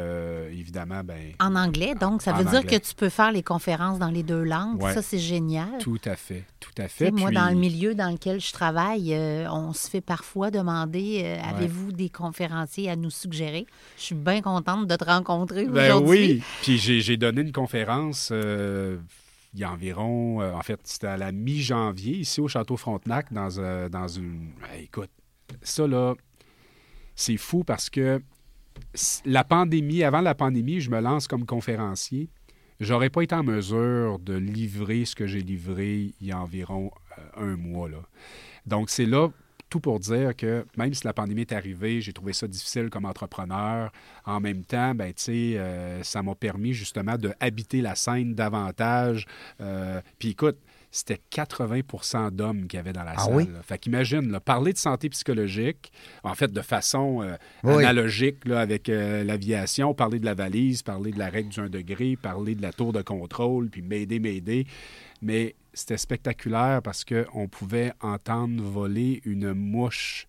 évidemment, 0.51 1.03
ben, 1.03 1.33
En 1.39 1.55
anglais, 1.55 1.93
donc, 1.93 2.21
ça 2.21 2.33
veut 2.33 2.43
dire 2.43 2.59
anglais. 2.59 2.79
que 2.79 2.85
tu 2.87 2.95
peux 2.95 3.09
faire 3.09 3.31
les 3.31 3.43
conférences 3.43 3.99
dans 3.99 4.09
les 4.09 4.23
deux 4.23 4.43
langues. 4.43 4.81
Ouais. 4.81 4.93
Ça, 4.93 5.01
c'est 5.01 5.19
génial. 5.19 5.77
tout 5.79 6.01
à 6.05 6.15
fait, 6.15 6.43
tout 6.59 6.71
à 6.77 6.87
fait. 6.87 7.05
sais, 7.05 7.11
moi, 7.11 7.27
Puis- 7.27 7.35
dans 7.35 7.49
le 7.49 7.55
milieu 7.55 7.93
dans 7.93 8.09
lequel 8.09 8.41
je 8.41 8.51
travaille, 8.51 9.15
on 9.49 9.73
se 9.73 9.89
fait 9.89 10.01
parfois 10.01 10.49
demander 10.49 11.37
avez-vous 11.47 11.91
des 11.91 12.09
conférenciers 12.09 12.89
à 12.89 12.95
nous 12.95 13.11
suggérer? 13.11 13.67
Je 13.97 14.03
suis 14.03 14.15
bien 14.15 14.41
contente 14.41 14.87
de 14.87 14.95
te 14.95 15.03
rencontrer 15.05 15.65
Ben 15.65 15.97
oui. 15.97 16.41
Puis 16.63 16.77
j'ai 16.79 16.99
j'ai 17.01 17.17
donné 17.17 17.41
une 17.41 17.51
conférence 17.51 18.31
il 19.53 19.59
y 19.59 19.63
a 19.63 19.71
environ, 19.71 20.41
euh, 20.41 20.53
en 20.53 20.61
fait, 20.61 20.79
c'était 20.83 21.07
à 21.07 21.17
la 21.17 21.31
mi-janvier, 21.31 22.17
ici 22.17 22.39
au 22.39 22.47
Château 22.47 22.77
Frontenac, 22.77 23.31
dans, 23.33 23.59
euh, 23.59 23.89
dans 23.89 24.07
une. 24.07 24.51
Hey, 24.71 24.85
écoute, 24.85 25.11
ça 25.61 25.87
là, 25.87 26.15
c'est 27.15 27.37
fou 27.37 27.63
parce 27.63 27.89
que 27.89 28.21
la 29.25 29.43
pandémie, 29.43 30.03
avant 30.03 30.21
la 30.21 30.35
pandémie, 30.35 30.79
je 30.79 30.89
me 30.89 30.99
lance 31.01 31.27
comme 31.27 31.45
conférencier. 31.45 32.29
J'aurais 32.79 33.09
pas 33.09 33.21
été 33.21 33.35
en 33.35 33.43
mesure 33.43 34.17
de 34.19 34.33
livrer 34.33 35.05
ce 35.05 35.15
que 35.15 35.27
j'ai 35.27 35.41
livré 35.41 36.13
il 36.19 36.27
y 36.27 36.31
a 36.31 36.39
environ 36.39 36.89
euh, 37.17 37.51
un 37.51 37.57
mois. 37.57 37.89
Là. 37.89 38.01
Donc, 38.65 38.89
c'est 38.89 39.05
là 39.05 39.29
tout 39.71 39.79
pour 39.79 39.99
dire 39.99 40.35
que 40.35 40.65
même 40.77 40.93
si 40.93 41.05
la 41.07 41.13
pandémie 41.13 41.41
est 41.41 41.53
arrivée, 41.53 42.01
j'ai 42.01 42.13
trouvé 42.13 42.33
ça 42.33 42.45
difficile 42.47 42.89
comme 42.91 43.05
entrepreneur. 43.05 43.91
En 44.25 44.39
même 44.39 44.63
temps, 44.63 44.93
ben, 44.93 45.11
euh, 45.29 46.03
ça 46.03 46.21
m'a 46.21 46.35
permis 46.35 46.73
justement 46.73 47.17
de 47.17 47.33
habiter 47.39 47.81
la 47.81 47.95
scène 47.95 48.35
davantage. 48.35 49.25
Euh, 49.61 50.01
Puis 50.19 50.29
écoute, 50.29 50.57
c'était 50.93 51.21
80% 51.31 52.31
d'hommes 52.31 52.67
qu'il 52.67 52.77
y 52.77 52.79
avait 52.81 52.91
dans 52.91 53.03
la 53.05 53.13
Ah 53.15 53.23
salle. 53.23 53.33
oui? 53.35 53.45
là. 53.45 53.61
Fait 53.63 53.77
qu'imagine, 53.77 54.29
là, 54.29 54.41
parler 54.41 54.73
de 54.73 54.77
santé 54.77 55.07
psychologique, 55.07 55.89
en 56.23 56.35
fait, 56.35 56.51
de 56.51 56.61
façon 56.61 57.21
euh, 57.21 57.37
Oui. 57.63 57.75
analogique 57.85 58.45
là, 58.45 58.59
avec 58.59 58.89
euh, 58.89 59.23
l'aviation, 59.23 59.93
parler 59.93 60.19
de 60.19 60.25
la 60.25 60.33
valise, 60.33 60.83
parler 60.83 61.11
de 61.13 61.19
la 61.19 61.29
règle 61.29 61.47
du 61.49 61.59
1 61.61 61.69
degré, 61.69 62.17
parler 62.21 62.55
de 62.55 62.61
la 62.61 62.73
tour 62.73 62.91
de 62.91 63.01
contrôle, 63.01 63.69
puis 63.69 63.81
m'aider, 63.81 64.19
m'aider. 64.19 64.67
Mais 65.21 65.55
c'était 65.73 65.97
spectaculaire 65.97 66.81
parce 66.83 67.03
qu'on 67.05 67.47
pouvait 67.47 67.93
entendre 68.01 68.61
voler 68.63 69.21
une 69.25 69.53
mouche 69.53 70.27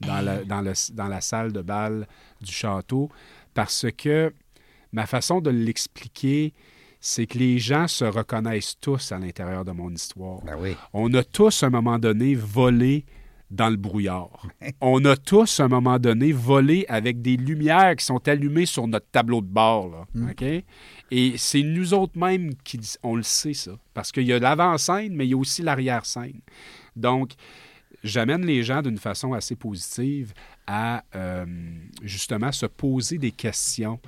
dans 0.00 0.20
la, 0.24 0.44
dans, 0.44 0.62
le- 0.62 0.94
dans 0.94 1.08
la 1.08 1.20
salle 1.20 1.52
de 1.52 1.62
bal 1.62 2.06
du 2.40 2.50
château 2.52 3.10
parce 3.54 3.86
que 3.96 4.32
ma 4.92 5.06
façon 5.06 5.40
de 5.40 5.50
l'expliquer, 5.50 6.52
c'est 7.00 7.26
que 7.26 7.38
les 7.38 7.58
gens 7.58 7.86
se 7.86 8.04
reconnaissent 8.04 8.76
tous 8.80 9.12
à 9.12 9.18
l'intérieur 9.18 9.64
de 9.64 9.72
mon 9.72 9.90
histoire. 9.90 10.40
Ben 10.42 10.56
oui. 10.58 10.74
On 10.92 11.12
a 11.14 11.22
tous, 11.22 11.62
à 11.62 11.66
un 11.66 11.70
moment 11.70 11.98
donné, 11.98 12.34
volé 12.34 13.04
dans 13.50 13.68
le 13.70 13.76
brouillard. 13.76 14.46
On 14.80 15.04
a 15.06 15.16
tous, 15.16 15.58
à 15.60 15.64
un 15.64 15.68
moment 15.68 15.98
donné, 15.98 16.30
volé 16.30 16.84
avec 16.88 17.20
des 17.20 17.36
lumières 17.36 17.96
qui 17.96 18.04
sont 18.04 18.28
allumées 18.28 18.66
sur 18.66 18.86
notre 18.86 19.06
tableau 19.10 19.40
de 19.40 19.46
bord. 19.48 19.88
là, 20.14 20.30
OK? 20.30 20.44
Et 21.10 21.36
c'est 21.36 21.62
nous 21.62 21.92
autres 21.94 22.18
mêmes 22.18 22.54
qui 22.62 22.80
on 23.02 23.16
le 23.16 23.22
sait, 23.22 23.54
ça. 23.54 23.72
Parce 23.94 24.12
qu'il 24.12 24.24
y 24.24 24.32
a 24.32 24.38
l'avant-scène, 24.38 25.14
mais 25.14 25.26
il 25.26 25.30
y 25.30 25.34
a 25.34 25.36
aussi 25.36 25.62
l'arrière-scène. 25.62 26.40
Donc, 26.96 27.32
j'amène 28.04 28.44
les 28.46 28.62
gens 28.62 28.82
d'une 28.82 28.98
façon 28.98 29.32
assez 29.32 29.56
positive 29.56 30.32
à 30.66 31.04
euh, 31.14 31.46
justement 32.02 32.52
se 32.52 32.66
poser 32.66 33.18
des 33.18 33.32
questions 33.32 34.00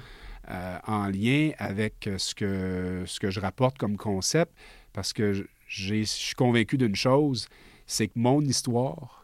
euh, 0.48 0.78
en 0.86 1.06
lien 1.06 1.50
avec 1.58 2.06
euh, 2.06 2.18
ce 2.18 2.34
que, 2.34 3.04
ce 3.06 3.20
que 3.20 3.30
je 3.30 3.40
rapporte 3.40 3.78
comme 3.78 3.96
concept, 3.96 4.52
parce 4.92 5.12
que 5.12 5.46
je 5.66 6.02
suis 6.04 6.34
convaincu 6.34 6.76
d'une 6.76 6.96
chose, 6.96 7.48
c'est 7.86 8.08
que 8.08 8.12
mon 8.16 8.40
histoire, 8.42 9.21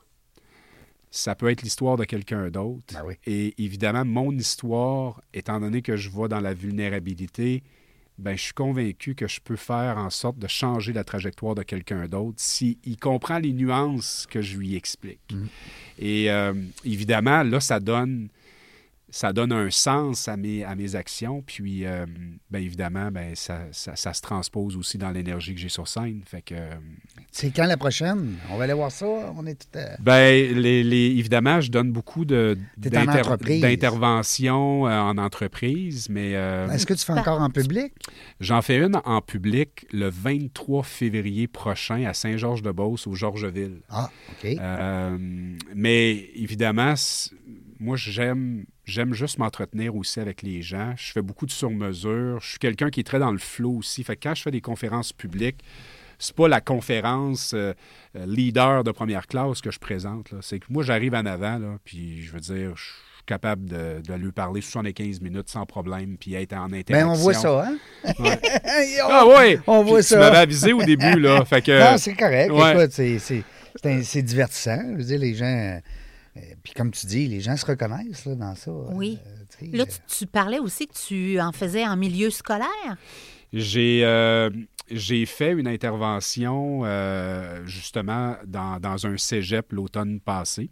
ça 1.10 1.34
peut 1.34 1.50
être 1.50 1.62
l'histoire 1.62 1.96
de 1.96 2.04
quelqu'un 2.04 2.50
d'autre. 2.50 2.94
Ben 2.94 3.02
oui. 3.04 3.14
Et 3.26 3.54
évidemment, 3.62 4.04
mon 4.04 4.32
histoire, 4.32 5.22
étant 5.32 5.60
donné 5.60 5.82
que 5.82 5.96
je 5.96 6.10
vois 6.10 6.28
dans 6.28 6.40
la 6.40 6.54
vulnérabilité, 6.54 7.62
ben, 8.18 8.36
je 8.36 8.42
suis 8.42 8.52
convaincu 8.52 9.14
que 9.14 9.28
je 9.28 9.40
peux 9.40 9.56
faire 9.56 9.96
en 9.96 10.10
sorte 10.10 10.38
de 10.38 10.48
changer 10.48 10.92
la 10.92 11.04
trajectoire 11.04 11.54
de 11.54 11.62
quelqu'un 11.62 12.06
d'autre 12.06 12.36
s'il 12.38 12.76
comprend 13.00 13.38
les 13.38 13.52
nuances 13.52 14.26
que 14.28 14.42
je 14.42 14.58
lui 14.58 14.74
explique. 14.74 15.34
Et 15.98 16.30
euh, 16.30 16.52
évidemment, 16.84 17.44
là, 17.44 17.60
ça 17.60 17.78
donne, 17.78 18.28
ça 19.10 19.32
donne 19.32 19.52
un 19.52 19.70
sens 19.70 20.28
à 20.28 20.36
mes, 20.36 20.64
à 20.64 20.74
mes 20.74 20.94
actions. 20.94 21.42
Puis, 21.46 21.86
euh, 21.86 22.04
ben, 22.50 22.62
évidemment, 22.62 23.10
ben, 23.10 23.34
ça, 23.34 23.60
ça- 23.72 23.96
ça 23.96 24.12
se 24.12 24.20
transpose 24.20 24.76
aussi 24.76 24.98
dans 24.98 25.10
l'énergie 25.10 25.54
que 25.54 25.60
j'ai 25.60 25.68
sur 25.70 25.88
scène. 25.88 26.20
Fait 26.26 26.42
que, 26.42 26.54
euh, 26.54 26.74
C'est 27.32 27.50
quand 27.50 27.66
la 27.66 27.76
prochaine? 27.76 28.36
On 28.50 28.56
va 28.58 28.64
aller 28.64 28.72
voir 28.74 28.90
ça. 28.92 29.06
On 29.36 29.46
est 29.46 29.54
tout 29.54 29.78
à... 29.78 29.96
ben, 30.00 30.54
les, 30.54 30.82
les- 30.84 31.16
évidemment, 31.18 31.60
je 31.60 31.70
donne 31.70 31.90
beaucoup 31.90 32.24
de, 32.24 32.58
en 32.94 33.04
d'interventions 33.60 34.86
euh, 34.86 34.98
en 35.00 35.16
entreprise, 35.18 36.08
mais 36.10 36.32
euh, 36.34 36.68
Est-ce 36.70 36.86
que 36.86 36.94
tu 36.94 37.04
fais 37.04 37.12
encore 37.12 37.40
en 37.40 37.50
public? 37.50 37.92
j'en 38.40 38.62
fais 38.62 38.76
une 38.78 39.00
en 39.04 39.20
public 39.20 39.86
le 39.92 40.08
23 40.10 40.82
février 40.82 41.46
prochain 41.48 42.04
à 42.04 42.14
Saint-Georges-de-Beauce, 42.14 43.06
au 43.06 43.14
Georgeville. 43.14 43.80
Ah, 43.88 44.10
OK. 44.32 44.50
Euh, 44.60 45.16
mais 45.74 46.30
évidemment, 46.34 46.94
moi, 47.80 47.96
j'aime, 47.96 48.64
j'aime 48.84 49.14
juste 49.14 49.38
m'entretenir 49.38 49.94
aussi 49.96 50.20
avec 50.20 50.42
les 50.42 50.62
gens. 50.62 50.94
Je 50.96 51.12
fais 51.12 51.22
beaucoup 51.22 51.46
de 51.46 51.50
sur-mesure. 51.50 52.40
Je 52.40 52.50
suis 52.50 52.58
quelqu'un 52.58 52.90
qui 52.90 53.00
est 53.00 53.04
très 53.04 53.18
dans 53.18 53.32
le 53.32 53.38
flow 53.38 53.76
aussi. 53.78 54.02
Fait 54.04 54.16
que 54.16 54.28
quand 54.28 54.34
je 54.34 54.42
fais 54.42 54.50
des 54.50 54.60
conférences 54.60 55.12
publiques, 55.12 55.60
c'est 56.18 56.34
pas 56.34 56.48
la 56.48 56.60
conférence 56.60 57.52
euh, 57.54 57.72
euh, 58.16 58.26
leader 58.26 58.82
de 58.84 58.90
première 58.90 59.26
classe 59.28 59.60
que 59.60 59.70
je 59.70 59.78
présente. 59.78 60.32
là. 60.32 60.38
C'est 60.42 60.58
que 60.58 60.66
moi, 60.68 60.82
j'arrive 60.82 61.14
en 61.14 61.24
avant, 61.26 61.58
là, 61.58 61.76
puis 61.84 62.22
je 62.22 62.32
veux 62.32 62.40
dire, 62.40 62.72
je 62.76 62.82
suis 62.82 63.24
capable 63.26 63.66
de, 63.66 64.00
de 64.04 64.14
lui 64.14 64.32
parler 64.32 64.60
75 64.60 65.20
minutes 65.20 65.48
sans 65.50 65.64
problème, 65.66 66.16
puis 66.18 66.34
être 66.34 66.54
en 66.54 66.72
interaction. 66.72 66.92
Ben, 66.92 67.06
on 67.08 67.14
voit 67.14 67.34
ça, 67.34 67.62
hein? 67.68 67.76
Ouais. 68.18 68.40
on, 69.04 69.08
Ah 69.10 69.24
oui! 69.26 69.58
on 69.66 69.82
voit 69.84 70.02
ça. 70.02 70.16
Tu 70.16 70.20
m'avais 70.20 70.38
avisé 70.38 70.72
au 70.72 70.82
début, 70.82 71.20
là. 71.20 71.44
Fait 71.44 71.62
que, 71.62 71.78
Non, 71.92 71.98
c'est 71.98 72.14
correct. 72.14 72.50
ouais. 72.50 72.72
Écoute, 72.74 72.92
c'est- 72.92 73.18
c'est 73.20 73.44
c'est 73.80 73.92
un- 73.92 74.02
c'est 74.02 74.22
divertissant. 74.22 74.80
Je 74.92 74.96
veux 74.96 75.04
dire, 75.04 75.18
les 75.20 75.34
gens. 75.34 75.80
Euh, 76.36 76.40
puis 76.62 76.72
comme 76.74 76.90
tu 76.90 77.06
dis, 77.06 77.26
les 77.26 77.40
gens 77.40 77.56
se 77.56 77.66
reconnaissent 77.66 78.26
là, 78.26 78.34
dans 78.34 78.54
ça. 78.54 78.70
Oui. 78.70 79.18
Euh, 79.26 79.30
sais, 79.58 79.66
Là, 79.76 79.84
euh, 79.84 79.86
tu, 79.86 80.18
tu 80.18 80.26
parlais 80.26 80.58
aussi 80.58 80.86
que 80.86 80.94
tu 80.94 81.40
en 81.40 81.52
faisais 81.52 81.86
en 81.86 81.96
milieu 81.96 82.30
scolaire. 82.30 82.96
J'ai 83.52 84.02
euh, 84.04 84.50
j'ai 84.90 85.26
fait 85.26 85.52
une 85.52 85.68
intervention 85.68 86.82
euh, 86.84 87.64
justement 87.66 88.36
dans, 88.46 88.78
dans 88.80 89.06
un 89.06 89.16
cégep 89.16 89.72
l'automne 89.72 90.20
passé. 90.20 90.70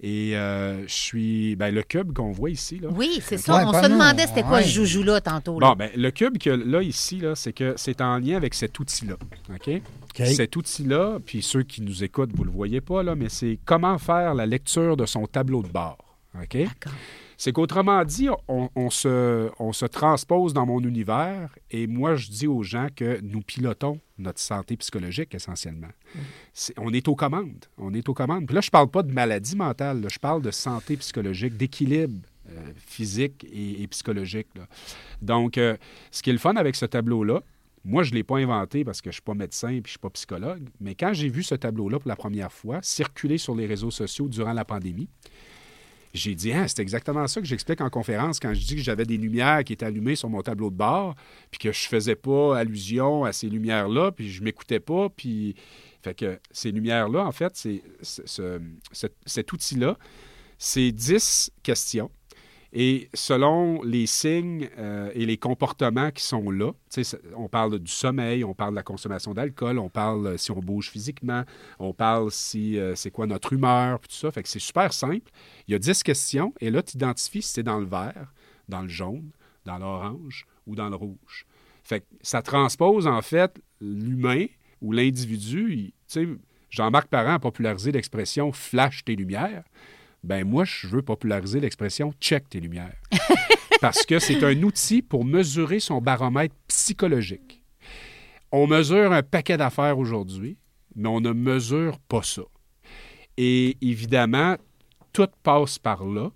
Et 0.00 0.36
euh, 0.36 0.86
je 0.86 0.92
suis. 0.92 1.56
Ben, 1.56 1.74
le 1.74 1.82
cube 1.82 2.12
qu'on 2.12 2.30
voit 2.30 2.50
ici, 2.50 2.78
là. 2.78 2.88
Oui, 2.92 3.18
c'est 3.22 3.36
Ouais, 3.36 3.40
ça. 3.42 3.64
On 3.66 3.72
se 3.72 3.88
demandait 3.88 4.26
c'était 4.26 4.42
quoi 4.42 4.58
Ouais. 4.58 4.62
ce 4.62 4.68
joujou-là 4.68 5.20
tantôt. 5.20 5.58
là. 5.58 5.68
Bon, 5.70 5.74
ben, 5.76 5.90
le 5.96 6.10
cube 6.10 6.38
que 6.38 6.50
là, 6.50 6.82
ici, 6.82 7.18
là, 7.18 7.34
c'est 7.34 7.52
que 7.52 7.74
c'est 7.76 8.00
en 8.00 8.18
lien 8.18 8.36
avec 8.36 8.54
cet 8.54 8.78
outil-là. 8.78 9.14
OK? 9.52 9.68
OK. 9.70 10.26
Cet 10.26 10.54
outil-là, 10.56 11.18
puis 11.24 11.42
ceux 11.42 11.62
qui 11.64 11.82
nous 11.82 12.04
écoutent, 12.04 12.30
vous 12.34 12.44
ne 12.44 12.48
le 12.48 12.54
voyez 12.54 12.80
pas, 12.80 13.02
là, 13.02 13.14
mais 13.16 13.28
c'est 13.28 13.58
comment 13.64 13.98
faire 13.98 14.34
la 14.34 14.46
lecture 14.46 14.96
de 14.96 15.06
son 15.06 15.26
tableau 15.26 15.62
de 15.62 15.68
bord. 15.68 15.98
OK? 16.40 16.56
D'accord. 16.56 16.92
C'est 17.40 17.52
qu'autrement 17.52 18.04
dit, 18.04 18.28
on, 18.48 18.68
on 18.74 18.90
se, 18.90 19.48
on 19.60 19.72
se 19.72 19.86
transpose 19.86 20.52
dans 20.52 20.66
mon 20.66 20.80
univers 20.80 21.54
et 21.70 21.86
moi, 21.86 22.16
je 22.16 22.28
dis 22.30 22.48
aux 22.48 22.64
gens 22.64 22.88
que 22.94 23.20
nous 23.22 23.40
pilotons 23.42 24.00
notre 24.18 24.40
santé 24.40 24.76
psychologique 24.76 25.34
essentiellement. 25.36 25.88
C'est- 26.52 26.74
on 26.76 26.92
est 26.92 27.06
aux 27.06 27.14
commandes. 27.14 27.66
On 27.78 27.94
est 27.94 28.08
aux 28.08 28.14
commandes. 28.14 28.44
Puis 28.46 28.56
là, 28.56 28.60
je 28.60 28.66
ne 28.66 28.72
parle 28.72 28.88
pas 28.90 29.04
de 29.04 29.12
maladie 29.12 29.54
mentale, 29.54 30.00
là. 30.00 30.08
je 30.10 30.18
parle 30.18 30.42
de 30.42 30.50
santé 30.50 30.96
psychologique, 30.96 31.56
d'équilibre 31.56 32.18
euh, 32.50 32.72
physique 32.76 33.46
et, 33.52 33.82
et 33.82 33.86
psychologique. 33.86 34.48
là. 34.56 34.66
Donc, 35.22 35.58
euh, 35.58 35.76
ce 36.10 36.22
qui 36.24 36.30
est 36.30 36.32
le 36.32 36.38
fun 36.40 36.56
avec 36.56 36.74
ce 36.74 36.86
tableau-là, 36.86 37.42
moi, 37.84 38.02
je 38.02 38.10
ne 38.10 38.16
l'ai 38.16 38.24
pas 38.24 38.38
inventé 38.38 38.84
parce 38.84 39.00
que 39.00 39.06
je 39.06 39.10
ne 39.10 39.12
suis 39.14 39.22
pas 39.22 39.34
médecin 39.34 39.68
et 39.68 39.76
je 39.76 39.80
ne 39.82 39.86
suis 39.86 39.98
pas 39.98 40.10
psychologue, 40.10 40.68
mais 40.80 40.96
quand 40.96 41.12
j'ai 41.12 41.28
vu 41.28 41.44
ce 41.44 41.54
tableau-là 41.54 42.00
pour 42.00 42.08
la 42.08 42.16
première 42.16 42.50
fois 42.52 42.80
circuler 42.82 43.38
sur 43.38 43.54
les 43.54 43.66
réseaux 43.66 43.92
sociaux 43.92 44.28
durant 44.28 44.52
la 44.54 44.64
pandémie, 44.64 45.08
J'ai 46.14 46.34
dit, 46.34 46.52
ah, 46.52 46.66
c'est 46.66 46.80
exactement 46.80 47.26
ça 47.26 47.40
que 47.40 47.46
j'explique 47.46 47.80
en 47.80 47.90
conférence 47.90 48.40
quand 48.40 48.54
je 48.54 48.60
dis 48.64 48.76
que 48.76 48.82
j'avais 48.82 49.04
des 49.04 49.18
lumières 49.18 49.62
qui 49.64 49.74
étaient 49.74 49.84
allumées 49.86 50.16
sur 50.16 50.28
mon 50.30 50.40
tableau 50.42 50.70
de 50.70 50.76
bord, 50.76 51.14
puis 51.50 51.58
que 51.58 51.70
je 51.72 51.86
faisais 51.86 52.14
pas 52.16 52.56
allusion 52.58 53.24
à 53.24 53.32
ces 53.32 53.48
lumières-là, 53.48 54.12
puis 54.12 54.30
je 54.30 54.42
m'écoutais 54.42 54.80
pas, 54.80 55.08
puis... 55.10 55.54
Fait 56.00 56.14
que 56.14 56.38
ces 56.52 56.70
lumières-là, 56.70 57.26
en 57.26 57.32
fait, 57.32 57.56
c'est, 57.56 57.82
ce- 58.02 58.60
cet- 58.92 59.16
cet 59.26 59.52
outil-là, 59.52 59.98
c'est 60.56 60.92
10 60.92 61.50
questions. 61.64 62.08
Et 62.72 63.08
selon 63.14 63.82
les 63.82 64.06
signes 64.06 64.68
euh, 64.76 65.10
et 65.14 65.24
les 65.24 65.38
comportements 65.38 66.10
qui 66.10 66.22
sont 66.22 66.50
là, 66.50 66.72
on 67.34 67.48
parle 67.48 67.78
du 67.78 67.90
sommeil, 67.90 68.44
on 68.44 68.54
parle 68.54 68.72
de 68.72 68.76
la 68.76 68.82
consommation 68.82 69.32
d'alcool, 69.32 69.78
on 69.78 69.88
parle 69.88 70.26
euh, 70.26 70.36
si 70.36 70.50
on 70.50 70.60
bouge 70.60 70.90
physiquement, 70.90 71.44
on 71.78 71.94
parle 71.94 72.30
si 72.30 72.78
euh, 72.78 72.94
c'est 72.94 73.10
quoi 73.10 73.26
notre 73.26 73.54
humeur, 73.54 74.00
tout 74.00 74.14
ça. 74.14 74.30
Fait 74.30 74.42
que 74.42 74.48
c'est 74.48 74.58
super 74.58 74.92
simple. 74.92 75.30
Il 75.66 75.72
y 75.72 75.74
a 75.74 75.78
10 75.78 76.02
questions 76.02 76.52
et 76.60 76.70
là, 76.70 76.82
tu 76.82 76.96
identifies 76.96 77.42
si 77.42 77.52
c'est 77.54 77.62
dans 77.62 77.78
le 77.78 77.86
vert, 77.86 78.34
dans 78.68 78.82
le 78.82 78.88
jaune, 78.88 79.30
dans 79.64 79.78
l'orange 79.78 80.46
ou 80.66 80.74
dans 80.74 80.90
le 80.90 80.96
rouge. 80.96 81.46
Fait 81.84 82.00
que 82.00 82.06
ça 82.20 82.42
transpose 82.42 83.06
en 83.06 83.22
fait 83.22 83.62
l'humain 83.80 84.44
ou 84.82 84.92
l'individu. 84.92 85.94
Jean-Marc 86.68 87.08
Parent 87.08 87.34
a 87.34 87.38
popularisé 87.38 87.92
l'expression 87.92 88.52
flash 88.52 89.04
tes 89.04 89.16
lumières. 89.16 89.64
Ben 90.24 90.44
moi, 90.44 90.64
je 90.64 90.88
veux 90.88 91.02
populariser 91.02 91.60
l'expression 91.60 92.12
check 92.20 92.48
tes 92.48 92.60
lumières. 92.60 92.96
Parce 93.80 94.04
que 94.04 94.18
c'est 94.18 94.42
un 94.42 94.62
outil 94.62 95.02
pour 95.02 95.24
mesurer 95.24 95.78
son 95.78 96.00
baromètre 96.00 96.54
psychologique. 96.66 97.62
On 98.50 98.66
mesure 98.66 99.12
un 99.12 99.22
paquet 99.22 99.56
d'affaires 99.56 99.98
aujourd'hui, 99.98 100.56
mais 100.96 101.08
on 101.08 101.20
ne 101.20 101.32
mesure 101.32 101.98
pas 102.00 102.22
ça. 102.22 102.42
Et 103.36 103.76
évidemment, 103.80 104.56
tout 105.12 105.28
passe 105.42 105.78
par 105.78 106.04
là. 106.04 106.30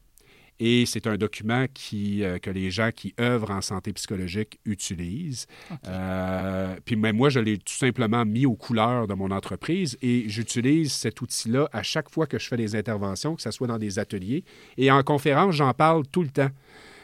Et 0.65 0.87
c'est 0.87 1.09
un 1.09 1.17
document 1.17 1.67
qui, 1.75 2.23
euh, 2.23 2.39
que 2.39 2.49
les 2.49 2.71
gens 2.71 2.91
qui 2.95 3.15
œuvrent 3.19 3.51
en 3.51 3.63
santé 3.63 3.93
psychologique 3.95 4.61
utilisent. 4.65 5.49
Euh, 5.89 6.77
puis 6.85 6.95
même 6.95 7.17
moi, 7.17 7.31
je 7.31 7.41
l'ai 7.41 7.59
tout 7.59 7.75
simplement 7.75 8.25
mis 8.25 8.47
aux 8.47 8.55
couleurs 8.55 9.09
de 9.09 9.15
mon 9.15 9.33
entreprise 9.33 9.99
et 10.03 10.29
j'utilise 10.29 10.93
cet 10.93 11.21
outil-là 11.21 11.69
à 11.73 11.83
chaque 11.83 12.09
fois 12.09 12.29
que 12.29 12.39
je 12.39 12.47
fais 12.47 12.57
des 12.57 12.77
interventions, 12.77 13.35
que 13.35 13.43
ce 13.43 13.51
soit 13.51 13.67
dans 13.67 13.79
des 13.79 13.99
ateliers. 13.99 14.45
Et 14.77 14.89
en 14.93 15.03
conférence, 15.03 15.57
j'en 15.57 15.75
parle 15.75 16.07
tout 16.07 16.23
le 16.23 16.29
temps. 16.31 16.51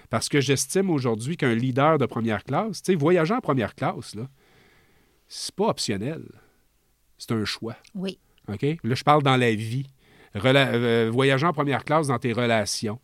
Parce 0.08 0.28
que 0.28 0.40
j'estime 0.40 0.88
aujourd'hui 0.88 1.36
qu'un 1.36 1.54
leader 1.56 1.98
de 1.98 2.06
première 2.06 2.44
classe, 2.44 2.80
tu 2.80 2.92
sais, 2.92 2.96
voyager 2.96 3.34
en 3.34 3.40
première 3.40 3.74
classe, 3.74 4.14
là, 4.14 4.28
c'est 5.26 5.54
pas 5.54 5.66
optionnel. 5.66 6.22
C'est 7.18 7.32
un 7.32 7.44
choix. 7.44 7.76
Oui. 7.96 8.20
OK? 8.46 8.62
Là, 8.84 8.94
je 8.94 9.02
parle 9.02 9.24
dans 9.24 9.36
la 9.36 9.52
vie. 9.52 9.86
Rela- 10.34 10.72
euh, 10.72 11.10
voyager 11.12 11.44
en 11.44 11.52
première 11.52 11.84
classe 11.84 12.06
dans 12.06 12.18
tes 12.20 12.32
relations, 12.32 13.00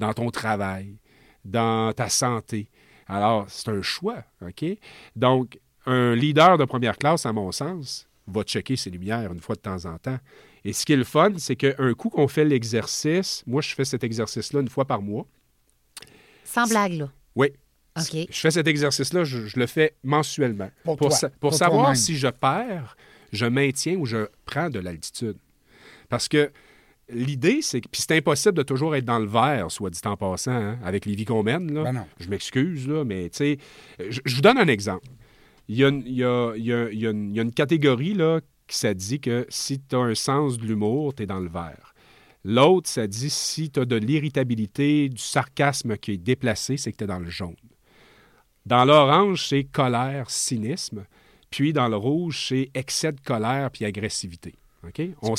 dans 0.00 0.12
ton 0.14 0.30
travail, 0.30 0.96
dans 1.44 1.92
ta 1.92 2.08
santé. 2.08 2.68
Alors, 3.06 3.46
c'est 3.48 3.68
un 3.68 3.82
choix. 3.82 4.24
OK? 4.44 4.64
Donc, 5.14 5.58
un 5.86 6.14
leader 6.14 6.58
de 6.58 6.64
première 6.64 6.96
classe, 6.98 7.26
à 7.26 7.32
mon 7.32 7.52
sens, 7.52 8.08
va 8.26 8.42
checker 8.42 8.76
ses 8.76 8.90
lumières 8.90 9.32
une 9.32 9.40
fois 9.40 9.54
de 9.54 9.60
temps 9.60 9.84
en 9.84 9.98
temps. 9.98 10.18
Et 10.64 10.72
ce 10.72 10.84
qui 10.84 10.92
est 10.92 10.96
le 10.96 11.04
fun, 11.04 11.32
c'est 11.38 11.56
qu'un 11.56 11.94
coup 11.94 12.10
qu'on 12.10 12.28
fait 12.28 12.44
l'exercice, 12.44 13.42
moi, 13.46 13.62
je 13.62 13.74
fais 13.74 13.84
cet 13.84 14.04
exercice-là 14.04 14.60
une 14.60 14.68
fois 14.68 14.84
par 14.84 15.00
mois. 15.02 15.26
Sans 16.44 16.66
blague, 16.66 16.92
là. 16.92 17.08
Oui. 17.34 17.48
OK. 17.98 18.26
Je 18.30 18.40
fais 18.40 18.50
cet 18.50 18.66
exercice-là, 18.66 19.24
je, 19.24 19.46
je 19.46 19.58
le 19.58 19.66
fais 19.66 19.94
mensuellement. 20.04 20.70
Pour 20.84 20.96
toi, 20.96 21.10
sa- 21.10 21.28
pour 21.30 21.50
pour 21.50 21.54
savoir 21.54 21.96
si 21.96 22.16
je 22.16 22.28
perds, 22.28 22.96
je 23.32 23.46
maintiens 23.46 23.96
ou 23.96 24.06
je 24.06 24.28
prends 24.44 24.70
de 24.70 24.78
l'altitude. 24.78 25.36
Parce 26.08 26.28
que 26.28 26.50
l'idée, 27.12 27.62
c'est 27.62 27.80
que. 27.80 27.88
Puis 27.88 28.02
c'est 28.02 28.16
impossible 28.16 28.54
de 28.54 28.62
toujours 28.62 28.94
être 28.96 29.04
dans 29.04 29.18
le 29.18 29.26
vert, 29.26 29.70
soit 29.70 29.90
dit 29.90 30.00
en 30.04 30.16
passant, 30.16 30.52
hein, 30.52 30.78
avec 30.84 31.06
les 31.06 31.14
vies 31.14 31.24
qu'on 31.24 31.42
mène. 31.42 31.72
Là. 31.72 31.92
Ben. 31.92 32.06
Je 32.18 32.28
m'excuse, 32.28 32.88
là, 32.88 33.04
mais 33.04 33.30
tu 33.30 33.36
sais, 33.38 33.58
je, 34.08 34.20
vous 34.34 34.40
donne 34.40 34.58
un 34.58 34.68
exemple. 34.68 35.06
Il 35.68 35.76
y 35.76 35.84
a 35.84 35.88
une, 35.88 36.02
il 36.06 36.14
y 36.14 36.24
a- 36.24 36.52
il 36.56 36.64
y 36.64 36.72
a- 36.72 36.90
il 36.90 36.98
y 36.98 37.06
a 37.06 37.10
une- 37.10 37.30
il 37.30 37.36
y 37.36 37.38
a 37.38 37.42
une 37.42 37.52
catégorie 37.52 38.14
là, 38.14 38.40
qui 38.66 38.76
ça 38.76 38.92
dit 38.94 39.20
que 39.20 39.46
si 39.48 39.80
tu 39.80 39.94
as 39.96 39.98
un 40.00 40.14
sens 40.14 40.58
de 40.58 40.64
l'humour, 40.66 41.14
tu 41.14 41.22
es 41.22 41.26
dans 41.26 41.40
le 41.40 41.48
vert. 41.48 41.94
L'autre, 42.44 42.88
ça 42.88 43.06
dit 43.06 43.30
si 43.30 43.70
tu 43.70 43.80
as 43.80 43.84
de 43.84 43.96
l'irritabilité, 43.96 45.08
du 45.08 45.18
sarcasme 45.22 45.96
qui 45.96 46.12
est 46.12 46.16
déplacé, 46.16 46.76
c'est 46.76 46.90
que 46.92 46.96
tu 46.98 47.04
es 47.04 47.06
dans 47.06 47.18
le 47.18 47.28
jaune. 47.30 47.54
Dans 48.66 48.84
l'orange, 48.84 49.46
c'est 49.48 49.64
colère, 49.64 50.30
cynisme. 50.30 51.04
Puis 51.50 51.72
dans 51.72 51.88
le 51.88 51.96
rouge, 51.96 52.46
c'est 52.48 52.70
excès 52.74 53.12
de 53.12 53.20
colère 53.20 53.70
puis 53.70 53.84
agressivité. 53.84 54.54
On 55.22 55.34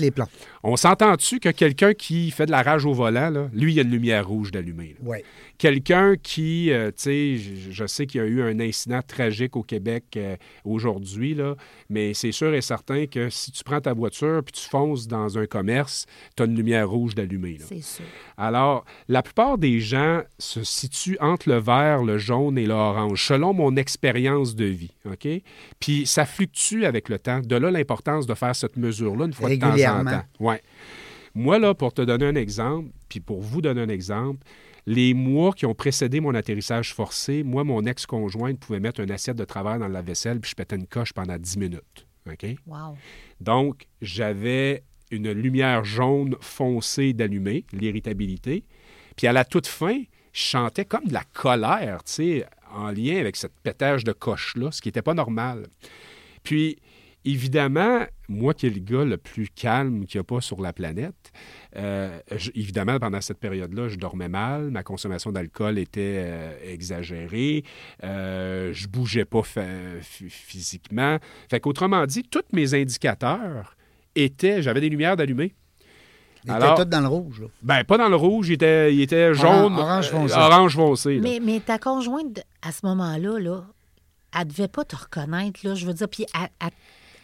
les 0.00 0.10
plans. 0.10 0.28
on 0.62 0.76
s'entend-tu 0.76 1.40
que 1.40 1.48
quelqu'un 1.48 1.94
qui 1.94 2.30
fait 2.30 2.46
de 2.46 2.50
la 2.50 2.62
rage 2.62 2.86
au 2.86 2.92
volant, 2.92 3.30
là, 3.30 3.48
lui, 3.52 3.72
il 3.72 3.76
y 3.76 3.80
a 3.80 3.82
une 3.82 3.90
lumière 3.90 4.26
rouge 4.26 4.52
d'allumée. 4.52 4.94
Oui. 5.02 5.18
Quelqu'un 5.56 6.14
qui, 6.16 6.70
euh, 6.70 6.88
tu 6.88 6.94
sais, 6.96 7.36
je, 7.36 7.72
je 7.72 7.86
sais 7.86 8.06
qu'il 8.06 8.20
y 8.20 8.24
a 8.24 8.26
eu 8.26 8.42
un 8.42 8.60
incident 8.60 9.00
tragique 9.02 9.56
au 9.56 9.64
Québec 9.64 10.04
euh, 10.16 10.36
aujourd'hui, 10.64 11.34
là, 11.34 11.56
mais 11.90 12.14
c'est 12.14 12.30
sûr 12.30 12.54
et 12.54 12.60
certain 12.60 13.06
que 13.06 13.28
si 13.30 13.50
tu 13.50 13.64
prends 13.64 13.80
ta 13.80 13.92
voiture 13.92 14.42
puis 14.44 14.52
tu 14.52 14.68
fonces 14.68 15.08
dans 15.08 15.36
un 15.36 15.46
commerce, 15.46 16.06
tu 16.36 16.44
as 16.44 16.46
une 16.46 16.54
lumière 16.54 16.88
rouge 16.88 17.16
d'allumée. 17.16 17.58
C'est 17.60 17.82
sûr. 17.82 18.04
Alors, 18.36 18.84
la 19.08 19.22
plupart 19.22 19.58
des 19.58 19.80
gens 19.80 20.22
se 20.38 20.62
situent 20.62 21.18
entre 21.20 21.48
le 21.48 21.58
vert, 21.58 22.04
le 22.04 22.18
jaune 22.18 22.56
et 22.56 22.66
l'orange, 22.66 23.26
selon 23.26 23.52
mon 23.52 23.74
expérience 23.76 24.54
de 24.54 24.66
vie. 24.66 24.92
OK? 25.04 25.26
Puis 25.80 26.06
ça 26.06 26.24
fluctue 26.24 26.84
avec 26.84 27.08
le 27.08 27.18
temps. 27.18 27.40
De 27.40 27.56
là 27.56 27.70
l'importance 27.70 28.26
de 28.26 28.34
faire 28.34 28.54
cette 28.68 28.76
mesure-là 28.76 29.26
une 29.26 29.32
fois 29.32 29.50
de 29.50 29.56
temps 29.56 29.72
en 29.72 30.04
temps. 30.04 30.24
Ouais. 30.40 30.62
Moi, 31.34 31.58
là, 31.58 31.74
pour 31.74 31.92
te 31.92 32.02
donner 32.02 32.26
un 32.26 32.34
exemple, 32.34 32.90
puis 33.08 33.20
pour 33.20 33.40
vous 33.40 33.60
donner 33.60 33.80
un 33.80 33.88
exemple, 33.88 34.44
les 34.86 35.12
mois 35.12 35.52
qui 35.52 35.66
ont 35.66 35.74
précédé 35.74 36.20
mon 36.20 36.34
atterrissage 36.34 36.94
forcé, 36.94 37.42
moi, 37.42 37.62
mon 37.62 37.84
ex-conjointe 37.84 38.58
pouvait 38.58 38.80
mettre 38.80 39.00
une 39.00 39.10
assiette 39.10 39.36
de 39.36 39.44
travail 39.44 39.78
dans 39.78 39.88
la 39.88 40.02
vaisselle, 40.02 40.40
puis 40.40 40.50
je 40.50 40.54
pétais 40.54 40.76
une 40.76 40.86
coche 40.86 41.12
pendant 41.12 41.36
10 41.36 41.58
minutes. 41.58 42.06
OK? 42.26 42.46
Wow. 42.66 42.96
Donc, 43.40 43.86
j'avais 44.00 44.82
une 45.10 45.30
lumière 45.32 45.84
jaune 45.84 46.36
foncée 46.40 47.12
d'allumée, 47.12 47.64
l'irritabilité. 47.72 48.64
Puis 49.16 49.26
à 49.26 49.32
la 49.32 49.44
toute 49.44 49.66
fin, 49.66 50.02
je 50.32 50.40
chantais 50.40 50.84
comme 50.84 51.04
de 51.04 51.12
la 51.12 51.24
colère, 51.32 52.02
tu 52.04 52.12
sais, 52.12 52.46
en 52.74 52.90
lien 52.90 53.18
avec 53.18 53.36
cette 53.36 53.58
pétage 53.62 54.04
de 54.04 54.12
coche-là, 54.12 54.70
ce 54.70 54.80
qui 54.80 54.88
n'était 54.88 55.02
pas 55.02 55.14
normal. 55.14 55.66
Puis, 56.42 56.78
évidemment, 57.30 58.00
moi 58.28 58.54
qui 58.54 58.66
est 58.66 58.70
le 58.70 58.80
gars 58.80 59.04
le 59.04 59.16
plus 59.16 59.48
calme 59.48 60.06
qu'il 60.06 60.18
n'y 60.18 60.20
a 60.20 60.24
pas 60.24 60.40
sur 60.40 60.60
la 60.60 60.72
planète, 60.72 61.32
euh, 61.76 62.18
je- 62.34 62.50
évidemment, 62.54 62.98
pendant 62.98 63.20
cette 63.20 63.38
période-là, 63.38 63.88
je 63.88 63.96
dormais 63.96 64.28
mal, 64.28 64.70
ma 64.70 64.82
consommation 64.82 65.30
d'alcool 65.32 65.78
était 65.78 66.22
euh, 66.24 66.52
exagérée, 66.72 67.64
euh, 68.04 68.72
je 68.72 68.88
bougeais 68.88 69.24
pas 69.24 69.42
physiquement. 70.30 71.18
Fait 71.50 71.60
qu'autrement 71.60 72.06
dit, 72.06 72.22
tous 72.22 72.42
mes 72.52 72.74
indicateurs 72.74 73.76
étaient, 74.14 74.62
j'avais 74.62 74.80
des 74.80 74.88
lumières 74.88 75.16
d'allumées. 75.16 75.54
Il 76.44 76.50
Alors- 76.52 76.72
était 76.74 76.84
tout 76.84 76.88
dans 76.88 77.00
le 77.00 77.08
rouge. 77.08 77.40
là. 77.42 77.46
Ben, 77.62 77.84
pas 77.84 77.98
dans 77.98 78.08
le 78.08 78.16
rouge, 78.16 78.48
il 78.48 78.54
était, 78.54 78.94
il 78.94 79.00
était 79.00 79.34
jaune. 79.34 79.74
orange 79.74 80.08
euh, 80.08 80.10
foncé. 80.10 80.34
orange 80.34 80.74
foncé. 80.76 81.18
Mais, 81.20 81.40
mais 81.44 81.60
ta 81.60 81.78
conjointe, 81.78 82.40
à 82.62 82.72
ce 82.72 82.86
moment-là, 82.86 83.38
là, 83.40 83.64
elle 84.38 84.46
devait 84.46 84.68
pas 84.68 84.84
te 84.84 84.94
reconnaître, 84.94 85.60
là, 85.64 85.74
je 85.74 85.84
veux 85.84 85.92
dire. 85.94 86.08
Puis, 86.08 86.26
elle, 86.34 86.48
elle- 86.60 86.68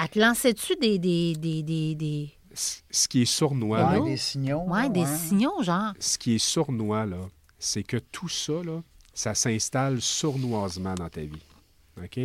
elle 0.01 0.09
te 0.09 0.19
lançait-tu 0.19 0.77
des, 0.77 0.99
des, 0.99 1.35
des, 1.35 1.63
des, 1.63 1.95
des- 1.95 2.31
C- 2.53 2.83
Ce 2.91 3.09
qui 3.09 3.23
est 3.23 3.25
sournois, 3.25 3.85
Ouais, 3.85 3.99
là, 3.99 4.05
des 4.05 4.17
signaux. 4.17 4.61
ouais, 4.69 4.83
là, 4.85 4.89
des 4.89 5.01
ouais. 5.01 5.17
signaux, 5.19 5.63
genre? 5.63 5.93
ce 5.99 6.17
qui 6.19 6.37
est 6.37 6.39
sournois, 6.39 7.05
là, 7.07 7.19
c'est 7.59 7.83
que 7.83 7.97
tout 7.97 8.29
ça, 8.29 8.53
là, 8.65 8.81
ça 9.13 9.35
s'installe 9.35 10.01
sournoisement 10.01 10.95
dans 10.95 11.09
ta 11.09 11.23
vie. 11.23 11.43
OK? 12.03 12.21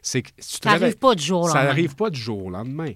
C'est 0.00 0.22
que 0.22 0.28
tu 0.30 0.58
te 0.60 0.68
Ça 0.68 0.78
n'arrive 0.78 0.96
pas 0.98 1.14
du 1.14 1.22
jour 1.22 1.42
au 1.42 1.48
Ça 1.48 1.54
lendemain. 1.54 1.68
n'arrive 1.68 1.94
pas 1.96 2.10
du 2.10 2.20
jour 2.20 2.44
au 2.46 2.50
lendemain. 2.50 2.92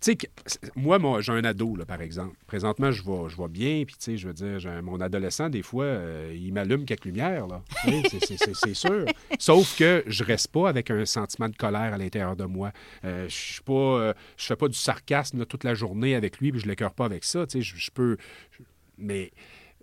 Tu 0.00 0.16
sais, 0.46 0.58
moi, 0.76 0.98
moi 1.00 1.20
j'ai 1.20 1.32
un 1.32 1.42
ado, 1.44 1.74
là, 1.74 1.84
par 1.84 2.00
exemple. 2.00 2.36
Présentement, 2.46 2.92
je 2.92 3.02
vais 3.02 3.48
bien, 3.48 3.82
puis, 3.84 3.96
tu 3.96 4.04
sais, 4.04 4.16
je 4.16 4.28
veux 4.28 4.32
dire, 4.34 4.58
mon 4.82 5.00
adolescent, 5.00 5.48
des 5.48 5.62
fois, 5.62 5.84
euh, 5.86 6.32
il 6.36 6.52
m'allume 6.52 6.84
quelques 6.84 7.06
lumières, 7.06 7.46
là. 7.48 7.62
C'est- 7.84 8.20
c'est- 8.24 8.36
c'est- 8.36 8.54
C'est 8.54 8.74
sûr. 8.74 9.04
Sauf 9.40 9.76
que 9.76 10.04
je 10.06 10.22
reste 10.24 10.48
pas 10.48 10.68
avec 10.68 10.90
un 10.92 11.04
sentiment 11.04 11.48
de 11.48 11.56
colère 11.56 11.92
à 11.94 11.98
l'intérieur 11.98 12.36
de 12.36 12.44
moi. 12.44 12.70
Euh, 13.04 13.28
je 13.28 13.34
suis 13.34 13.62
pas... 13.62 13.72
euh, 13.72 14.14
je 14.36 14.46
fais 14.46 14.56
pas 14.56 14.68
du 14.68 14.78
sarcasme 14.78 15.38
là, 15.40 15.46
toute 15.46 15.64
la 15.64 15.74
journée 15.74 16.14
avec 16.14 16.38
lui, 16.38 16.52
puis 16.52 16.60
je 16.60 16.66
l'écœure 16.68 16.94
pas 16.94 17.04
avec 17.04 17.24
ça, 17.24 17.46
tu 17.46 17.58
sais, 17.58 17.62
je, 17.62 17.76
je 17.76 17.90
peux... 17.90 18.16
je- 18.56 18.62
mais 18.98 19.32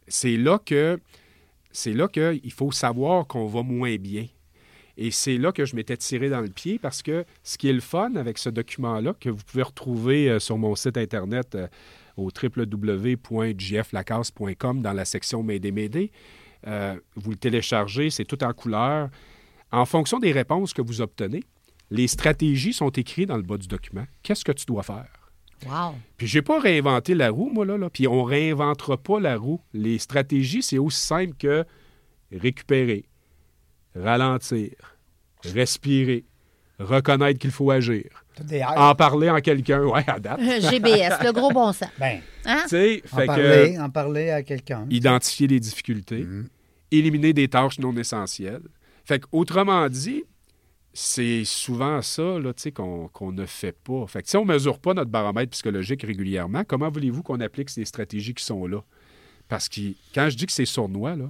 c'est 0.08 0.38
là 0.38 0.60
que... 0.66 1.00
C'est 1.72 1.92
là 1.94 2.08
qu'il 2.08 2.54
faut 2.54 2.72
savoir 2.72 3.28
qu'on 3.28 3.48
va 3.48 3.62
moins 3.62 3.98
bien. 3.98 4.28
Et 4.98 5.12
c'est 5.12 5.38
là 5.38 5.52
que 5.52 5.66
je 5.66 5.76
m'étais 5.76 5.98
tiré 5.98 6.30
dans 6.30 6.40
le 6.42 6.48
pied 6.48 6.80
parce 6.80 7.02
que 7.02 7.26
ce 7.44 7.58
qui 7.58 7.68
est 7.70 7.74
le 7.74 7.82
fun 7.82 8.16
avec 8.16 8.38
ce 8.38 8.50
document-là, 8.50 9.14
que 9.20 9.28
vous 9.30 9.44
pouvez 9.44 9.64
retrouver 9.64 10.30
euh, 10.30 10.40
sur 10.40 10.58
mon 10.58 10.74
site 10.76 10.98
Internet 10.98 11.56
euh, 11.56 11.68
au 12.16 12.30
www.jflacasse.com 12.30 14.82
dans 14.82 14.94
la 14.94 15.04
section 15.04 15.44
M'aider, 15.44 15.72
m'aider, 15.72 16.14
euh, 16.68 16.96
vous 17.16 17.32
le 17.32 17.38
téléchargez, 17.38 18.10
c'est 18.10 18.26
tout 18.26 18.44
en 18.44 18.54
couleur. 18.54 19.10
En 19.72 19.86
fonction 19.86 20.20
des 20.20 20.32
réponses 20.32 20.74
que 20.74 20.82
vous 20.82 21.02
obtenez, 21.02 21.44
les 21.92 22.08
stratégies 22.08 22.74
sont 22.74 22.90
écrites 22.90 23.28
dans 23.28 23.38
le 23.38 23.44
bas 23.44 23.58
du 23.58 23.68
document. 23.68 24.06
Qu'est-ce 24.24 24.46
que 24.46 24.54
tu 24.54 24.66
dois 24.66 24.84
faire? 24.84 25.10
Wow. 25.66 25.96
Puis 26.18 26.28
j'ai 26.28 26.42
pas 26.42 26.60
réinventé 26.60 27.16
la 27.16 27.30
roue, 27.30 27.50
moi, 27.50 27.66
là. 27.66 27.78
là. 27.78 27.90
Puis 27.90 28.08
on 28.08 28.24
réinventera 28.24 28.98
pas 28.98 29.20
la 29.20 29.38
roue. 29.38 29.62
Les 29.74 30.00
stratégies, 30.00 30.64
c'est 30.64 30.78
aussi 30.78 31.02
simple 31.02 31.34
que 31.38 31.66
récupérer, 32.32 33.06
ralentir, 33.96 34.72
respirer, 35.54 36.26
reconnaître 36.80 37.40
qu'il 37.40 37.52
faut 37.52 37.72
agir, 37.72 38.04
Tout 38.36 38.44
des 38.44 38.58
airs. 38.58 38.74
en 38.78 38.94
parler 38.96 39.30
en 39.30 39.40
quelqu'un. 39.40 39.84
Ouais, 39.84 40.04
à 40.08 40.20
date. 40.20 40.40
GBS, 40.62 41.24
le 41.24 41.32
gros 41.32 41.52
bon 41.52 41.72
sens. 41.74 41.90
Ben, 42.00 42.20
Hein? 42.46 42.62
Tu 42.64 42.70
sais, 42.70 43.02
en 43.12 43.18
fait 43.18 43.26
parler, 43.26 43.74
que 43.76 43.82
en 43.82 43.90
parler 43.90 44.30
à 44.30 44.44
quelqu'un. 44.44 44.86
identifier 44.90 45.48
les 45.48 45.60
difficultés, 45.60 46.26
éliminer 46.92 47.34
des 47.34 47.48
tâches 47.48 47.80
non 47.80 47.96
essentielles. 47.98 48.62
Fait 49.04 49.20
que, 49.20 49.26
autrement 49.32 49.88
dit, 49.90 50.24
c'est 50.94 51.44
souvent 51.44 52.02
ça 52.02 52.40
là, 52.40 52.54
tu 52.54 52.62
sais, 52.64 52.72
qu'on 52.72 53.08
qu'on 53.10 53.32
ne 53.32 53.46
fait 53.46 53.76
pas. 53.76 54.06
Fait 54.08 54.22
que 54.22 54.30
si 54.30 54.38
on 54.38 54.46
ne 54.46 54.54
mesure 54.54 54.80
pas 54.80 54.94
notre 54.94 55.10
baromètre 55.12 55.50
psychologique 55.52 56.04
régulièrement, 56.04 56.64
comment 56.68 56.90
voulez-vous 56.90 57.24
qu'on 57.24 57.40
applique 57.42 57.70
ces 57.70 57.84
stratégies 57.86 58.34
qui 58.34 58.46
sont 58.46 58.66
là? 58.68 58.82
Parce 59.48 59.70
que 59.70 59.82
quand 60.14 60.30
je 60.30 60.38
dis 60.38 60.46
que 60.48 60.52
c'est 60.52 60.66
sournois, 60.66 61.16
là, 61.16 61.30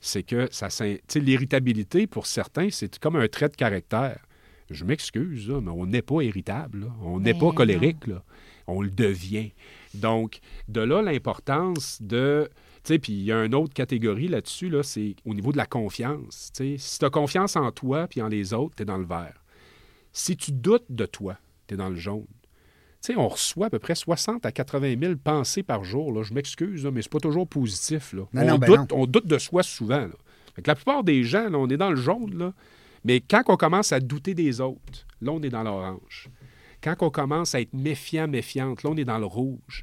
c'est 0.00 0.22
que 0.22 0.48
ça 0.50 0.68
l'irritabilité, 1.14 2.06
pour 2.06 2.26
certains, 2.26 2.68
c'est 2.70 2.98
comme 2.98 3.16
un 3.16 3.28
trait 3.28 3.48
de 3.48 3.56
caractère. 3.56 4.18
Je 4.70 4.84
m'excuse, 4.84 5.48
là, 5.48 5.60
mais 5.60 5.70
on 5.70 5.84
n'est 5.86 6.02
pas 6.02 6.22
irritable. 6.22 6.80
là. 6.80 6.86
On 7.02 7.20
n'est 7.20 7.34
Ben 7.34 7.40
pas 7.40 7.46
non. 7.46 7.52
colérique. 7.52 8.06
là. 8.06 8.22
On 8.66 8.80
le 8.80 8.90
devient. 8.90 9.52
Donc, 9.94 10.38
de 10.68 10.80
là 10.80 11.02
l'importance 11.02 12.00
de. 12.00 12.48
Tu 12.84 12.94
sais, 12.94 12.98
puis 12.98 13.12
il 13.12 13.22
y 13.24 13.32
a 13.32 13.44
une 13.44 13.54
autre 13.54 13.74
catégorie 13.74 14.28
là-dessus, 14.28 14.68
là, 14.70 14.82
c'est 14.82 15.14
au 15.24 15.34
niveau 15.34 15.52
de 15.52 15.56
la 15.58 15.66
confiance. 15.66 16.50
Tu 16.56 16.64
sais, 16.64 16.76
si 16.78 16.98
tu 16.98 17.04
as 17.04 17.10
confiance 17.10 17.54
en 17.56 17.70
toi 17.70 18.08
puis 18.08 18.22
en 18.22 18.28
les 18.28 18.54
autres, 18.54 18.74
tu 18.76 18.82
es 18.82 18.86
dans 18.86 18.98
le 18.98 19.04
vert. 19.04 19.44
Si 20.12 20.36
tu 20.36 20.52
doutes 20.52 20.86
de 20.90 21.06
toi, 21.06 21.36
tu 21.66 21.74
es 21.74 21.76
dans 21.76 21.90
le 21.90 21.96
jaune. 21.96 22.26
Sais, 23.02 23.16
on 23.16 23.26
reçoit 23.26 23.66
à 23.66 23.70
peu 23.70 23.80
près 23.80 23.96
60 23.96 24.46
à 24.46 24.52
80 24.52 24.94
000 25.00 25.14
pensées 25.16 25.64
par 25.64 25.82
jour. 25.82 26.12
Là. 26.12 26.22
Je 26.22 26.32
m'excuse, 26.32 26.86
mais 26.86 27.02
c'est 27.02 27.10
pas 27.10 27.18
toujours 27.18 27.48
positif. 27.48 28.12
Là. 28.12 28.22
Non, 28.32 28.42
on, 28.42 28.46
non, 28.46 28.58
ben 28.58 28.66
doute, 28.68 28.92
on 28.92 29.06
doute 29.06 29.26
de 29.26 29.38
soi 29.38 29.64
souvent. 29.64 30.02
Là. 30.02 30.14
Fait 30.54 30.62
que 30.62 30.70
la 30.70 30.76
plupart 30.76 31.02
des 31.02 31.24
gens, 31.24 31.48
là, 31.48 31.58
on 31.58 31.68
est 31.68 31.76
dans 31.76 31.90
le 31.90 31.96
jaune. 31.96 32.38
Là. 32.38 32.52
Mais 33.04 33.20
quand 33.20 33.42
on 33.48 33.56
commence 33.56 33.90
à 33.90 33.98
douter 33.98 34.34
des 34.34 34.60
autres, 34.60 35.04
là, 35.20 35.32
on 35.32 35.42
est 35.42 35.50
dans 35.50 35.64
l'orange. 35.64 36.30
Quand 36.80 36.94
on 37.00 37.10
commence 37.10 37.56
à 37.56 37.60
être 37.60 37.72
méfiant, 37.72 38.28
méfiante, 38.28 38.84
là, 38.84 38.90
on 38.90 38.96
est 38.96 39.04
dans 39.04 39.18
le 39.18 39.26
rouge. 39.26 39.82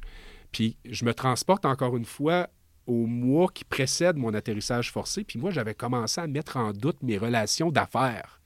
Puis 0.50 0.78
je 0.88 1.04
me 1.04 1.12
transporte 1.12 1.66
encore 1.66 1.96
une 1.98 2.06
fois 2.06 2.48
au 2.86 3.06
mois 3.06 3.48
qui 3.52 3.64
précède 3.64 4.16
mon 4.16 4.32
atterrissage 4.32 4.90
forcé. 4.90 5.24
Puis 5.24 5.38
moi, 5.38 5.50
j'avais 5.50 5.74
commencé 5.74 6.20
à 6.20 6.26
mettre 6.26 6.56
en 6.56 6.72
doute 6.72 7.02
mes 7.02 7.18
relations 7.18 7.70
d'affaires. 7.70 8.39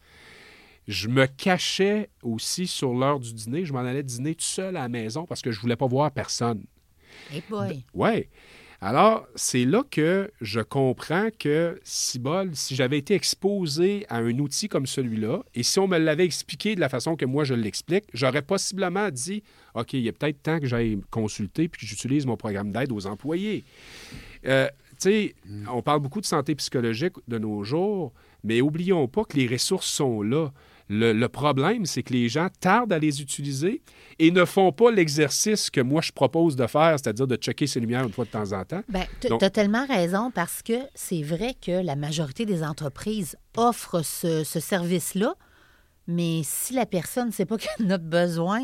Je 0.86 1.08
me 1.08 1.26
cachais 1.26 2.10
aussi 2.22 2.66
sur 2.66 2.92
l'heure 2.92 3.20
du 3.20 3.32
dîner. 3.32 3.64
Je 3.64 3.72
m'en 3.72 3.80
allais 3.80 4.02
dîner 4.02 4.34
tout 4.34 4.44
seul 4.44 4.76
à 4.76 4.82
la 4.82 4.88
maison 4.88 5.24
parce 5.24 5.42
que 5.42 5.50
je 5.50 5.60
voulais 5.60 5.76
pas 5.76 5.86
voir 5.86 6.10
personne. 6.10 6.64
Hey 7.32 7.42
boy. 7.48 7.84
Oui. 7.94 8.28
Alors, 8.80 9.26
c'est 9.34 9.64
là 9.64 9.82
que 9.90 10.30
je 10.42 10.60
comprends 10.60 11.28
que, 11.38 11.80
si 11.84 12.18
bol, 12.18 12.50
si 12.52 12.74
j'avais 12.74 12.98
été 12.98 13.14
exposé 13.14 14.04
à 14.10 14.18
un 14.18 14.38
outil 14.38 14.68
comme 14.68 14.84
celui-là, 14.84 15.42
et 15.54 15.62
si 15.62 15.78
on 15.78 15.88
me 15.88 15.96
l'avait 15.96 16.26
expliqué 16.26 16.74
de 16.74 16.80
la 16.80 16.90
façon 16.90 17.16
que 17.16 17.24
moi 17.24 17.44
je 17.44 17.54
l'explique, 17.54 18.04
j'aurais 18.12 18.42
possiblement 18.42 19.08
dit 19.10 19.42
OK, 19.74 19.94
il 19.94 20.00
y 20.00 20.08
a 20.10 20.12
peut-être 20.12 20.42
temps 20.42 20.60
que 20.60 20.66
j'aille 20.66 20.98
consulter 21.10 21.68
puis 21.68 21.80
que 21.80 21.86
j'utilise 21.86 22.26
mon 22.26 22.36
programme 22.36 22.72
d'aide 22.72 22.92
aux 22.92 23.06
employés. 23.06 23.64
Euh, 24.46 24.68
tu 24.90 24.96
sais, 24.98 25.34
on 25.72 25.80
parle 25.80 26.00
beaucoup 26.00 26.20
de 26.20 26.26
santé 26.26 26.54
psychologique 26.54 27.14
de 27.26 27.38
nos 27.38 27.64
jours, 27.64 28.12
mais 28.42 28.60
oublions 28.60 29.08
pas 29.08 29.24
que 29.24 29.38
les 29.38 29.46
ressources 29.46 29.88
sont 29.88 30.20
là. 30.20 30.52
Le, 30.90 31.12
le 31.14 31.28
problème, 31.28 31.86
c'est 31.86 32.02
que 32.02 32.12
les 32.12 32.28
gens 32.28 32.48
tardent 32.60 32.92
à 32.92 32.98
les 32.98 33.22
utiliser 33.22 33.80
et 34.18 34.30
ne 34.30 34.44
font 34.44 34.70
pas 34.70 34.90
l'exercice 34.90 35.70
que 35.70 35.80
moi 35.80 36.02
je 36.02 36.12
propose 36.12 36.56
de 36.56 36.66
faire, 36.66 36.98
c'est-à-dire 36.98 37.26
de 37.26 37.36
checker 37.36 37.66
ses 37.66 37.80
lumières 37.80 38.04
une 38.04 38.12
fois 38.12 38.26
de 38.26 38.30
temps 38.30 38.52
en 38.52 38.64
temps. 38.64 38.82
Ben, 38.90 39.04
tu 39.20 39.28
as 39.42 39.50
tellement 39.50 39.86
raison 39.86 40.30
parce 40.30 40.62
que 40.62 40.74
c'est 40.94 41.22
vrai 41.22 41.54
que 41.60 41.72
la 41.82 41.96
majorité 41.96 42.44
des 42.44 42.62
entreprises 42.62 43.36
offrent 43.56 44.02
ce, 44.04 44.44
ce 44.44 44.60
service-là, 44.60 45.34
mais 46.06 46.42
si 46.44 46.74
la 46.74 46.84
personne 46.86 47.28
ne 47.28 47.32
sait 47.32 47.46
pas 47.46 47.56
qu'elle 47.58 47.86
en 47.86 47.90
a 47.90 47.98
besoin, 47.98 48.60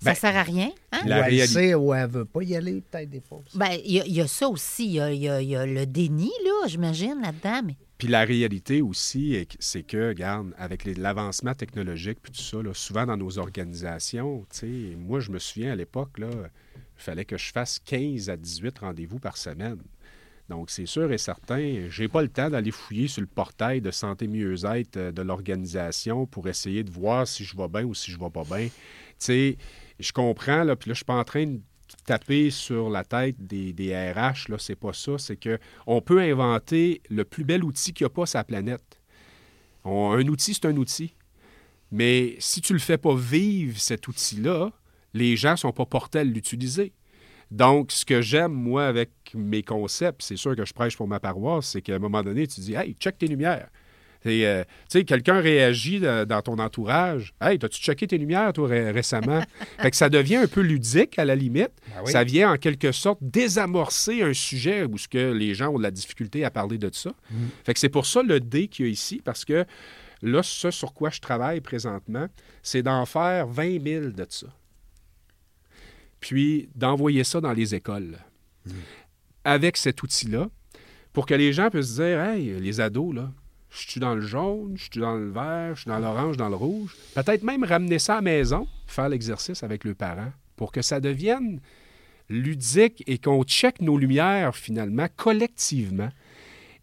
ça 0.00 0.04
Ben, 0.06 0.10
ne 0.12 0.16
sert 0.16 0.36
à 0.36 0.42
rien. 0.42 0.70
hein? 0.92 1.00
La 1.04 1.16
ou 1.16 1.18
elle 1.24 1.30
réalité- 1.34 1.46
sait 1.52 1.74
ou 1.74 1.92
elle 1.92 2.08
veut 2.10 2.24
pas 2.24 2.42
y 2.42 2.56
aller, 2.56 2.80
peut-être 2.90 3.10
des 3.10 3.20
fois. 3.20 3.42
Ben, 3.54 3.68
il 3.84 3.92
y, 3.92 4.00
a- 4.00 4.06
il 4.06 4.14
y 4.14 4.20
a 4.22 4.26
ça 4.26 4.48
aussi. 4.48 4.86
Il 4.86 4.92
y 4.94 5.00
a, 5.00 5.12
y 5.12 5.48
y 5.48 5.54
le 5.54 5.84
déni, 5.84 6.30
là, 6.44 6.66
j'imagine, 6.66 7.20
là-dedans. 7.22 7.60
Mais... 7.66 7.76
Puis 8.02 8.10
la 8.10 8.24
réalité 8.24 8.82
aussi, 8.82 9.46
c'est 9.60 9.84
que, 9.84 10.08
regarde, 10.08 10.52
avec 10.58 10.86
l'avancement 10.86 11.54
technologique 11.54 12.18
puis 12.20 12.32
tout 12.32 12.42
ça, 12.42 12.58
souvent 12.74 13.06
dans 13.06 13.16
nos 13.16 13.38
organisations, 13.38 14.44
moi, 14.98 15.20
je 15.20 15.30
me 15.30 15.38
souviens 15.38 15.70
à 15.70 15.76
l'époque, 15.76 16.10
il 16.18 16.26
fallait 16.96 17.24
que 17.24 17.38
je 17.38 17.52
fasse 17.52 17.78
15 17.78 18.28
à 18.28 18.36
18 18.36 18.80
rendez-vous 18.80 19.20
par 19.20 19.36
semaine. 19.36 19.78
Donc, 20.48 20.70
c'est 20.70 20.86
sûr 20.86 21.12
et 21.12 21.18
certain, 21.18 21.86
j'ai 21.90 22.08
pas 22.08 22.22
le 22.22 22.28
temps 22.28 22.50
d'aller 22.50 22.72
fouiller 22.72 23.06
sur 23.06 23.20
le 23.20 23.28
portail 23.28 23.80
de 23.80 23.92
santé 23.92 24.26
mieux-être 24.26 24.96
euh, 24.96 25.12
de 25.12 25.22
l'organisation 25.22 26.26
pour 26.26 26.48
essayer 26.48 26.82
de 26.82 26.90
voir 26.90 27.28
si 27.28 27.44
je 27.44 27.56
vais 27.56 27.68
bien 27.68 27.84
ou 27.84 27.94
si 27.94 28.10
je 28.10 28.18
vais 28.18 28.30
pas 28.30 28.42
bien. 28.42 28.66
Tu 28.66 28.72
sais, 29.18 29.56
je 30.00 30.12
comprends, 30.12 30.64
là, 30.64 30.74
puis 30.74 30.88
là, 30.88 30.94
je 30.94 30.98
suis 30.98 31.04
pas 31.04 31.14
en 31.14 31.22
train 31.22 31.46
de 31.46 31.60
taper 32.04 32.50
sur 32.50 32.90
la 32.90 33.04
tête 33.04 33.36
des, 33.38 33.72
des 33.72 33.94
RH, 33.94 34.48
là, 34.48 34.56
c'est 34.58 34.76
pas 34.76 34.92
ça. 34.92 35.18
C'est 35.18 35.36
que 35.36 35.58
on 35.86 36.00
peut 36.00 36.20
inventer 36.20 37.02
le 37.10 37.24
plus 37.24 37.44
bel 37.44 37.64
outil 37.64 37.92
qu'il 37.92 38.04
n'y 38.04 38.06
a 38.06 38.14
pas 38.14 38.26
sur 38.26 38.38
la 38.38 38.44
planète. 38.44 39.00
Un 39.84 40.26
outil, 40.28 40.54
c'est 40.54 40.66
un 40.66 40.76
outil. 40.76 41.14
Mais 41.90 42.36
si 42.38 42.60
tu 42.60 42.72
ne 42.72 42.78
le 42.78 42.82
fais 42.82 42.98
pas 42.98 43.14
vivre, 43.14 43.78
cet 43.78 44.08
outil-là, 44.08 44.70
les 45.14 45.36
gens 45.36 45.52
ne 45.52 45.56
sont 45.56 45.72
pas 45.72 45.86
portés 45.86 46.20
à 46.20 46.24
l'utiliser. 46.24 46.92
Donc, 47.50 47.92
ce 47.92 48.06
que 48.06 48.22
j'aime, 48.22 48.52
moi, 48.52 48.86
avec 48.86 49.10
mes 49.34 49.62
concepts, 49.62 50.22
c'est 50.22 50.36
sûr 50.36 50.56
que 50.56 50.64
je 50.64 50.72
prêche 50.72 50.96
pour 50.96 51.06
ma 51.06 51.20
paroisse, 51.20 51.66
c'est 51.66 51.82
qu'à 51.82 51.94
un 51.94 51.98
moment 51.98 52.22
donné, 52.22 52.46
tu 52.46 52.60
dis 52.60 52.74
Hey, 52.74 52.94
check 52.98 53.18
tes 53.18 53.26
lumières. 53.26 53.68
Et, 54.24 54.46
euh, 54.46 54.62
tu 54.88 54.98
sais, 54.98 55.04
quelqu'un 55.04 55.40
réagit 55.40 55.98
de- 56.00 56.24
dans 56.24 56.42
ton 56.42 56.58
entourage. 56.58 57.34
Hey, 57.40 57.58
t'as-tu 57.58 57.80
checké 57.82 58.06
tes 58.06 58.18
lumières, 58.18 58.52
toi, 58.52 58.68
ré- 58.68 58.90
récemment? 58.92 59.42
fait 59.80 59.90
que 59.90 59.96
ça 59.96 60.08
devient 60.08 60.36
un 60.36 60.46
peu 60.46 60.60
ludique, 60.60 61.18
à 61.18 61.24
la 61.24 61.34
limite. 61.34 61.70
Ben 61.88 62.02
oui. 62.04 62.12
Ça 62.12 62.22
vient, 62.24 62.52
en 62.52 62.56
quelque 62.56 62.92
sorte, 62.92 63.18
désamorcer 63.20 64.22
un 64.22 64.32
sujet 64.32 64.84
où 64.84 64.96
ce 64.98 65.08
que 65.08 65.32
les 65.32 65.54
gens 65.54 65.70
ont 65.70 65.78
de 65.78 65.82
la 65.82 65.90
difficulté 65.90 66.44
à 66.44 66.50
parler 66.50 66.78
de 66.78 66.88
ça. 66.92 67.10
Fait 67.64 67.74
que 67.74 67.80
c'est 67.80 67.88
pour 67.88 68.06
ça 68.06 68.22
le 68.22 68.38
D 68.40 68.68
qu'il 68.68 68.86
y 68.86 68.88
a 68.88 68.92
ici, 68.92 69.20
parce 69.24 69.44
que 69.44 69.64
là, 70.22 70.42
ce 70.44 70.70
sur 70.70 70.94
quoi 70.94 71.10
je 71.10 71.18
travaille 71.20 71.60
présentement, 71.60 72.28
c'est 72.62 72.82
d'en 72.82 73.04
faire 73.06 73.48
20 73.48 73.82
000 73.82 74.04
de 74.10 74.26
ça. 74.28 74.46
Puis 76.20 76.68
d'envoyer 76.74 77.24
ça 77.24 77.40
dans 77.40 77.52
les 77.52 77.74
écoles. 77.74 78.18
Avec 79.44 79.76
cet 79.76 80.02
outil-là, 80.02 80.48
pour 81.12 81.26
que 81.26 81.34
les 81.34 81.52
gens 81.52 81.68
puissent 81.70 81.96
dire 81.96 82.20
Hey, 82.20 82.60
les 82.60 82.80
ados, 82.80 83.14
là, 83.14 83.32
je 83.72 83.90
suis 83.90 84.00
dans 84.00 84.14
le 84.14 84.20
jaune, 84.20 84.74
je 84.76 84.82
suis 84.82 85.00
dans 85.00 85.14
le 85.14 85.30
vert, 85.30 85.74
je 85.74 85.82
suis 85.82 85.88
dans 85.88 85.98
l'orange, 85.98 86.36
dans 86.36 86.50
le 86.50 86.56
rouge. 86.56 86.94
Peut-être 87.14 87.42
même 87.42 87.64
ramener 87.64 87.98
ça 87.98 88.14
à 88.14 88.16
la 88.16 88.22
maison, 88.22 88.68
faire 88.86 89.08
l'exercice 89.08 89.62
avec 89.62 89.84
le 89.84 89.94
parent, 89.94 90.30
pour 90.56 90.72
que 90.72 90.82
ça 90.82 91.00
devienne 91.00 91.60
ludique 92.28 93.02
et 93.06 93.18
qu'on 93.18 93.42
check 93.44 93.80
nos 93.80 93.96
lumières 93.96 94.54
finalement 94.54 95.06
collectivement. 95.16 96.10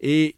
Et 0.00 0.36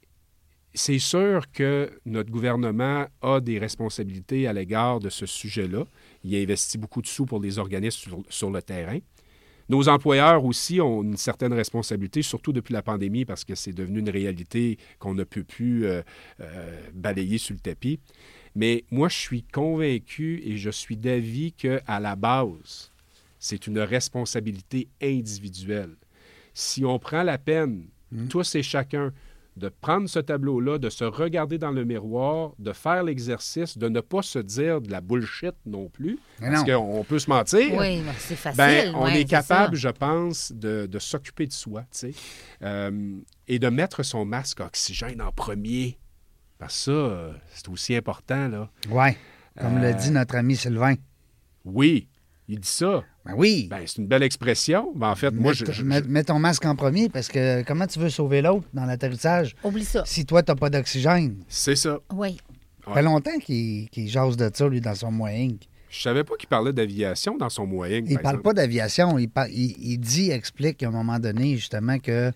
c'est 0.74 0.98
sûr 0.98 1.50
que 1.52 1.90
notre 2.04 2.30
gouvernement 2.30 3.06
a 3.22 3.40
des 3.40 3.58
responsabilités 3.58 4.46
à 4.46 4.52
l'égard 4.52 5.00
de 5.00 5.08
ce 5.08 5.24
sujet-là. 5.24 5.84
Il 6.22 6.34
investit 6.36 6.78
beaucoup 6.78 7.00
de 7.00 7.06
sous 7.06 7.24
pour 7.24 7.40
les 7.40 7.58
organismes 7.58 7.98
sur, 7.98 8.22
sur 8.28 8.50
le 8.50 8.60
terrain. 8.60 8.98
Nos 9.68 9.88
employeurs 9.88 10.44
aussi 10.44 10.80
ont 10.80 11.02
une 11.02 11.16
certaine 11.16 11.52
responsabilité, 11.52 12.22
surtout 12.22 12.52
depuis 12.52 12.72
la 12.72 12.82
pandémie, 12.82 13.24
parce 13.24 13.44
que 13.44 13.54
c'est 13.54 13.72
devenu 13.72 14.00
une 14.00 14.10
réalité 14.10 14.78
qu'on 14.98 15.14
ne 15.14 15.24
peut 15.24 15.44
plus 15.44 15.86
euh, 15.86 16.02
euh, 16.40 16.80
balayer 16.94 17.38
sur 17.38 17.54
le 17.54 17.60
tapis. 17.60 18.00
Mais 18.54 18.84
moi, 18.90 19.08
je 19.08 19.16
suis 19.16 19.42
convaincu 19.42 20.42
et 20.44 20.56
je 20.56 20.70
suis 20.70 20.96
d'avis 20.96 21.52
qu'à 21.52 22.00
la 22.00 22.16
base, 22.16 22.92
c'est 23.38 23.66
une 23.66 23.78
responsabilité 23.78 24.88
individuelle. 25.02 25.96
Si 26.54 26.84
on 26.84 26.98
prend 26.98 27.22
la 27.22 27.38
peine, 27.38 27.84
tous 28.28 28.54
et 28.54 28.62
chacun, 28.62 29.12
de 29.56 29.68
prendre 29.68 30.08
ce 30.08 30.18
tableau-là, 30.18 30.78
de 30.78 30.88
se 30.88 31.04
regarder 31.04 31.58
dans 31.58 31.72
le 31.72 31.84
miroir, 31.84 32.52
de 32.58 32.72
faire 32.72 33.02
l'exercice, 33.04 33.76
de 33.76 33.88
ne 33.88 34.00
pas 34.00 34.22
se 34.22 34.38
dire 34.38 34.80
de 34.80 34.90
la 34.90 35.00
bullshit 35.02 35.54
non 35.66 35.88
plus, 35.90 36.18
Mais 36.40 36.50
parce 36.50 36.64
qu'on 36.64 37.04
peut 37.04 37.18
se 37.18 37.28
mentir. 37.28 37.74
Oui, 37.74 38.00
mais 38.00 38.12
c'est 38.18 38.34
facile. 38.36 38.56
Ben, 38.56 38.94
on 38.94 39.04
ouais, 39.04 39.20
est 39.20 39.24
capable, 39.24 39.76
ça. 39.76 39.82
je 39.82 39.88
pense, 39.90 40.52
de, 40.52 40.86
de 40.86 40.98
s'occuper 40.98 41.46
de 41.46 41.52
soi, 41.52 41.82
tu 41.82 41.86
sais, 41.98 42.14
Euh, 42.62 43.16
et 43.46 43.58
de 43.58 43.68
mettre 43.68 44.02
son 44.02 44.24
masque 44.24 44.60
oxygène 44.60 45.20
en 45.20 45.32
premier. 45.32 45.98
Parce 46.58 46.74
que 46.76 46.80
ça, 46.84 46.90
euh, 46.92 47.32
c'est 47.52 47.68
aussi 47.68 47.94
important, 47.94 48.48
là. 48.48 48.70
Oui, 48.88 49.10
comme 49.60 49.76
Euh, 49.78 49.80
l'a 49.82 49.92
dit 49.92 50.10
notre 50.12 50.36
ami 50.36 50.56
Sylvain. 50.56 50.94
Oui, 51.64 52.08
il 52.48 52.58
dit 52.60 52.68
ça. 52.68 53.02
Ben 53.24 53.34
oui. 53.36 53.68
Ben, 53.70 53.80
c'est 53.86 53.98
une 53.98 54.06
belle 54.08 54.22
expression. 54.24 54.92
Mais 54.96 55.06
en 55.06 55.14
fait, 55.14 55.30
moi, 55.30 55.52
mets, 55.52 55.56
je, 55.56 55.72
je- 55.72 55.82
mets- 55.84 56.00
mets 56.02 56.24
ton 56.24 56.38
masque 56.38 56.64
en 56.64 56.74
premier 56.74 57.08
parce 57.08 57.28
que 57.28 57.62
comment 57.62 57.86
tu 57.86 57.98
veux 58.00 58.10
sauver 58.10 58.42
l'autre 58.42 58.66
dans 58.74 58.84
l'atterrissage 58.84 59.54
Oublie 59.62 59.84
ça. 59.84 60.02
si 60.06 60.26
toi, 60.26 60.42
t'as 60.42 60.56
pas 60.56 60.70
d'oxygène? 60.70 61.36
c'est 61.48 61.76
ça. 61.76 61.98
Oui. 62.12 62.38
Ça 62.84 62.94
fait 62.94 63.02
longtemps 63.02 63.38
qu'il 63.38 63.88
qu'il 63.90 64.08
jase 64.08 64.36
de 64.36 64.50
ça, 64.52 64.68
lui, 64.68 64.80
dans 64.80 64.94
son 64.96 65.12
moyen. 65.12 65.50
Je 65.88 66.00
savais 66.00 66.24
pas 66.24 66.34
qu'il 66.36 66.48
parlait 66.48 66.72
d'aviation 66.72 67.36
dans 67.36 67.50
son 67.50 67.66
moyen. 67.66 68.00
Il 68.08 68.18
parle 68.18 68.42
pas 68.42 68.54
d'aviation. 68.54 69.18
Il, 69.18 69.28
par- 69.28 69.46
il, 69.48 69.76
il 69.78 69.98
dit, 69.98 70.30
explique 70.30 70.82
à 70.82 70.88
un 70.88 70.90
moment 70.90 71.18
donné, 71.20 71.54
justement, 71.56 71.98
que 72.00 72.32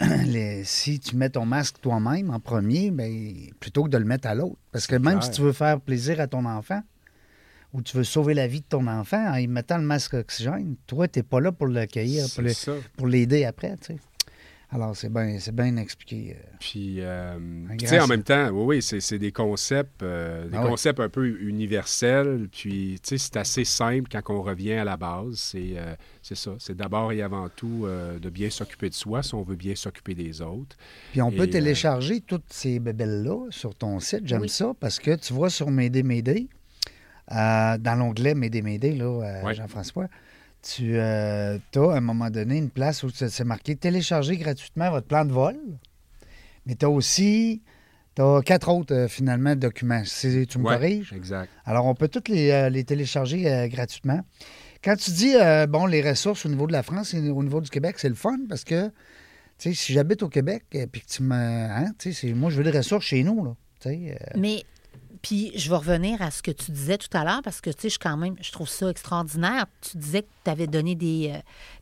les- 0.26 0.64
si 0.64 0.98
tu 1.00 1.16
mets 1.16 1.30
ton 1.30 1.46
masque 1.46 1.76
toi-même 1.80 2.30
en 2.30 2.40
premier, 2.40 2.90
ben, 2.90 3.32
plutôt 3.60 3.84
que 3.84 3.90
de 3.90 3.96
le 3.96 4.04
mettre 4.04 4.28
à 4.28 4.34
l'autre. 4.34 4.56
Parce 4.72 4.86
que 4.86 4.96
même 4.96 5.18
clair. 5.20 5.22
si 5.24 5.30
tu 5.30 5.40
veux 5.42 5.52
faire 5.52 5.80
plaisir 5.80 6.20
à 6.20 6.26
ton 6.26 6.44
enfant 6.44 6.82
ou 7.74 7.82
tu 7.82 7.96
veux 7.98 8.04
sauver 8.04 8.32
la 8.32 8.46
vie 8.46 8.60
de 8.60 8.66
ton 8.66 8.86
enfant 8.86 9.22
en 9.30 9.34
y 9.36 9.46
mettant 9.46 9.76
le 9.76 9.84
masque 9.84 10.14
oxygène, 10.14 10.76
toi, 10.86 11.06
tu 11.08 11.18
n'es 11.18 11.22
pas 11.24 11.40
là 11.40 11.52
pour 11.52 11.66
l'accueillir, 11.66 12.22
pour 12.22 12.30
C'est 12.36 12.42
le- 12.42 12.48
ça. 12.54 12.72
pour 12.96 13.06
l'aider 13.06 13.44
après. 13.44 13.76
tu 13.76 13.94
sais. 13.94 13.96
Alors, 14.70 14.96
c'est 14.96 15.08
bien 15.12 15.38
c'est 15.38 15.54
bien 15.54 15.76
expliqué. 15.76 16.36
euh. 16.36 16.42
Puis, 16.58 16.96
euh, 16.98 17.38
tu 17.78 17.86
sais, 17.86 18.00
en 18.00 18.08
même 18.08 18.24
temps, 18.24 18.48
oui, 18.50 18.76
oui, 18.78 18.82
c'est 18.82 19.18
des 19.20 19.30
concepts, 19.30 20.02
euh, 20.02 20.48
des 20.48 20.56
Ah 20.56 20.62
oui. 20.64 20.70
concepts 20.70 20.98
un 20.98 21.08
peu 21.08 21.26
universels. 21.78 22.48
Puis, 22.50 22.98
tu 23.02 23.10
sais, 23.10 23.18
c'est 23.18 23.36
assez 23.36 23.64
simple 23.64 24.08
quand 24.10 24.22
on 24.34 24.42
revient 24.42 24.72
à 24.72 24.84
la 24.84 24.96
base. 24.96 25.34
C'est 25.36 25.74
euh, 25.76 25.94
c'est 26.22 26.34
ça. 26.36 26.52
C'est 26.58 26.76
d'abord 26.76 27.12
et 27.12 27.22
avant 27.22 27.48
tout 27.48 27.84
euh, 27.84 28.18
de 28.18 28.30
bien 28.30 28.50
s'occuper 28.50 28.88
de 28.88 28.94
soi 28.94 29.22
si 29.22 29.34
on 29.34 29.42
veut 29.42 29.54
bien 29.56 29.74
s'occuper 29.76 30.14
des 30.14 30.40
autres. 30.40 30.76
Puis 31.12 31.22
on 31.22 31.30
Et, 31.30 31.36
peut 31.36 31.42
euh, 31.44 31.46
télécharger 31.46 32.20
toutes 32.20 32.50
ces 32.52 32.80
bébelles-là 32.80 33.46
sur 33.50 33.74
ton 33.76 34.00
site. 34.00 34.22
J'aime 34.26 34.42
Oui. 34.42 34.48
ça 34.48 34.72
parce 34.80 34.98
que 34.98 35.14
tu 35.14 35.32
vois 35.34 35.50
sur 35.50 35.70
M'aider, 35.70 36.02
M'aider, 36.02 36.48
euh, 37.32 37.78
dans 37.78 37.94
l'onglet 37.98 38.34
M'aider, 38.34 38.62
M'aider, 38.62 38.92
là, 38.92 39.04
euh, 39.04 39.42
Ouais. 39.44 39.54
Jean-François, 39.54 40.08
tu 40.62 40.98
as 40.98 41.54
à 41.76 41.78
un 41.78 42.00
moment 42.00 42.30
donné 42.30 42.58
une 42.58 42.70
place 42.70 43.02
où 43.02 43.10
c'est 43.10 43.44
marqué 43.44 43.76
télécharger 43.76 44.36
gratuitement 44.36 44.90
votre 44.90 45.06
plan 45.06 45.24
de 45.24 45.32
vol. 45.32 45.56
Mais 46.66 46.74
tu 46.74 46.86
as 46.86 46.90
aussi 46.90 47.62
t'as 48.14 48.40
quatre 48.42 48.68
autres, 48.68 48.94
euh, 48.94 49.08
finalement, 49.08 49.56
documents. 49.56 50.02
Si 50.04 50.46
tu 50.46 50.58
me 50.58 50.64
Ouais, 50.64 50.74
corriges? 50.74 51.12
Exact. 51.12 51.50
Alors, 51.64 51.86
on 51.86 51.94
peut 51.94 52.08
tous 52.08 52.30
les, 52.30 52.50
euh, 52.50 52.70
les 52.70 52.84
télécharger 52.84 53.50
euh, 53.52 53.66
gratuitement. 53.66 54.20
Quand 54.82 54.96
tu 54.96 55.10
dis, 55.10 55.34
euh, 55.34 55.66
bon, 55.66 55.86
les 55.86 56.00
ressources 56.08 56.46
au 56.46 56.48
niveau 56.48 56.66
de 56.66 56.72
la 56.72 56.82
France 56.82 57.12
et 57.14 57.28
au 57.30 57.42
niveau 57.42 57.60
du 57.60 57.70
Québec, 57.70 57.96
c'est 57.98 58.08
le 58.08 58.14
fun 58.14 58.36
parce 58.48 58.64
que, 58.64 58.86
tu 58.86 58.92
sais, 59.58 59.74
si 59.74 59.92
j'habite 59.92 60.22
au 60.22 60.28
Québec 60.28 60.64
et 60.72 60.86
puis 60.86 61.00
que 61.00 61.06
tu 61.08 61.22
me. 61.22 61.34
Hein, 61.34 61.92
tu 61.98 62.12
sais, 62.12 62.32
moi, 62.34 62.50
je 62.50 62.58
veux 62.58 62.64
des 62.70 62.76
ressources 62.76 63.06
chez 63.06 63.24
nous, 63.24 63.44
là. 63.44 63.56
Tu 63.80 63.88
sais, 63.88 64.16
euh, 64.20 64.38
Mais, 64.38 64.62
puis 65.24 65.52
je 65.56 65.70
vais 65.70 65.76
revenir 65.76 66.20
à 66.20 66.30
ce 66.30 66.42
que 66.42 66.50
tu 66.50 66.70
disais 66.70 66.98
tout 66.98 67.08
à 67.16 67.24
l'heure, 67.24 67.40
parce 67.42 67.62
que, 67.62 67.70
tu 67.70 67.80
sais, 67.80 67.88
je, 67.88 67.98
quand 67.98 68.18
même, 68.18 68.36
je 68.42 68.52
trouve 68.52 68.68
ça 68.68 68.90
extraordinaire. 68.90 69.64
Tu 69.80 69.96
disais 69.96 70.22
que 70.22 70.28
tu 70.44 70.50
avais 70.50 70.66
donné 70.66 70.94
des, 70.94 71.32
euh, 71.34 71.38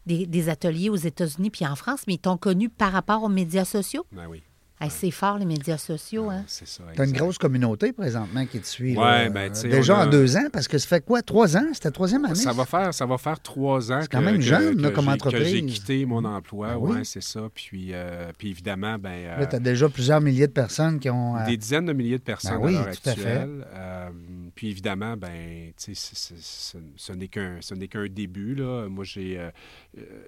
des, 0.07 0.27
des 0.27 0.49
ateliers 0.49 0.91
aux 0.91 0.97
États-Unis 0.97 1.51
puis 1.51 1.67
en 1.67 1.75
France, 1.75 2.03
mais 2.07 2.15
ils 2.15 2.19
t'ont 2.19 2.37
connu 2.37 2.69
par 2.69 2.93
rapport 2.93 3.25
aux 3.25 3.29
médias 3.29 3.65
sociaux? 3.65 4.07
Ben 4.13 4.29
oui. 4.29 4.45
Hey, 4.83 4.91
c'est 4.91 5.13
fort, 5.13 5.39
les 5.39 5.45
médias 5.45 5.79
sociaux, 5.79 6.29
hein? 6.29 6.43
C'est 6.49 6.67
ça. 6.67 6.83
T'as 6.97 7.05
une 7.05 7.11
exact. 7.11 7.19
grosse 7.21 7.39
communauté 7.39 7.93
présentement 7.93 8.45
qui 8.47 8.59
te 8.59 8.67
suit. 8.67 8.97
Ouais, 8.97 9.25
là. 9.25 9.31
ben, 9.31 9.53
tu 9.53 9.69
Déjà 9.69 10.01
a- 10.01 10.07
en 10.07 10.11
deux 10.11 10.37
ans, 10.37 10.49
parce 10.53 10.67
que 10.67 10.77
ça 10.77 10.89
fait 10.89 11.05
quoi? 11.05 11.23
Trois 11.23 11.57
ans? 11.57 11.67
C'était 11.73 11.87
la 11.89 11.93
troisième 11.93 12.25
année? 12.25 12.35
Ça 12.35 12.53
va 12.53 12.65
faire, 12.65 12.93
ça 12.93 13.07
va 13.07 13.17
faire 13.17 13.39
trois 13.39 13.93
ans 13.93 14.01
C'est 14.01 14.09
que, 14.09 14.17
quand 14.17 14.23
même 14.23 14.39
que- 14.39 14.43
jeune, 14.43 14.81
là, 14.83 14.91
que 14.91 14.95
comme 14.97 15.05
j'ai- 15.05 15.11
entreprise. 15.13 15.43
que 15.45 15.49
j'ai 15.51 15.67
quitté 15.67 16.05
mon 16.05 16.25
emploi. 16.25 16.71
Ben 16.71 16.77
ouais, 16.79 16.91
oui. 16.97 17.05
c'est 17.05 17.23
ça. 17.23 17.43
Puis, 17.55 17.91
euh, 17.93 18.33
puis 18.37 18.51
évidemment, 18.51 18.99
ben, 18.99 19.11
euh, 19.13 19.39
Là, 19.39 19.47
tu 19.47 19.55
as 19.55 19.61
déjà 19.61 19.89
plusieurs 19.89 20.21
milliers 20.21 20.49
de 20.49 20.53
personnes 20.53 20.99
qui 20.99 21.09
ont. 21.11 21.37
euh, 21.37 21.47
des 21.47 21.57
dizaines 21.57 21.87
de 21.87 21.93
milliers 21.93 22.19
de 22.19 22.25
personnes 22.25 22.59
Ben 22.59 22.67
oui, 22.67 22.77
à 22.77 22.85
l'heure 22.87 22.97
tout 23.01 23.09
à 23.09 23.13
fait. 23.15 23.21
actuelle. 23.21 23.67
Euh, 23.75 24.09
puis 24.57 24.69
évidemment, 24.71 25.17
ben, 25.17 25.31
tu 25.31 25.73
sais, 25.77 25.93
c'est- 25.95 26.17
c'est- 26.19 26.35
c'est- 26.43 26.79
ce 26.97 27.13
n'est 27.13 27.29
qu'un, 27.29 27.59
ce 27.61 27.75
n'est 27.75 27.87
qu'un 27.87 28.07
début. 28.09 28.57
Là. 28.57 28.89
Moi, 28.89 29.05
j'ai, 29.05 29.39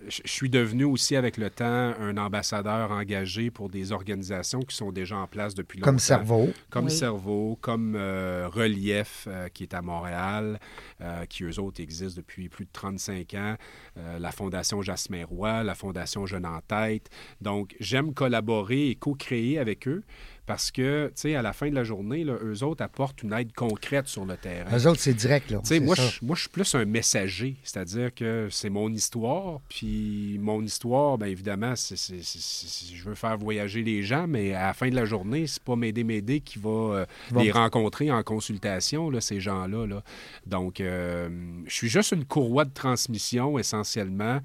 je 0.09 0.21
suis 0.27 0.49
devenu 0.49 0.85
aussi 0.85 1.17
avec 1.17 1.39
le 1.39 1.51
temps 1.51 1.65
un 2.01 2.17
ambassadeur 2.19 2.93
engagé 2.93 3.51
pour 3.51 3.69
des 3.69 3.91
organisations 3.91 4.44
qui 4.61 4.77
sont 4.77 4.93
déjà 4.93 5.17
en 5.17 5.27
place 5.27 5.55
depuis 5.55 5.79
longtemps. 5.79 5.91
comme 5.91 5.99
cerveau. 5.99 6.53
Comme 6.71 6.87
Oui. 6.87 6.91
Cerveau, 6.91 7.59
comme 7.61 7.95
euh, 7.97 8.49
Relief, 8.53 9.27
euh, 9.29 9.49
qui 9.49 9.63
est 9.65 9.75
à 9.75 9.83
Montréal, 9.83 10.59
euh, 11.01 11.25
qui 11.27 11.45
eux 11.45 11.59
autres 11.59 11.81
existent 11.81 12.21
depuis 12.21 12.49
plus 12.49 12.65
de 12.65 12.71
35 12.73 13.35
ans, 13.35 13.57
euh, 13.97 14.19
la 14.19 14.31
Fondation 14.33 14.83
Jasmin 14.83 15.25
Roy, 15.25 15.63
la 15.63 15.75
Fondation 15.75 16.27
Jeune 16.27 16.47
en 16.47 16.61
tête. 16.61 17.09
Donc, 17.41 17.75
j'aime 17.81 18.15
collaborer 18.15 18.89
et 18.91 18.95
co-créer 18.95 19.59
avec 19.59 19.89
eux 19.89 20.03
parce 20.47 20.71
que, 20.71 21.07
tu 21.09 21.13
sais, 21.23 21.35
à 21.37 21.43
la 21.43 21.53
fin 21.53 21.69
de 21.71 21.75
la 21.75 21.85
journée, 21.85 22.23
là, 22.25 22.35
eux 22.43 22.63
autres 22.63 22.83
apportent 22.85 23.23
une 23.23 23.33
aide 23.33 23.53
concrète 23.55 24.07
sur 24.09 24.25
le 24.25 24.37
terrain. 24.37 24.77
Eux 24.77 24.87
autres, 24.87 25.01
c'est 25.01 25.15
direct, 25.15 25.51
là. 25.51 25.59
Tu 25.61 25.69
sais, 25.69 25.81
moi, 25.81 25.95
je, 25.95 26.25
moi, 26.25 26.37
je 26.37 26.41
suis 26.43 26.51
plus 26.51 26.75
un 26.75 26.85
messager, 26.85 27.57
c'est-à-dire 27.63 28.15
que 28.15 28.49
c'est 28.51 28.69
mon 28.71 28.91
histoire, 28.93 29.61
puis 29.69 30.39
mon 30.41 30.63
histoire, 30.63 31.17
bien 31.19 31.29
évidemment, 31.29 31.75
c'est, 31.77 31.97
c'est- 31.97 32.23
c'est- 32.23 32.39
c'est- 32.41 32.95
je 32.95 33.05
veux 33.05 33.15
faire 33.15 33.37
voyager 33.39 33.83
les 33.83 34.03
gens, 34.03 34.27
mais 34.27 34.55
à 34.55 34.67
la 34.69 34.75
fin 34.75 34.89
de 34.89 34.95
la 34.95 35.05
journée, 35.05 35.47
c'est 35.47 35.63
pas 35.63 35.77
m'aider, 35.77 36.05
m'aider 36.05 36.41
qui 36.41 36.59
va 36.59 36.71
euh, 36.71 37.07
les 37.37 37.51
rencontrer 37.51 38.11
en 38.11 38.23
consultation, 38.23 39.11
là, 39.11 39.21
ces 39.21 39.41
gens-là. 39.41 39.87
Là. 39.87 40.03
Donc, 40.47 40.81
euh, 40.81 41.29
je 41.67 41.75
suis 41.75 41.89
juste 41.89 42.13
une 42.13 42.25
courroie 42.25 42.65
de 42.65 42.73
transmission, 42.75 43.59
essentiellement, 43.59 44.41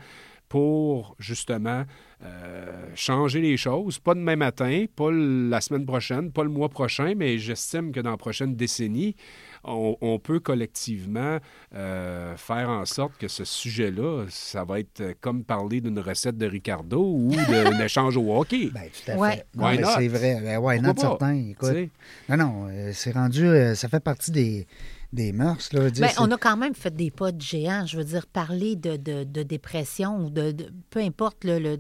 pour 0.50 1.16
justement 1.20 1.84
euh, 2.24 2.86
changer 2.96 3.40
les 3.40 3.56
choses. 3.56 4.00
Pas 4.00 4.14
demain 4.16 4.36
matin, 4.36 4.86
pas 4.96 5.10
la 5.12 5.62
semaine 5.62 5.86
prochaine, 5.86 6.32
pas 6.32 6.44
le 6.44 6.50
mois 6.50 6.68
prochain, 6.70 7.14
mais 7.16 7.38
j'estime 7.38 7.92
que 7.92 8.00
dans 8.02 8.10
la 8.12 8.18
prochaine 8.18 8.56
décennie, 8.56 9.16
on, 9.64 9.96
on 10.02 10.20
peut 10.20 10.40
collectivement 10.40 11.38
euh, 11.76 12.36
faire 12.36 12.70
en 12.70 12.86
sorte 12.86 13.14
que 13.18 13.28
ce 13.28 13.46
sujet-là, 13.46 14.26
ça 14.30 14.64
va 14.66 14.80
être 14.80 15.14
comme 15.22 15.44
parler 15.44 15.80
d'une 15.82 16.00
recette 16.00 16.38
de 16.38 16.46
Ricardo 16.48 17.00
ou 17.02 17.30
d'un 17.50 17.80
échange 17.80 18.18
au 18.18 18.36
hockey. 18.38 18.70
Ben, 18.74 18.82
tout 18.92 19.12
à 19.12 19.16
Ouais. 19.16 19.32
fait. 19.38 19.46
Non, 19.56 19.68
mais 19.70 19.78
not? 19.78 19.88
c'est 19.98 20.08
vrai. 20.08 20.40
Ben, 20.42 20.58
why 20.58 20.80
not, 20.82 20.94
Pourquoi 20.96 21.18
pas? 21.20 21.26
certain. 21.28 21.50
Écoute, 21.50 21.90
non, 22.28 22.38
non, 22.38 22.68
euh, 22.70 22.92
c'est 22.94 23.12
rendu, 23.12 23.46
euh, 23.46 23.76
ça 23.76 23.88
fait 23.88 24.00
partie 24.04 24.32
des, 24.32 24.68
des 25.14 25.32
mœurs. 25.32 25.72
Là, 25.74 25.80
je 25.80 25.86
veux 25.86 25.92
dire, 25.92 26.08
Ben, 26.08 26.14
on 26.20 26.32
a 26.32 26.38
quand 26.38 26.58
même 26.58 26.76
fait 26.76 26.96
des 26.96 27.10
pas 27.12 27.32
de 27.32 27.42
géant. 27.42 27.86
Je 27.86 27.98
veux 27.98 28.04
dire, 28.04 28.28
parler 28.28 28.76
de, 28.76 28.96
de, 28.98 29.24
de 29.24 29.44
dépression 29.44 30.18
ou 30.26 30.30
de, 30.30 30.52
de- 30.52 30.72
Peu 30.90 31.00
importe, 31.00 31.44
le. 31.44 31.60
le- 31.60 31.80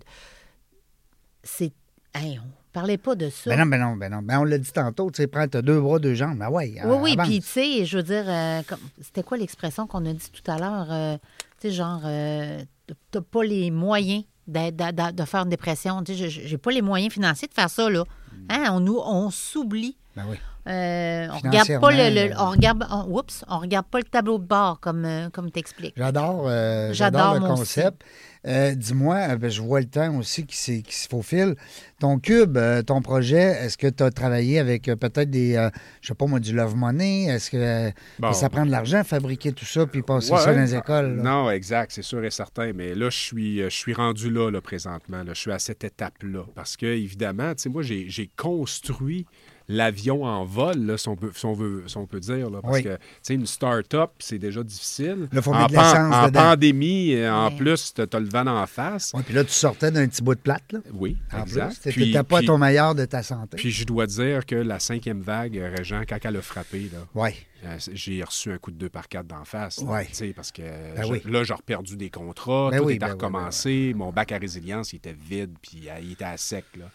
c'est. 1.43 1.71
Hey, 2.13 2.39
on 2.39 2.47
parlait 2.73 2.97
pas 2.97 3.15
de 3.15 3.29
ça. 3.29 3.49
Ben 3.51 3.59
non, 3.59 3.65
ben 3.67 3.79
non, 3.79 3.95
ben 3.95 4.09
non. 4.11 4.21
Ben 4.23 4.39
on 4.39 4.43
l'a 4.43 4.57
dit 4.57 4.71
tantôt, 4.71 5.11
tu 5.11 5.17
sais, 5.17 5.27
prends 5.27 5.47
t'as 5.47 5.61
deux 5.61 5.79
bras, 5.79 5.99
deux 5.99 6.15
jambes. 6.15 6.39
Ben 6.39 6.49
ouais, 6.49 6.73
oui, 6.85 6.95
oui, 7.01 7.17
puis 7.17 7.39
tu 7.41 7.47
sais, 7.47 7.85
je 7.85 7.97
veux 7.97 8.03
dire, 8.03 8.25
euh, 8.27 8.61
c'était 9.01 9.23
quoi 9.23 9.37
l'expression 9.37 9.85
qu'on 9.87 10.05
a 10.05 10.13
dit 10.13 10.31
tout 10.31 10.49
à 10.51 10.57
l'heure? 10.57 10.87
euh, 10.91 11.17
tu 11.61 11.67
sais, 11.69 11.71
genre, 11.71 12.01
euh, 12.05 12.63
t'as 13.11 13.21
pas 13.21 13.43
les 13.43 13.69
moyens 13.69 14.23
d'a- 14.47 14.71
de, 14.71 15.23
faire 15.25 15.43
une 15.43 15.49
dépression. 15.49 16.03
Tu 16.03 16.15
sais, 16.15 16.29
j'ai- 16.29 16.47
j'ai 16.47 16.57
pas 16.57 16.71
les 16.71 16.81
moyens 16.81 17.13
financiers 17.13 17.47
de 17.47 17.53
faire 17.53 17.69
ça, 17.69 17.89
là. 17.89 18.03
Hein, 18.49 18.69
on 18.71 18.79
nous, 18.79 18.97
on 18.97 19.29
s'oublie. 19.29 19.95
Ben 20.19 20.25
oui. 20.31 20.37
Euh, 20.67 21.27
on 21.31 21.37
regarde 21.39 21.79
pas 21.81 21.91
le, 21.91 22.31
on 22.37 22.49
regarde, 22.51 22.85
on, 22.91 23.17
oups, 23.17 23.43
on 23.47 23.59
regarde 23.59 23.87
pas 23.87 23.97
le 23.99 24.03
tableau 24.03 24.37
de 24.37 24.43
bord 24.43 24.79
comme, 24.79 25.03
euh, 25.05 25.29
comme 25.29 25.49
t'expliques. 25.49 25.95
J'adore, 25.97 26.45
euh, 26.47 26.93
J'adore, 26.93 27.21
j'adore 27.33 27.33
le 27.49 27.55
concept. 27.55 28.03
Euh, 28.45 28.75
Dis-moi, 28.75 29.35
ben, 29.37 29.49
je 29.49 29.61
vois 29.61 29.79
le 29.79 29.87
temps 29.87 30.15
aussi 30.17 30.45
qui, 30.45 30.55
s'est- 30.57 30.81
qui 30.81 30.93
se 30.95 31.07
faufile. 31.07 31.55
Ton 31.99 32.19
cube, 32.19 32.57
euh, 32.57 32.83
ton 32.83 33.01
projet, 33.01 33.37
est-ce 33.63 33.77
que 33.77 33.87
tu 33.87 34.03
as 34.03 34.11
travaillé 34.11 34.59
avec 34.59 34.87
euh, 34.89 34.95
peut-être 34.95 35.29
des, 35.31 35.55
euh, 35.55 35.69
je 36.01 36.09
sais 36.09 36.13
pas 36.13 36.25
moi, 36.27 36.39
du 36.39 36.53
love 36.53 36.75
money? 36.75 37.23
Est-ce 37.25 37.49
que, 37.51 37.57
euh, 37.57 37.91
Bon. 38.19 38.31
ça 38.33 38.49
prend 38.49 38.65
de 38.65 38.71
l'argent, 38.71 39.03
fabriquer 39.03 39.53
tout 39.53 39.65
ça, 39.65 39.87
puis 39.87 40.01
passer 40.03 40.33
Ouais. 40.33 40.39
ça 40.39 40.53
dans 40.53 40.61
les 40.61 40.75
écoles? 40.75 41.15
là? 41.17 41.23
Non, 41.23 41.49
exact, 41.49 41.91
c'est 41.93 42.01
sûr 42.03 42.23
et 42.23 42.31
certain. 42.31 42.73
Mais 42.73 42.93
là, 42.93 43.09
je 43.09 43.17
suis, 43.17 43.61
je 43.63 43.69
suis 43.69 43.93
rendu 43.93 44.29
là, 44.29 44.51
là, 44.51 44.61
présentement. 44.61 45.23
là. 45.23 45.33
Je 45.33 45.39
suis 45.39 45.51
à 45.51 45.59
cette 45.59 45.83
étape-là. 45.83 46.43
Parce 46.53 46.77
que, 46.77 46.85
évidemment, 46.85 47.55
tu 47.55 47.63
sais, 47.63 47.69
moi, 47.69 47.81
j'ai 47.81 48.05
j'ai 48.09 48.29
construit 48.37 49.25
l'avion 49.69 50.23
en 50.25 50.43
vol, 50.45 50.77
là, 50.85 50.97
si, 50.97 51.07
on 51.07 51.15
peut, 51.15 51.31
si 51.33 51.45
on 51.45 51.53
veut, 51.53 51.83
si 51.87 51.95
on 51.95 52.05
peut 52.07 52.19
dire. 52.19 52.49
là. 52.49 52.59
parce 52.61 52.73
Oui. 52.77 52.83
que, 52.83 52.95
tu 52.95 53.01
sais, 53.21 53.33
une 53.35 53.45
start-up, 53.45 54.09
c'est 54.19 54.39
déjà 54.39 54.63
difficile. 54.63 55.29
Là, 55.31 55.41
faut 55.41 55.53
en, 55.53 55.59
mettre 55.59 55.69
de 55.69 55.75
l'essence 55.77 56.15
en 56.15 56.31
pandémie, 56.31 57.13
euh, 57.13 57.31
en 57.31 57.49
Ouais. 57.51 57.55
plus, 57.57 57.93
tu 57.93 58.01
as 58.01 58.19
le 58.19 58.27
vent 58.29 58.47
en 58.47 58.65
face. 58.65 59.13
Ouais, 59.13 59.21
puis 59.23 59.33
là, 59.33 59.43
tu 59.43 59.51
sortais 59.51 59.91
d'un 59.91 60.07
petit 60.07 60.23
bout 60.23 60.33
de 60.35 60.39
plate, 60.39 60.71
là. 60.73 60.79
Oui, 60.93 61.15
En 61.31 61.43
exact. 61.43 61.79
Puis- 61.89 62.07
t'étais 62.11 62.23
pas 62.23 62.37
à 62.37 62.39
puis- 62.39 62.47
ton 62.47 62.57
meilleur 62.57 62.95
de 62.95 63.05
ta 63.05 63.21
santé. 63.23 63.57
Puis 63.57 63.71
je 63.71 63.85
dois 63.85 64.07
dire 64.07 64.45
que 64.45 64.55
la 64.55 64.79
cinquième 64.79 65.21
vague, 65.21 65.57
euh, 65.57 65.73
Régent, 65.77 66.01
quand 66.09 66.17
elle 66.23 66.35
a 66.37 66.41
frappé, 66.41 66.89
là, 66.91 66.99
Oui. 67.13 67.29
euh, 67.63 67.77
j'ai 67.93 68.23
reçu 68.23 68.51
un 68.51 68.57
coup 68.57 68.71
de 68.71 68.77
2 68.77 68.89
par 68.89 69.07
4 69.07 69.27
d'en 69.27 69.45
face. 69.45 69.81
là, 69.83 69.87
Ouais. 69.91 70.05
tu 70.07 70.15
sais, 70.15 70.33
Parce 70.35 70.51
que 70.51 70.61
Ben 70.61 71.03
je- 71.05 71.11
oui. 71.11 71.21
là, 71.25 71.43
j'ai 71.43 71.53
perdu 71.65 71.95
des 71.95 72.09
contrats, 72.09 72.69
Ben 72.71 72.79
tout 72.79 72.85
oui, 72.85 72.93
était 72.95 73.05
ben 73.05 73.11
oui, 73.13 73.17
ben 73.19 73.27
recommencé. 73.27 73.93
Mon 73.95 74.11
bac 74.11 74.31
à 74.31 74.37
résilience, 74.37 74.93
il 74.93 74.97
était 74.97 75.15
vide, 75.19 75.51
puis 75.61 75.87
il 76.01 76.11
était 76.13 76.23
à 76.25 76.37
sec. 76.37 76.65
là. 76.77 76.85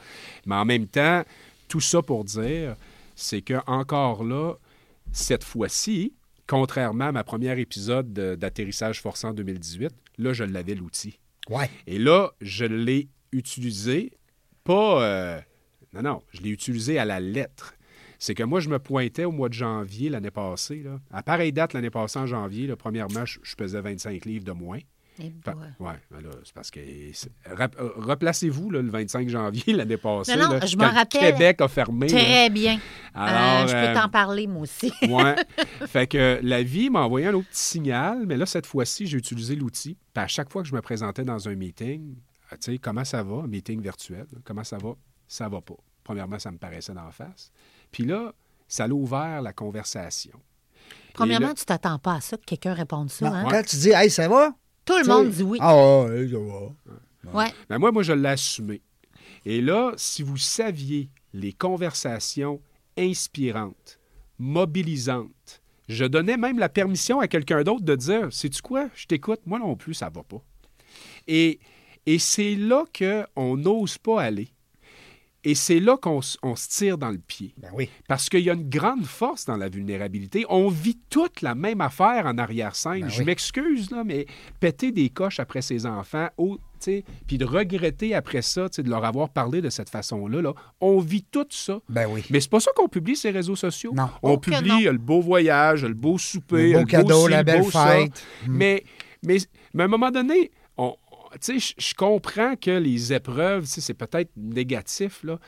Mais 0.46 0.54
en 0.56 0.64
même 0.64 0.86
temps, 0.86 1.22
tout 1.74 1.80
ça 1.80 2.02
pour 2.02 2.22
dire, 2.22 2.76
c'est 3.16 3.42
que 3.42 3.54
encore 3.66 4.22
là, 4.22 4.54
cette 5.10 5.42
fois-ci, 5.42 6.14
contrairement 6.46 7.06
à 7.06 7.10
ma 7.10 7.24
première 7.24 7.58
épisode 7.58 8.12
de- 8.12 8.36
d'atterrissage 8.36 9.02
forçant 9.02 9.32
2018, 9.32 9.90
là, 10.18 10.32
je 10.32 10.44
l'avais 10.44 10.76
l'outil. 10.76 11.18
Ouais. 11.50 11.68
Et 11.88 11.98
là, 11.98 12.30
je 12.40 12.64
l'ai 12.64 13.08
utilisé, 13.32 14.12
pas... 14.62 15.02
euh, 15.02 15.40
non, 15.94 16.02
non, 16.02 16.22
je 16.30 16.42
l'ai 16.42 16.50
utilisé 16.50 16.96
à 16.96 17.04
la 17.04 17.18
lettre. 17.18 17.74
C'est 18.20 18.36
que 18.36 18.44
moi, 18.44 18.60
je 18.60 18.68
me 18.68 18.78
pointais 18.78 19.24
au 19.24 19.32
mois 19.32 19.48
de 19.48 19.54
janvier 19.54 20.10
l'année 20.10 20.30
passée. 20.30 20.80
Là. 20.84 21.00
À 21.10 21.24
pareille 21.24 21.52
date, 21.52 21.72
l'année 21.72 21.90
passée, 21.90 22.20
en 22.20 22.26
janvier, 22.26 22.68
là, 22.68 22.76
premièrement, 22.76 23.24
je, 23.26 23.40
je 23.42 23.56
pesais 23.56 23.80
25 23.80 24.24
livres 24.26 24.44
de 24.44 24.52
moins. 24.52 24.78
Eh 25.18 25.22
ouais, 25.24 25.94
ben 26.10 26.20
là, 26.20 26.30
c'est 26.42 26.52
parce 26.54 26.70
que. 26.70 26.80
euh, 26.80 27.68
Replacez-vous 27.96 28.70
le 28.70 28.80
25 28.88 29.28
janvier 29.28 29.72
l'année 29.72 29.96
passée. 29.96 30.36
Non, 30.36 30.44
non, 30.48 30.52
là, 30.54 30.66
je 30.66 30.76
quand 30.76 30.90
rappelle. 30.90 31.20
Québec 31.32 31.60
a 31.60 31.68
fermé. 31.68 32.08
là. 32.08 32.18
Très 32.20 32.50
bien. 32.50 32.78
Alors, 33.14 33.64
Euh, 33.64 33.66
je 33.68 33.76
euh, 33.76 33.88
peux 33.94 34.00
t'en 34.00 34.08
parler, 34.08 34.46
moi 34.46 34.62
aussi. 34.62 34.92
Ouais. 35.08 35.36
fait 35.86 36.06
que 36.08 36.40
la 36.42 36.62
vie 36.62 36.90
m'a 36.90 37.02
envoyé 37.02 37.26
un 37.28 37.34
autre 37.34 37.48
petit 37.48 37.60
signal, 37.64 38.24
mais 38.26 38.36
là, 38.36 38.44
cette 38.46 38.66
fois-ci, 38.66 39.06
j'ai 39.06 39.18
utilisé 39.18 39.54
l'outil. 39.54 39.96
Puis 40.12 40.24
à 40.24 40.26
chaque 40.26 40.50
fois 40.50 40.62
que 40.62 40.68
je 40.68 40.74
me 40.74 40.80
présentais 40.82 41.22
dans 41.24 41.48
un 41.48 41.54
meeting, 41.54 42.16
tu 42.50 42.56
sais, 42.60 42.78
comment 42.78 43.04
ça 43.04 43.22
va, 43.22 43.42
un 43.44 43.46
meeting 43.46 43.80
virtuel, 43.80 44.26
comment 44.44 44.64
ça 44.64 44.78
va? 44.78 44.94
Ça 45.28 45.48
va 45.48 45.60
pas. 45.60 45.76
Premièrement, 46.02 46.38
ça 46.38 46.50
me 46.50 46.58
paraissait 46.58 46.92
d'en 46.94 47.10
face. 47.10 47.50
Puis 47.92 48.04
là, 48.04 48.32
ça 48.68 48.84
a 48.84 48.88
ouvert 48.88 49.42
la 49.42 49.52
conversation. 49.52 50.38
Premièrement, 51.14 51.48
là- 51.48 51.54
tu 51.54 51.64
t'attends 51.64 51.98
pas 51.98 52.14
à 52.14 52.20
ça, 52.20 52.36
que 52.36 52.44
quelqu'un 52.44 52.74
réponde 52.74 53.10
ça. 53.10 53.28
Non, 53.28 53.34
hein? 53.36 53.46
Quand 53.48 53.62
tu 53.62 53.76
dis, 53.76 53.90
hey, 53.90 54.10
ça 54.10 54.28
va? 54.28 54.52
Tout 54.84 54.98
le 54.98 55.06
monde 55.06 55.30
dit 55.30 55.42
oui. 55.42 55.58
Ah, 55.60 56.04
ouais, 56.04 56.28
ça 56.28 56.38
va. 56.38 57.38
Ouais. 57.38 57.50
Ben 57.68 57.78
moi, 57.78 57.90
moi, 57.90 58.02
je 58.02 58.12
l'ai 58.12 58.28
assumé. 58.28 58.82
Et 59.46 59.60
là, 59.60 59.92
si 59.96 60.22
vous 60.22 60.36
saviez 60.36 61.10
les 61.32 61.52
conversations 61.52 62.60
inspirantes, 62.96 63.98
mobilisantes, 64.38 65.62
je 65.88 66.04
donnais 66.04 66.36
même 66.36 66.58
la 66.58 66.68
permission 66.68 67.20
à 67.20 67.28
quelqu'un 67.28 67.62
d'autre 67.62 67.84
de 67.84 67.94
dire 67.94 68.32
Sais-tu 68.32 68.62
quoi, 68.62 68.88
je 68.94 69.06
t'écoute, 69.06 69.40
moi 69.46 69.58
non 69.58 69.76
plus, 69.76 69.94
ça 69.94 70.10
va 70.10 70.22
pas. 70.22 70.42
Et, 71.26 71.60
et 72.06 72.18
c'est 72.18 72.54
là 72.54 72.84
qu'on 72.96 73.56
n'ose 73.56 73.98
pas 73.98 74.22
aller. 74.22 74.48
Et 75.44 75.54
c'est 75.54 75.78
là 75.80 75.96
qu'on 75.96 76.20
on 76.42 76.56
se 76.56 76.68
tire 76.68 76.96
dans 76.98 77.10
le 77.10 77.18
pied. 77.18 77.54
Ben 77.58 77.68
oui. 77.74 77.90
Parce 78.08 78.28
qu'il 78.28 78.40
y 78.40 78.50
a 78.50 78.54
une 78.54 78.68
grande 78.68 79.04
force 79.04 79.44
dans 79.44 79.56
la 79.56 79.68
vulnérabilité. 79.68 80.46
On 80.48 80.68
vit 80.68 80.98
toute 81.10 81.42
la 81.42 81.54
même 81.54 81.80
affaire 81.82 82.26
en 82.26 82.38
arrière-scène. 82.38 83.02
Ben 83.02 83.08
Je 83.10 83.18
oui. 83.20 83.24
m'excuse, 83.26 83.90
là, 83.90 84.04
mais 84.04 84.26
péter 84.60 84.90
des 84.90 85.10
coches 85.10 85.40
après 85.40 85.60
ses 85.62 85.84
enfants, 85.86 86.28
au- 86.38 86.58
puis 87.26 87.38
de 87.38 87.46
regretter 87.46 88.14
après 88.14 88.42
ça, 88.42 88.68
de 88.68 88.90
leur 88.90 89.04
avoir 89.06 89.30
parlé 89.30 89.62
de 89.62 89.70
cette 89.70 89.88
façon-là, 89.88 90.42
là, 90.42 90.52
on 90.82 90.98
vit 90.98 91.22
tout 91.30 91.46
ça. 91.48 91.78
Ben 91.88 92.06
oui. 92.10 92.22
Mais 92.28 92.40
c'est 92.40 92.50
pas 92.50 92.60
ça 92.60 92.70
qu'on 92.76 92.88
publie 92.88 93.16
sur 93.16 93.30
les 93.30 93.36
réseaux 93.38 93.56
sociaux. 93.56 93.92
Non. 93.94 94.08
On 94.22 94.32
Oh 94.32 94.38
publie 94.38 94.84
non. 94.84 94.92
le 94.92 94.98
beau 94.98 95.20
voyage, 95.22 95.82
le 95.84 95.94
beau 95.94 96.18
souper, 96.18 96.68
Le 96.68 96.72
beau 96.74 96.78
le 96.80 96.84
cadeau, 96.86 97.24
ci, 97.24 97.30
la 97.30 97.38
le 97.38 97.44
belle 97.44 97.62
beau 97.62 97.70
ça. 97.70 97.86
fête. 97.86 98.22
Mm. 98.46 98.56
Mais, 98.56 98.84
mais, 99.22 99.36
mais 99.72 99.82
à 99.82 99.86
un 99.86 99.88
moment 99.88 100.10
donné, 100.10 100.50
on, 100.50 100.63
tu 101.40 101.60
sais, 101.60 101.74
je- 101.78 101.94
comprends 101.94 102.54
que 102.56 102.70
les 102.70 103.12
épreuves, 103.12 103.64
c'est 103.66 103.94
peut-être 103.94 104.30
négatif, 104.36 105.22
là. 105.24 105.38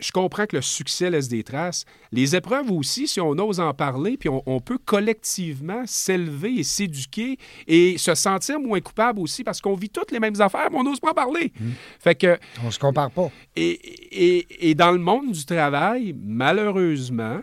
Je 0.00 0.10
comprends 0.12 0.46
que 0.46 0.56
le 0.56 0.62
succès 0.62 1.10
laisse 1.10 1.28
des 1.28 1.44
traces. 1.44 1.84
Les 2.12 2.34
épreuves 2.34 2.70
aussi, 2.72 3.06
si 3.06 3.20
on 3.20 3.30
ose 3.38 3.60
en 3.60 3.72
parler, 3.74 4.16
puis 4.16 4.28
on, 4.28 4.42
on 4.46 4.60
peut 4.60 4.78
collectivement 4.78 5.82
s'élever 5.86 6.54
et 6.58 6.62
s'éduquer 6.64 7.38
et 7.66 7.96
se 7.98 8.14
sentir 8.14 8.58
moins 8.60 8.80
coupable 8.80 9.20
aussi 9.20 9.44
parce 9.44 9.60
qu'on 9.60 9.74
vit 9.74 9.90
toutes 9.90 10.10
les 10.12 10.20
mêmes 10.20 10.40
affaires, 10.40 10.68
mais 10.70 10.78
on 10.78 10.84
n'ose 10.84 11.00
pas 11.00 11.10
en 11.10 11.14
parler. 11.14 11.52
Fait 12.00 12.14
que, 12.14 12.38
On 12.64 12.70
se 12.70 12.78
compare 12.78 13.10
pas. 13.10 13.30
et, 13.54 13.70
et- 13.70 14.70
et 14.70 14.74
dans 14.74 14.90
le 14.92 14.98
monde 14.98 15.30
du 15.32 15.44
travail, 15.44 16.14
malheureusement, 16.18 17.40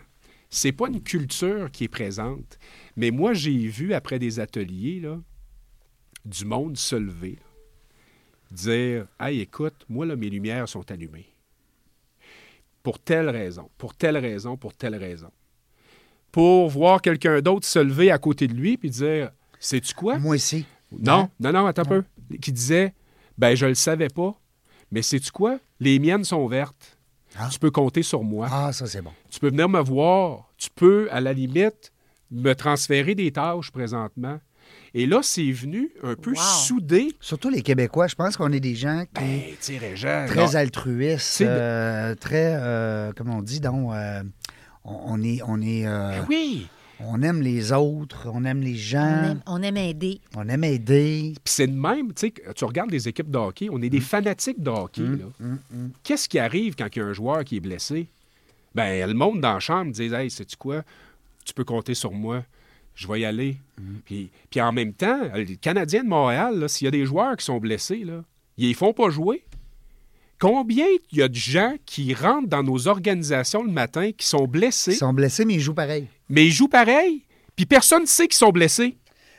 c'est 0.50 0.72
pas 0.72 0.88
une 0.88 1.02
culture 1.02 1.70
qui 1.70 1.84
est 1.84 1.88
présente. 1.88 2.58
Mais 2.96 3.10
moi, 3.10 3.32
j'ai 3.34 3.66
vu 3.66 3.92
après 3.94 4.18
des 4.18 4.38
ateliers 4.38 5.00
là, 5.00 5.18
du 6.24 6.44
monde 6.44 6.76
se 6.76 6.96
lever, 6.96 7.38
dire 8.54 9.06
Hey, 9.20 9.40
écoute, 9.40 9.84
moi, 9.88 10.06
là, 10.06 10.16
mes 10.16 10.30
lumières 10.30 10.68
sont 10.68 10.90
allumées. 10.90 11.26
Pour 12.82 12.98
telle 12.98 13.30
raison, 13.30 13.70
pour 13.78 13.94
telle 13.94 14.18
raison, 14.18 14.56
pour 14.56 14.74
telle 14.74 14.96
raison. 14.96 15.30
Pour 16.30 16.68
voir 16.68 17.00
quelqu'un 17.00 17.40
d'autre 17.40 17.66
se 17.66 17.78
lever 17.78 18.10
à 18.10 18.18
côté 18.18 18.46
de 18.46 18.54
lui 18.54 18.76
puis 18.76 18.90
dire 18.90 19.30
Sais-tu 19.58 19.94
quoi? 19.94 20.18
Moi 20.18 20.34
aussi. 20.36 20.66
Non, 20.92 21.30
non, 21.40 21.52
non, 21.52 21.66
attends 21.66 21.82
un 21.82 21.84
peu. 21.86 22.04
Qui 22.40 22.52
disait 22.52 22.94
Ben, 23.38 23.54
je 23.54 23.66
le 23.66 23.74
savais 23.74 24.08
pas, 24.08 24.38
mais 24.90 25.02
sais-tu 25.02 25.30
quoi? 25.32 25.58
Les 25.80 25.98
miennes 25.98 26.24
sont 26.24 26.46
vertes. 26.46 26.98
Ah. 27.36 27.48
Tu 27.50 27.58
peux 27.58 27.70
compter 27.70 28.02
sur 28.02 28.22
moi. 28.22 28.48
Ah, 28.50 28.72
ça, 28.72 28.86
c'est 28.86 29.02
bon. 29.02 29.12
Tu 29.30 29.40
peux 29.40 29.48
venir 29.48 29.68
me 29.68 29.80
voir. 29.80 30.52
Tu 30.56 30.70
peux, 30.70 31.08
à 31.10 31.20
la 31.20 31.32
limite, 31.32 31.92
me 32.30 32.52
transférer 32.54 33.14
des 33.14 33.32
tâches 33.32 33.70
présentement. 33.70 34.38
Et 34.96 35.06
là, 35.06 35.20
c'est 35.22 35.50
venu 35.50 35.90
un 36.04 36.14
peu 36.14 36.30
Wow. 36.30 36.36
soudé. 36.36 37.08
Surtout 37.20 37.50
les 37.50 37.62
Québécois, 37.62 38.06
je 38.06 38.14
pense 38.14 38.36
qu'on 38.36 38.52
est 38.52 38.60
des 38.60 38.76
gens 38.76 39.04
qui 39.12 39.22
Ben, 39.22 40.26
très 40.28 40.56
altruistes, 40.56 41.40
euh, 41.40 42.14
très, 42.14 42.56
euh, 42.60 43.12
comment 43.16 43.38
on 43.38 43.42
dit, 43.42 43.60
donc, 43.60 43.92
euh, 43.92 44.22
on, 44.84 44.94
on 45.06 45.22
est, 45.22 45.40
on 45.46 45.60
est, 45.60 45.86
euh, 45.86 46.20
ben 46.20 46.26
oui. 46.28 46.68
on 47.00 47.22
aime 47.22 47.42
les 47.42 47.72
autres, 47.72 48.28
on 48.32 48.44
aime 48.44 48.60
les 48.60 48.74
On 48.74 48.76
gens, 48.76 49.22
aime, 49.32 49.40
on 49.46 49.62
aime 49.62 49.76
aider. 49.78 50.20
on 50.36 50.48
aime 50.48 50.62
aider. 50.62 51.34
Puis 51.42 51.52
c'est 51.54 51.66
de 51.66 51.72
même, 51.76 52.12
tu 52.14 52.28
sais, 52.28 52.34
tu 52.54 52.64
regardes 52.64 52.92
les 52.92 53.08
équipes 53.08 53.30
de 53.30 53.38
hockey, 53.38 53.68
on 53.72 53.82
est 53.82 53.90
des 53.90 54.00
fanatiques 54.00 54.62
de 54.62 54.70
hockey. 54.70 55.02
là. 55.02 55.24
Mm, 55.40 55.88
Qu'est-ce 56.04 56.28
qui 56.28 56.38
arrive 56.38 56.76
quand 56.76 56.86
il 56.94 56.98
y 57.00 57.02
a 57.02 57.06
un 57.06 57.12
joueur 57.12 57.42
qui 57.44 57.56
est 57.56 57.60
blessé? 57.60 58.06
Ben, 58.76 59.06
le 59.08 59.14
monde 59.14 59.40
dans 59.40 59.54
la 59.54 59.60
chambre 59.60 59.90
dit 59.92 60.04
Hey, 60.14 60.30
sais-tu 60.30 60.56
quoi? 60.56 60.82
Tu 61.44 61.52
peux 61.52 61.64
compter 61.64 61.94
sur 61.94 62.12
moi. 62.12 62.44
Je 62.94 63.08
vais 63.08 63.20
y 63.20 63.24
aller. 63.24 63.56
Puis, 64.04 64.30
puis 64.50 64.60
en 64.60 64.72
même 64.72 64.92
temps, 64.92 65.18
les 65.34 65.56
Canadiens 65.56 66.04
de 66.04 66.08
Montréal, 66.08 66.68
s'il 66.68 66.84
y 66.84 66.88
a 66.88 66.90
des 66.92 67.04
joueurs 67.04 67.36
qui 67.36 67.44
sont 67.44 67.58
blessés, 67.58 68.04
là, 68.04 68.22
ils 68.56 68.68
ne 68.68 68.74
font 68.74 68.92
pas 68.92 69.10
jouer. 69.10 69.44
Combien 70.38 70.86
il 71.12 71.18
y 71.18 71.22
a 71.22 71.28
de 71.28 71.34
gens 71.34 71.74
qui 71.86 72.12
rentrent 72.14 72.48
dans 72.48 72.62
nos 72.62 72.86
organisations 72.88 73.62
le 73.62 73.70
matin 73.70 74.10
qui 74.16 74.26
sont 74.26 74.46
blessés, 74.46 74.92
Ils 74.92 74.96
sont 74.96 75.12
blessés, 75.12 75.44
mais 75.44 75.54
ils 75.54 75.60
jouent 75.60 75.74
pareil. 75.74 76.08
mais 76.28 76.44
ils 76.46 76.52
jouent 76.52 76.68
pareil, 76.68 77.24
puis 77.56 77.66
personne 77.66 78.02
ne 78.02 78.06
sait 78.06 78.26
qu'ils 78.26 78.36
sont 78.36 78.50
blessés? 78.50 78.96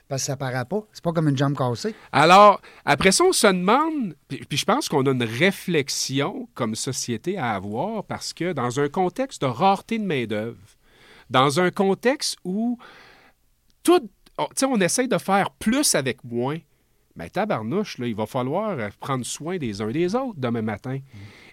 Parce 0.07 0.21
que 0.21 0.27
ça 0.27 0.37
paraît 0.37 0.65
pas. 0.65 0.85
C'est 0.93 1.03
pas 1.03 1.11
comme 1.11 1.27
une 1.29 1.37
jambe 1.37 1.57
cassée. 1.57 1.95
Alors, 2.11 2.61
après 2.85 3.11
ça, 3.11 3.23
on 3.23 3.33
se 3.33 3.47
demande, 3.47 4.15
puis, 4.27 4.37
puis 4.47 4.57
je 4.57 4.65
pense 4.65 4.87
qu'on 4.87 5.05
a 5.05 5.11
une 5.11 5.23
réflexion 5.23 6.47
comme 6.53 6.75
société 6.75 7.37
à 7.37 7.51
avoir 7.53 8.03
parce 8.03 8.31
que 8.31 8.53
dans 8.53 8.79
un 8.79 8.87
contexte 8.87 9.41
de 9.41 9.47
rareté 9.47 9.97
de 9.97 10.05
main-d'œuvre, 10.05 10.57
dans 11.29 11.59
un 11.59 11.71
contexte 11.71 12.37
où 12.43 12.77
tout, 13.85 14.09
oh, 14.37 14.47
sais, 14.53 14.65
on 14.65 14.79
essaye 14.81 15.07
de 15.07 15.17
faire 15.17 15.51
plus 15.51 15.95
avec 15.95 16.21
moins, 16.25 16.57
mais 17.15 17.29
tabarnouche, 17.29 17.97
là, 17.99 18.07
il 18.07 18.15
va 18.15 18.25
falloir 18.25 18.71
euh, 18.71 18.89
prendre 18.99 19.25
soin 19.25 19.57
des 19.57 19.81
uns 19.81 19.91
des 19.91 20.15
autres 20.15 20.37
demain 20.37 20.61
matin. 20.61 20.99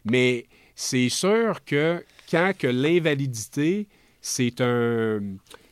Mais 0.05 0.47
c'est 0.75 1.09
sûr 1.09 1.65
que 1.65 2.05
quand 2.29 2.53
que 2.59 2.67
l'invalidité, 2.67 3.87
c'est 4.21 4.61
un, 4.61 5.21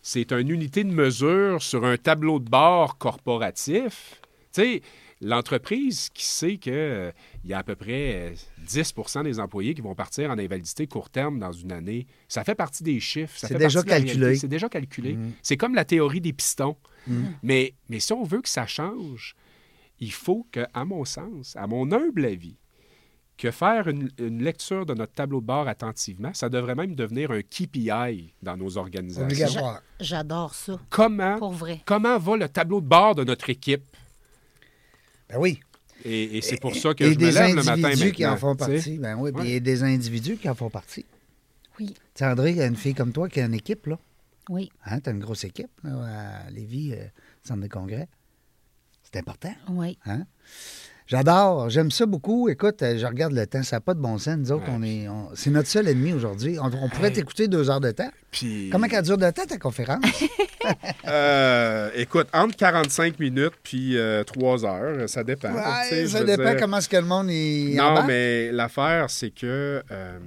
c'est 0.02 0.30
une 0.32 0.50
unité 0.50 0.84
de 0.84 0.92
mesure 0.92 1.60
sur 1.60 1.84
un 1.84 1.96
tableau 1.96 2.38
de 2.38 2.48
bord 2.48 2.98
corporatif, 2.98 4.20
tu 4.52 4.62
sais, 4.62 4.82
l'entreprise 5.20 6.08
qui 6.10 6.24
sait 6.24 6.56
qu'il 6.56 7.12
y 7.44 7.52
a 7.52 7.58
à 7.58 7.62
peu 7.62 7.76
près 7.76 8.32
euh, 8.32 8.34
10% 8.66 9.24
des 9.24 9.38
employés 9.40 9.74
qui 9.74 9.80
vont 9.82 9.94
partir 9.94 10.30
en 10.30 10.38
invalidité 10.38 10.86
court 10.86 11.10
terme 11.10 11.38
dans 11.38 11.52
une 11.52 11.72
année, 11.72 12.06
ça 12.28 12.42
fait 12.44 12.54
partie 12.54 12.82
des 12.82 13.00
chiffres. 13.00 13.36
ça 13.38 13.48
C'est 13.48 13.54
fait 13.54 13.60
déjà 13.60 13.82
partie 13.82 13.86
de 13.86 13.90
la 13.90 13.96
calculé. 14.00 14.20
réalité, 14.24 14.40
C'est 14.40 14.48
déjà 14.48 14.68
calculé. 14.68 15.18
C'est 15.42 15.56
comme 15.56 15.74
la 15.74 15.84
théorie 15.84 16.20
des 16.20 16.32
pistons. 16.32 16.76
Mais, 17.42 17.74
mais 17.88 18.00
si 18.00 18.12
on 18.12 18.22
veut 18.24 18.40
que 18.42 18.48
ça 18.48 18.66
change, 18.66 19.34
il 20.00 20.12
faut 20.12 20.46
que, 20.52 20.60
à 20.74 20.84
mon 20.84 21.04
sens, 21.04 21.54
à 21.56 21.66
mon 21.66 21.90
humble 21.92 22.24
avis, 22.24 22.56
que 23.36 23.50
faire 23.50 23.88
une, 23.88 24.10
une 24.18 24.42
lecture 24.42 24.84
de 24.84 24.92
notre 24.92 25.14
tableau 25.14 25.40
de 25.40 25.46
bord 25.46 25.66
attentivement, 25.66 26.32
ça 26.34 26.50
devrait 26.50 26.74
même 26.74 26.94
devenir 26.94 27.30
un 27.30 27.40
KPI 27.40 28.34
dans 28.42 28.56
nos 28.56 28.76
organisations. 28.76 29.62
J'adore 29.98 30.54
ça, 30.54 30.78
Comment, 30.90 31.38
pour 31.38 31.52
vrai. 31.52 31.80
comment 31.86 32.18
va 32.18 32.36
le 32.36 32.48
tableau 32.50 32.80
de 32.82 32.86
bord 32.86 33.14
de 33.14 33.24
notre 33.24 33.48
équipe? 33.48 33.82
Ben 35.30 35.38
oui. 35.38 35.60
Et, 36.04 36.38
et 36.38 36.40
c'est 36.42 36.58
pour 36.58 36.74
ça 36.74 36.94
que 36.94 37.04
et 37.04 37.12
je 37.12 37.18
me 37.18 37.24
des 37.26 37.32
lève 37.32 37.56
le 37.56 37.62
matin 37.62 37.84
individus 37.84 38.12
qui 38.12 38.26
en 38.26 38.36
font 38.36 38.56
partie. 38.56 38.98
Ben 38.98 39.16
oui, 39.18 39.32
puis 39.32 39.44
il 39.48 39.52
y 39.52 39.56
a 39.56 39.60
des 39.60 39.82
individus 39.82 40.36
qui 40.36 40.48
en 40.48 40.54
font 40.54 40.70
partie. 40.70 41.04
Oui. 41.78 41.88
Tu 41.88 41.94
sais, 42.14 42.24
André, 42.26 42.50
il 42.50 42.56
y 42.56 42.62
a 42.62 42.66
une 42.66 42.76
fille 42.76 42.94
comme 42.94 43.12
toi 43.12 43.28
qui 43.28 43.40
a 43.40 43.44
une 43.46 43.54
équipe, 43.54 43.86
là. 43.86 43.98
Oui, 44.48 44.70
Hein, 44.84 45.00
tu 45.00 45.08
as 45.08 45.12
une 45.12 45.20
grosse 45.20 45.44
équipe, 45.44 45.70
là, 45.84 46.44
à 46.46 46.50
Lévis, 46.50 46.92
euh, 46.94 47.04
centre 47.44 47.60
de 47.62 47.68
congrès. 47.68 48.08
C'est 49.02 49.18
important. 49.18 49.54
oui. 49.68 49.98
Hein? 50.06 50.24
J'adore, 51.10 51.68
j'aime 51.70 51.90
ça 51.90 52.06
beaucoup. 52.06 52.48
Écoute, 52.48 52.82
euh, 52.82 52.96
je 52.96 53.04
regarde 53.04 53.32
le 53.32 53.44
temps, 53.44 53.64
ça 53.64 53.76
n'a 53.76 53.80
pas 53.80 53.94
de 53.94 53.98
bon 54.00 54.16
sens. 54.18 54.36
Nous 54.38 54.52
autres, 54.52 54.66
Ouais. 54.68 54.74
on 54.76 54.82
est, 54.84 55.08
on- 55.08 55.28
c'est 55.34 55.50
notre 55.50 55.66
seul 55.68 55.88
ennemi 55.88 56.12
aujourd'hui. 56.12 56.56
On, 56.60 56.66
on 56.66 56.88
pourrait 56.88 57.10
t'écouter 57.10 57.48
deux 57.48 57.68
heures 57.68 57.80
de 57.80 57.90
temps. 57.90 58.12
Puis, 58.30 58.68
Comment 58.70 58.86
qu'elle 58.86 59.02
dure 59.02 59.18
de 59.18 59.28
temps, 59.30 59.44
ta 59.44 59.58
conférence? 59.58 60.04
euh, 61.08 61.90
écoute, 61.96 62.28
entre 62.32 62.54
45 62.56 63.18
minutes 63.18 63.54
puis 63.60 63.96
3 64.24 64.64
heures, 64.64 65.08
ça 65.08 65.24
dépend. 65.24 65.52
Ouais, 65.52 66.06
ça 66.06 66.22
dépend 66.22 66.44
dire. 66.44 66.60
comment 66.60 66.76
est-ce 66.78 66.88
que 66.88 66.96
le 66.98 67.02
monde 67.06 67.28
y 67.28 67.74
Non, 67.74 67.84
embarque. 67.86 68.06
mais 68.06 68.52
l'affaire, 68.52 69.10
c'est 69.10 69.30
que, 69.30 69.82
euh, 69.90 70.18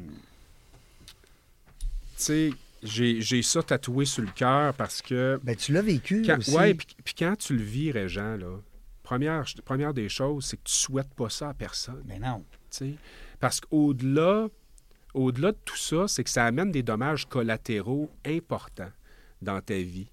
tu 2.18 2.24
sais, 2.24 2.50
j'ai 2.84 3.42
ça 3.42 3.64
tatoué 3.64 4.04
sur 4.04 4.24
le 4.24 4.32
cœur 4.36 4.74
parce 4.74 5.02
que 5.02 5.40
Ben, 5.44 5.56
tu 5.56 5.72
l'as 5.72 5.82
vécu 5.82 6.24
Quand, 6.26 6.40
aussi. 6.40 6.52
ouais, 6.54 6.74
puis, 6.74 6.88
puis 7.06 7.16
quand 7.18 7.38
tu 7.38 7.56
le 7.56 7.64
vis, 7.64 7.92
Régent, 7.94 8.36
là, 8.36 8.48
première, 9.04 9.46
première 9.64 9.94
des 9.94 10.10
choses, 10.10 10.46
c'est 10.46 10.58
que 10.58 10.64
tu 10.64 10.74
souhaites 10.74 11.14
pas 11.14 11.30
ça 11.30 11.50
à 11.50 11.54
personne. 11.54 12.04
Mais 12.06 12.20
non. 12.20 12.44
Parce 13.40 13.60
qu'au-delà 13.60 14.48
au-delà 15.14 15.52
de 15.52 15.58
tout 15.64 15.78
ça, 15.78 16.08
c'est 16.08 16.24
que 16.24 16.30
ça 16.30 16.46
amène 16.46 16.72
des 16.72 16.84
dommages 16.84 17.28
collatéraux 17.28 18.10
importants 18.26 18.92
dans 19.42 19.62
ta 19.62 19.76
vie. 19.76 20.10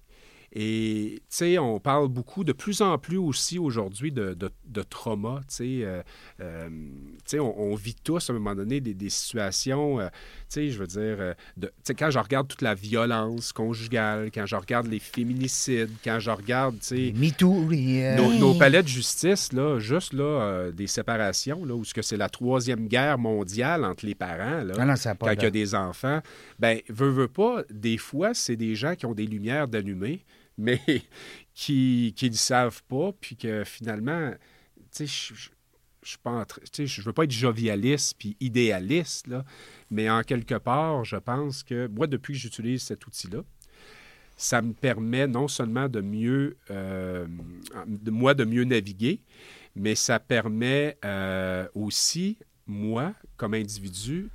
Et, 0.53 1.15
tu 1.19 1.23
sais, 1.29 1.57
on 1.59 1.79
parle 1.79 2.09
beaucoup, 2.09 2.43
de 2.43 2.51
plus 2.51 2.81
en 2.81 2.97
plus 2.97 3.17
aussi 3.17 3.57
aujourd'hui 3.57 4.11
de, 4.11 4.33
de, 4.33 4.49
de 4.67 4.81
trauma, 4.83 5.39
tu 5.47 5.55
sais. 5.55 5.79
euh, 5.83 6.01
euh, 6.41 6.67
tu 6.69 7.19
sais, 7.25 7.39
on, 7.39 7.57
on 7.57 7.75
vit 7.75 7.95
tous, 7.95 8.29
à 8.29 8.33
un 8.33 8.35
moment 8.35 8.53
donné, 8.53 8.81
des, 8.81 8.93
des 8.93 9.09
situations, 9.09 9.99
euh, 10.01 10.07
tu 10.07 10.13
sais, 10.49 10.69
je 10.69 10.77
veux 10.79 10.87
dire, 10.87 10.99
euh, 11.19 11.33
de- 11.55 11.67
tu 11.67 11.73
sais, 11.83 11.95
quand 11.95 12.11
je 12.11 12.19
regarde 12.19 12.49
toute 12.49 12.61
la 12.61 12.73
violence 12.75 13.53
conjugale, 13.53 14.29
quand 14.33 14.45
je 14.45 14.55
regarde 14.57 14.87
les 14.87 14.99
féminicides, 14.99 15.91
quand 16.03 16.19
je 16.19 16.31
regarde, 16.31 16.75
tu 16.81 16.85
sais, 16.87 17.13
Me 17.15 17.31
too, 17.31 17.69
les, 17.69 18.03
euh, 18.03 18.15
nos, 18.17 18.33
nos 18.33 18.53
palais 18.53 18.83
de 18.83 18.87
justice, 18.89 19.53
là, 19.53 19.79
juste 19.79 20.11
là, 20.11 20.23
euh, 20.23 20.71
des 20.73 20.87
séparations, 20.87 21.63
là, 21.63 21.73
où 21.75 21.85
ce 21.85 21.93
que 21.93 22.01
c'est 22.01 22.17
la 22.17 22.27
troisième 22.29 22.87
guerre 22.89 23.17
mondiale 23.17 23.85
entre 23.85 24.05
les 24.05 24.15
parents, 24.15 24.63
là, 24.65 24.73
Ah 24.77 24.85
non, 24.85 24.95
ça 24.97 25.15
quand 25.15 25.27
il 25.27 25.43
y 25.43 25.45
a 25.45 25.49
de- 25.49 25.49
des 25.49 25.75
enfants, 25.75 26.19
ben, 26.59 26.79
veut, 26.89 27.09
veut 27.09 27.27
pas, 27.29 27.63
des 27.69 27.97
fois, 27.97 28.33
c'est 28.33 28.57
des 28.57 28.75
gens 28.75 28.95
qui 28.95 29.05
ont 29.05 29.13
des 29.13 29.25
lumières 29.27 29.69
d'allumer, 29.69 30.25
mais 30.57 30.79
qui 31.53 32.13
ne 32.21 32.31
savent 32.31 32.83
pas, 32.83 33.11
puis 33.19 33.35
que 33.35 33.63
finalement, 33.63 34.33
je- 34.99 35.43
je 36.03 37.01
veux 37.01 37.13
pas 37.13 37.23
être 37.23 37.31
jovialiste 37.31 38.15
puis 38.17 38.35
idéaliste, 38.39 39.27
là, 39.27 39.45
mais 39.89 40.09
en 40.09 40.23
quelque 40.23 40.55
part, 40.55 41.03
je 41.05 41.17
pense 41.17 41.63
que 41.63 41.87
moi, 41.87 42.07
depuis 42.07 42.33
que 42.33 42.39
j'utilise 42.39 42.83
cet 42.83 43.05
outil-là, 43.05 43.43
ça 44.37 44.61
me 44.61 44.73
permet 44.73 45.27
non 45.27 45.47
seulement 45.47 45.87
de 45.87 46.01
mieux, 46.01 46.57
euh, 46.71 47.27
moi, 48.05 48.33
de 48.33 48.43
mieux 48.43 48.63
naviguer, 48.63 49.21
mais 49.75 49.93
ça 49.93 50.19
permet 50.19 50.97
euh, 51.05 51.67
aussi, 51.75 52.37
moi, 52.65 53.13
comme 53.37 53.53
individu, 53.53 54.29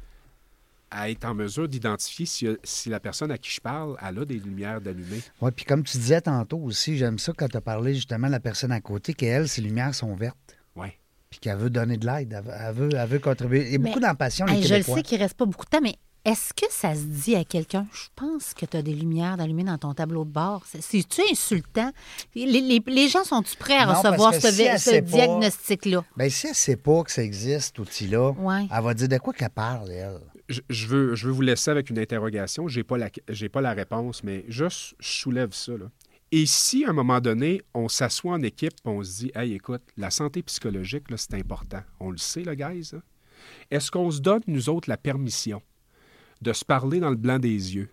à 0.90 1.10
être 1.10 1.24
en 1.24 1.34
mesure 1.34 1.68
d'identifier 1.68 2.26
si, 2.26 2.46
si 2.62 2.88
la 2.88 3.00
personne 3.00 3.30
à 3.30 3.38
qui 3.38 3.50
je 3.50 3.60
parle, 3.60 3.96
elle 4.06 4.18
a 4.20 4.24
des 4.24 4.38
lumières 4.38 4.80
d'allumer. 4.80 5.20
Oui, 5.40 5.50
puis 5.54 5.64
comme 5.64 5.82
tu 5.82 5.96
disais 5.98 6.20
tantôt 6.20 6.58
aussi, 6.58 6.96
j'aime 6.96 7.18
ça 7.18 7.32
quand 7.36 7.48
tu 7.48 7.56
as 7.56 7.60
parlé 7.60 7.94
justement 7.94 8.28
de 8.28 8.32
la 8.32 8.40
personne 8.40 8.72
à 8.72 8.80
côté, 8.80 9.12
qu'elle, 9.14 9.48
ses 9.48 9.62
lumières 9.62 9.94
sont 9.94 10.14
vertes, 10.14 10.36
Oui. 10.76 10.88
puis 11.28 11.40
qu'elle 11.40 11.58
veut 11.58 11.70
donner 11.70 11.96
de 11.96 12.06
l'aide, 12.06 12.32
elle 12.32 12.44
veut, 12.44 12.52
elle 12.58 12.74
veut, 12.74 12.88
elle 12.96 13.08
veut 13.08 13.18
contribuer. 13.18 13.66
Il 13.66 13.72
y 13.72 13.74
a 13.74 13.78
Mais, 13.78 13.88
beaucoup 13.90 14.00
d'impatience, 14.00 14.48
les 14.50 14.56
Hey, 14.58 14.62
je 14.64 14.74
le 14.74 14.82
sais 14.82 15.02
qu'il 15.02 15.18
reste 15.18 15.34
pas 15.34 15.44
beaucoup 15.46 15.64
de 15.64 15.70
temps, 15.70 15.80
mais 15.82 15.96
est-ce 16.24 16.52
que 16.54 16.66
ça 16.70 16.94
se 16.94 17.02
dit 17.02 17.34
à 17.36 17.44
quelqu'un, 17.44 17.86
je 17.92 18.08
pense 18.16 18.52
que 18.54 18.66
tu 18.66 18.76
as 18.76 18.82
des 18.82 18.94
lumières 18.94 19.36
d'allumer 19.36 19.62
dans 19.64 19.78
ton 19.78 19.92
tableau 19.94 20.24
de 20.24 20.30
bord? 20.30 20.64
C'est- 20.66 20.80
C'est-tu 20.82 21.20
insultant? 21.30 21.90
Les, 22.34 22.46
les- 22.46 22.82
les 22.86 23.08
gens 23.08 23.22
sont-tu 23.24 23.56
prêts 23.56 23.76
à 23.76 23.86
Non, 23.86 23.94
recevoir 23.94 24.34
ce, 24.34 24.50
si 24.50 25.02
diagnostic-là? 25.02 26.04
Bien, 26.16 26.28
si 26.28 26.46
elle 26.46 26.50
ne 26.52 26.56
sait 26.56 26.76
pas 26.76 27.02
que 27.04 27.10
ça 27.12 27.22
existe, 27.22 27.60
cet 27.66 27.78
outil-là, 27.80 28.30
Ouais. 28.38 28.66
elle 28.72 28.82
va 28.84 28.94
dire 28.94 29.08
de 29.08 29.18
quoi 29.18 29.32
qu'elle 29.32 29.50
parle, 29.50 29.90
elle. 29.90 30.18
Je, 30.48 30.86
veux, 30.86 31.14
vous 31.30 31.42
laisser 31.42 31.70
avec 31.70 31.90
une 31.90 31.98
interrogation. 31.98 32.68
Je 32.68 32.78
n'ai 32.78 32.84
pas, 32.84 32.98
la- 32.98 33.10
j'ai 33.28 33.48
pas 33.48 33.60
la 33.60 33.72
réponse, 33.72 34.22
mais 34.22 34.44
juste, 34.48 34.94
je 35.00 35.08
soulève 35.08 35.52
ça. 35.52 35.72
Et 36.32 36.46
si, 36.46 36.84
à 36.84 36.90
un 36.90 36.92
moment 36.92 37.20
donné, 37.20 37.62
on 37.74 37.88
s'assoit 37.88 38.32
en 38.34 38.42
équipe 38.42 38.74
on 38.84 39.02
se 39.02 39.18
dit 39.18 39.32
Hey, 39.34 39.54
écoute, 39.54 39.82
la 39.96 40.10
santé 40.10 40.42
psychologique, 40.42 41.04
c'est 41.16 41.34
important. 41.34 41.82
On 42.00 42.10
le 42.10 42.18
sait, 42.18 42.42
le 42.42 42.54
guys. 42.54 42.92
Est-ce 43.70 43.90
qu'on 43.90 44.10
se 44.10 44.20
donne, 44.20 44.42
nous 44.46 44.68
autres, 44.68 44.88
la 44.88 44.96
permission 44.96 45.62
de 46.42 46.52
se 46.52 46.64
parler 46.64 47.00
dans 47.00 47.10
le 47.10 47.16
blanc 47.16 47.38
des 47.38 47.74
yeux, 47.76 47.88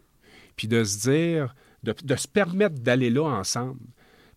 puis 0.56 0.68
de 0.68 0.84
se 0.84 1.10
dire, 1.10 1.56
de, 1.84 1.94
de 2.04 2.16
se 2.16 2.28
permettre 2.28 2.76
d'aller 2.80 3.10
là 3.10 3.24
ensemble? 3.24 3.80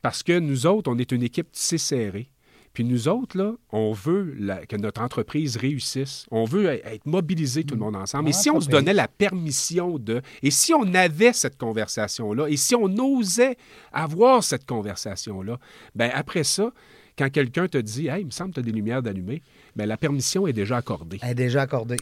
Parce 0.02 0.22
que 0.22 0.38
nous 0.38 0.66
autres, 0.66 0.90
on 0.90 0.98
est 0.98 1.12
une 1.12 1.22
équipe 1.22 1.50
tissée 1.52 1.78
serrée. 1.78 2.30
Puis 2.76 2.84
nous 2.84 3.08
autres, 3.08 3.38
là, 3.38 3.54
on 3.70 3.92
veut 3.94 4.34
la- 4.38 4.66
que 4.66 4.76
notre 4.76 5.00
entreprise 5.00 5.56
réussisse. 5.56 6.26
On 6.30 6.44
veut 6.44 6.66
e- 6.66 6.86
être 6.86 7.06
mobilisés 7.06 7.64
tout 7.64 7.72
le 7.74 7.80
monde 7.80 7.96
ensemble. 7.96 8.28
Et 8.28 8.32
Ah, 8.34 8.38
si 8.38 8.50
on 8.50 8.60
se 8.60 8.68
donnait 8.68 8.92
la 8.92 9.08
permission 9.08 9.98
de... 9.98 10.20
Et 10.42 10.50
si 10.50 10.74
on 10.74 10.92
avait 10.92 11.32
cette 11.32 11.56
conversation-là, 11.56 12.48
et 12.50 12.58
si 12.58 12.74
on 12.74 12.84
osait 12.98 13.56
avoir 13.94 14.44
cette 14.44 14.66
conversation-là, 14.66 15.58
ben 15.94 16.10
après 16.12 16.44
ça, 16.44 16.70
quand 17.16 17.30
quelqu'un 17.32 17.66
te 17.66 17.78
dit 17.78 18.06
«Hey, 18.08 18.20
il 18.20 18.26
me 18.26 18.30
semble 18.30 18.50
que 18.50 18.56
tu 18.56 18.60
as 18.60 18.64
des 18.64 18.72
lumières 18.72 19.00
d'allumer 19.02 19.40
ben 19.74 19.86
la 19.86 19.96
permission 19.96 20.46
est 20.46 20.52
déjà 20.52 20.76
accordée. 20.76 21.18
Elle 21.22 21.30
est 21.30 21.34
déjà 21.34 21.62
accordée. 21.62 21.96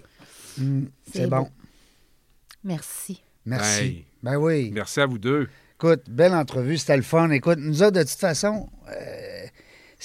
Hum, 0.61 0.89
C'est 1.13 1.29
bon. 1.29 1.47
Merci. 2.65 3.23
Merci. 3.47 3.81
Hey. 3.85 4.05
Ben 4.25 4.37
oui. 4.39 4.73
Merci 4.75 5.01
à 5.01 5.07
vous 5.07 5.19
deux. 5.19 5.49
Écoute, 5.77 6.03
belle 6.09 6.35
entrevue, 6.35 6.79
c'était 6.79 6.97
le 6.97 7.03
fun. 7.03 7.31
Écoute, 7.31 7.59
nous 7.61 7.83
autres, 7.83 7.93
de 7.99 8.03
toute 8.03 8.11
façon, 8.19 8.69
euh, 8.89 9.34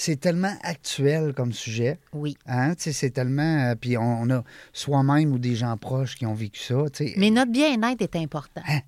c'est 0.02 0.16
tellement 0.18 0.54
actuel 0.62 1.34
comme 1.34 1.52
sujet. 1.52 1.98
Oui. 2.12 2.36
Hein? 2.46 2.74
Tu 2.74 2.84
sais, 2.84 2.92
C'est 2.92 3.10
tellement. 3.10 3.70
euh, 3.70 3.74
puis 3.80 3.96
on, 3.98 4.22
on 4.22 4.30
a 4.30 4.42
soi-même 4.72 5.32
ou 5.32 5.38
des 5.38 5.54
gens 5.56 5.76
proches 5.76 6.14
qui 6.16 6.24
ont 6.26 6.34
vécu 6.34 6.60
ça. 6.60 6.76
Mais 7.16 7.30
notre 7.30 7.52
bien-être 7.52 8.00
est 8.02 8.16
important. 8.16 8.62
Hein? 8.68 8.80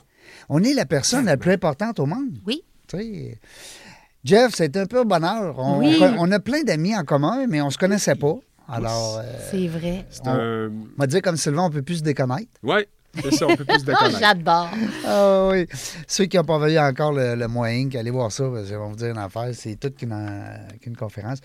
On 0.48 0.62
est 0.62 0.72
la 0.74 0.86
personne 0.86 1.26
la 1.26 1.36
plus 1.36 1.52
importante 1.52 2.00
au 2.00 2.06
monde. 2.06 2.38
Oui. 2.46 2.62
tu 2.88 2.96
sais. 2.98 3.38
Jeff, 4.24 4.52
c'est 4.54 4.76
un 4.76 4.86
peu 4.86 5.00
un 5.00 5.04
bonheur. 5.04 5.58
On, 5.58 5.78
Oui. 5.80 5.98
on- 6.00 6.14
on 6.28 6.30
a 6.32 6.38
plein 6.40 6.62
d'amis 6.62 6.96
en 6.96 7.04
commun, 7.04 7.46
mais 7.48 7.60
on 7.60 7.70
se 7.70 7.76
connaissait 7.78 8.14
pas. 8.14 8.36
Alors, 8.68 9.18
euh, 9.18 9.22
C'est 9.50 9.66
vrai. 9.66 10.06
C'est 10.10 10.22
On- 10.26 10.30
un... 10.30 10.68
on 10.68 10.72
va 10.96 11.06
dire 11.08 11.20
comme 11.20 11.36
Sylvain, 11.36 11.64
on 11.64 11.70
peut 11.70 11.82
plus 11.82 11.96
se 11.96 12.02
déconnaître. 12.02 12.48
Oui, 12.62 12.84
c'est 13.20 13.30
ça, 13.34 13.46
on 13.46 13.56
peut 13.56 13.64
plus 13.64 13.74
se 13.78 13.82
Oh, 13.82 13.84
déconnaître. 13.86 14.18
j'adore. 14.20 14.68
Ah 15.06 15.48
oui. 15.50 15.66
Ceux 16.06 16.24
qui 16.26 16.36
n'ont 16.36 16.44
pas 16.44 16.58
vu 16.66 16.78
encore 16.78 17.12
le, 17.12 17.34
le 17.34 17.48
moyen, 17.48 17.88
allez 17.98 18.10
voir 18.10 18.30
ça, 18.32 18.44
parce 18.52 18.66
qu'ils 18.68 18.76
vont 18.76 18.88
vous 18.90 18.96
dire 18.96 19.08
une 19.10 19.18
affaire, 19.18 19.48
c'est 19.52 19.76
toute 19.76 19.96
qu'une 19.96 20.12
euh, 20.12 20.56
qu'une 20.80 20.96
conférence. 20.96 21.38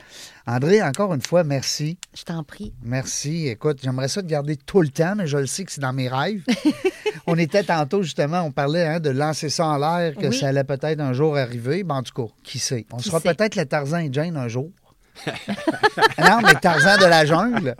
André, 0.46 0.82
encore 0.82 1.14
une 1.14 1.22
fois, 1.22 1.44
merci. 1.44 1.98
Je 2.16 2.24
t'en 2.24 2.44
prie. 2.44 2.74
Merci. 2.84 3.48
Écoute, 3.48 3.80
j'aimerais 3.84 4.08
ça 4.08 4.22
te 4.22 4.28
garder 4.28 4.56
tout 4.56 4.82
le 4.82 4.90
temps, 4.90 5.16
mais 5.18 5.28
je 5.28 5.38
le 5.38 5.46
sais 5.48 5.66
que 5.66 5.72
c'est 5.72 5.82
dans 5.82 5.94
mes 5.94 6.08
rêves. 6.08 6.44
on 7.28 7.38
était 7.38 7.64
tantôt, 7.64 8.02
justement, 8.04 8.42
on 8.42 8.52
parlait 8.52 8.86
hein, 8.86 9.00
de 9.00 9.10
lancer 9.10 9.50
ça 9.50 9.66
en 9.68 9.78
l'air, 9.78 10.16
que 10.16 10.28
Oui. 10.28 10.38
ça 10.38 10.48
allait 10.48 10.64
peut-être 10.64 11.00
un 11.02 11.14
jour 11.14 11.36
arriver. 11.38 11.84
Ben, 11.84 11.96
en 11.96 12.04
tout 12.04 12.14
cas, 12.14 12.32
qui 12.44 12.60
sait? 12.60 12.86
On 12.92 12.98
Qui 12.98 13.10
sera 13.10 13.20
sait? 13.20 13.34
peut-être 13.34 13.56
le 13.56 13.66
Tarzan 13.66 14.00
et 14.00 14.10
Jane 14.12 14.38
un 14.38 14.48
jour. 14.48 14.70
non, 15.28 16.40
mais 16.44 16.54
Tarzan 16.62 16.98
de 16.98 17.06
la 17.06 17.26
jungle. 17.26 17.76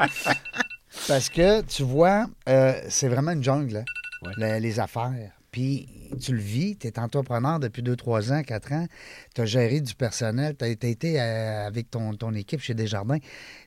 Parce 1.08 1.30
que, 1.30 1.62
tu 1.62 1.84
vois, 1.84 2.28
euh, 2.50 2.74
c'est 2.90 3.08
vraiment 3.08 3.32
une 3.32 3.44
jungle, 3.44 3.78
hein, 3.78 3.84
Ouais. 4.24 4.34
le- 4.38 4.60
les 4.60 4.80
affaires. 4.80 5.32
Puis, 5.52 5.88
tu 6.22 6.34
le 6.34 6.40
vis, 6.42 6.78
tu 6.78 6.88
es 6.88 7.00
entrepreneur 7.00 7.60
depuis 7.60 7.82
2, 7.82 7.96
3 7.96 8.32
ans, 8.34 8.44
4 8.44 8.74
ans. 8.74 8.86
Tu 9.34 9.42
as 9.42 9.46
géré 9.46 9.80
du 9.82 9.96
personnel, 9.96 10.56
tu 10.58 10.66
as, 10.66 10.68
été 10.68 11.20
euh, 11.20 11.66
avec 11.66 11.90
ton, 11.90 12.14
ton 12.16 12.34
équipe 12.34 12.60
chez 12.60 12.74
Desjardins. 12.74 13.18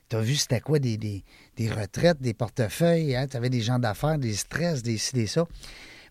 Tu 0.09 0.15
as 0.15 0.21
vu 0.21 0.35
c'était 0.35 0.59
quoi 0.61 0.79
des, 0.79 0.97
des, 0.97 1.23
des 1.57 1.69
retraites, 1.69 2.21
des 2.21 2.33
portefeuilles. 2.33 3.17
tu 3.29 3.35
avais 3.37 3.49
des 3.49 3.61
gens 3.61 3.79
d'affaires, 3.79 4.17
des 4.17 4.33
stress, 4.33 4.83
des 4.83 4.97
ci, 4.97 5.13
des 5.13 5.27
ça. 5.27 5.45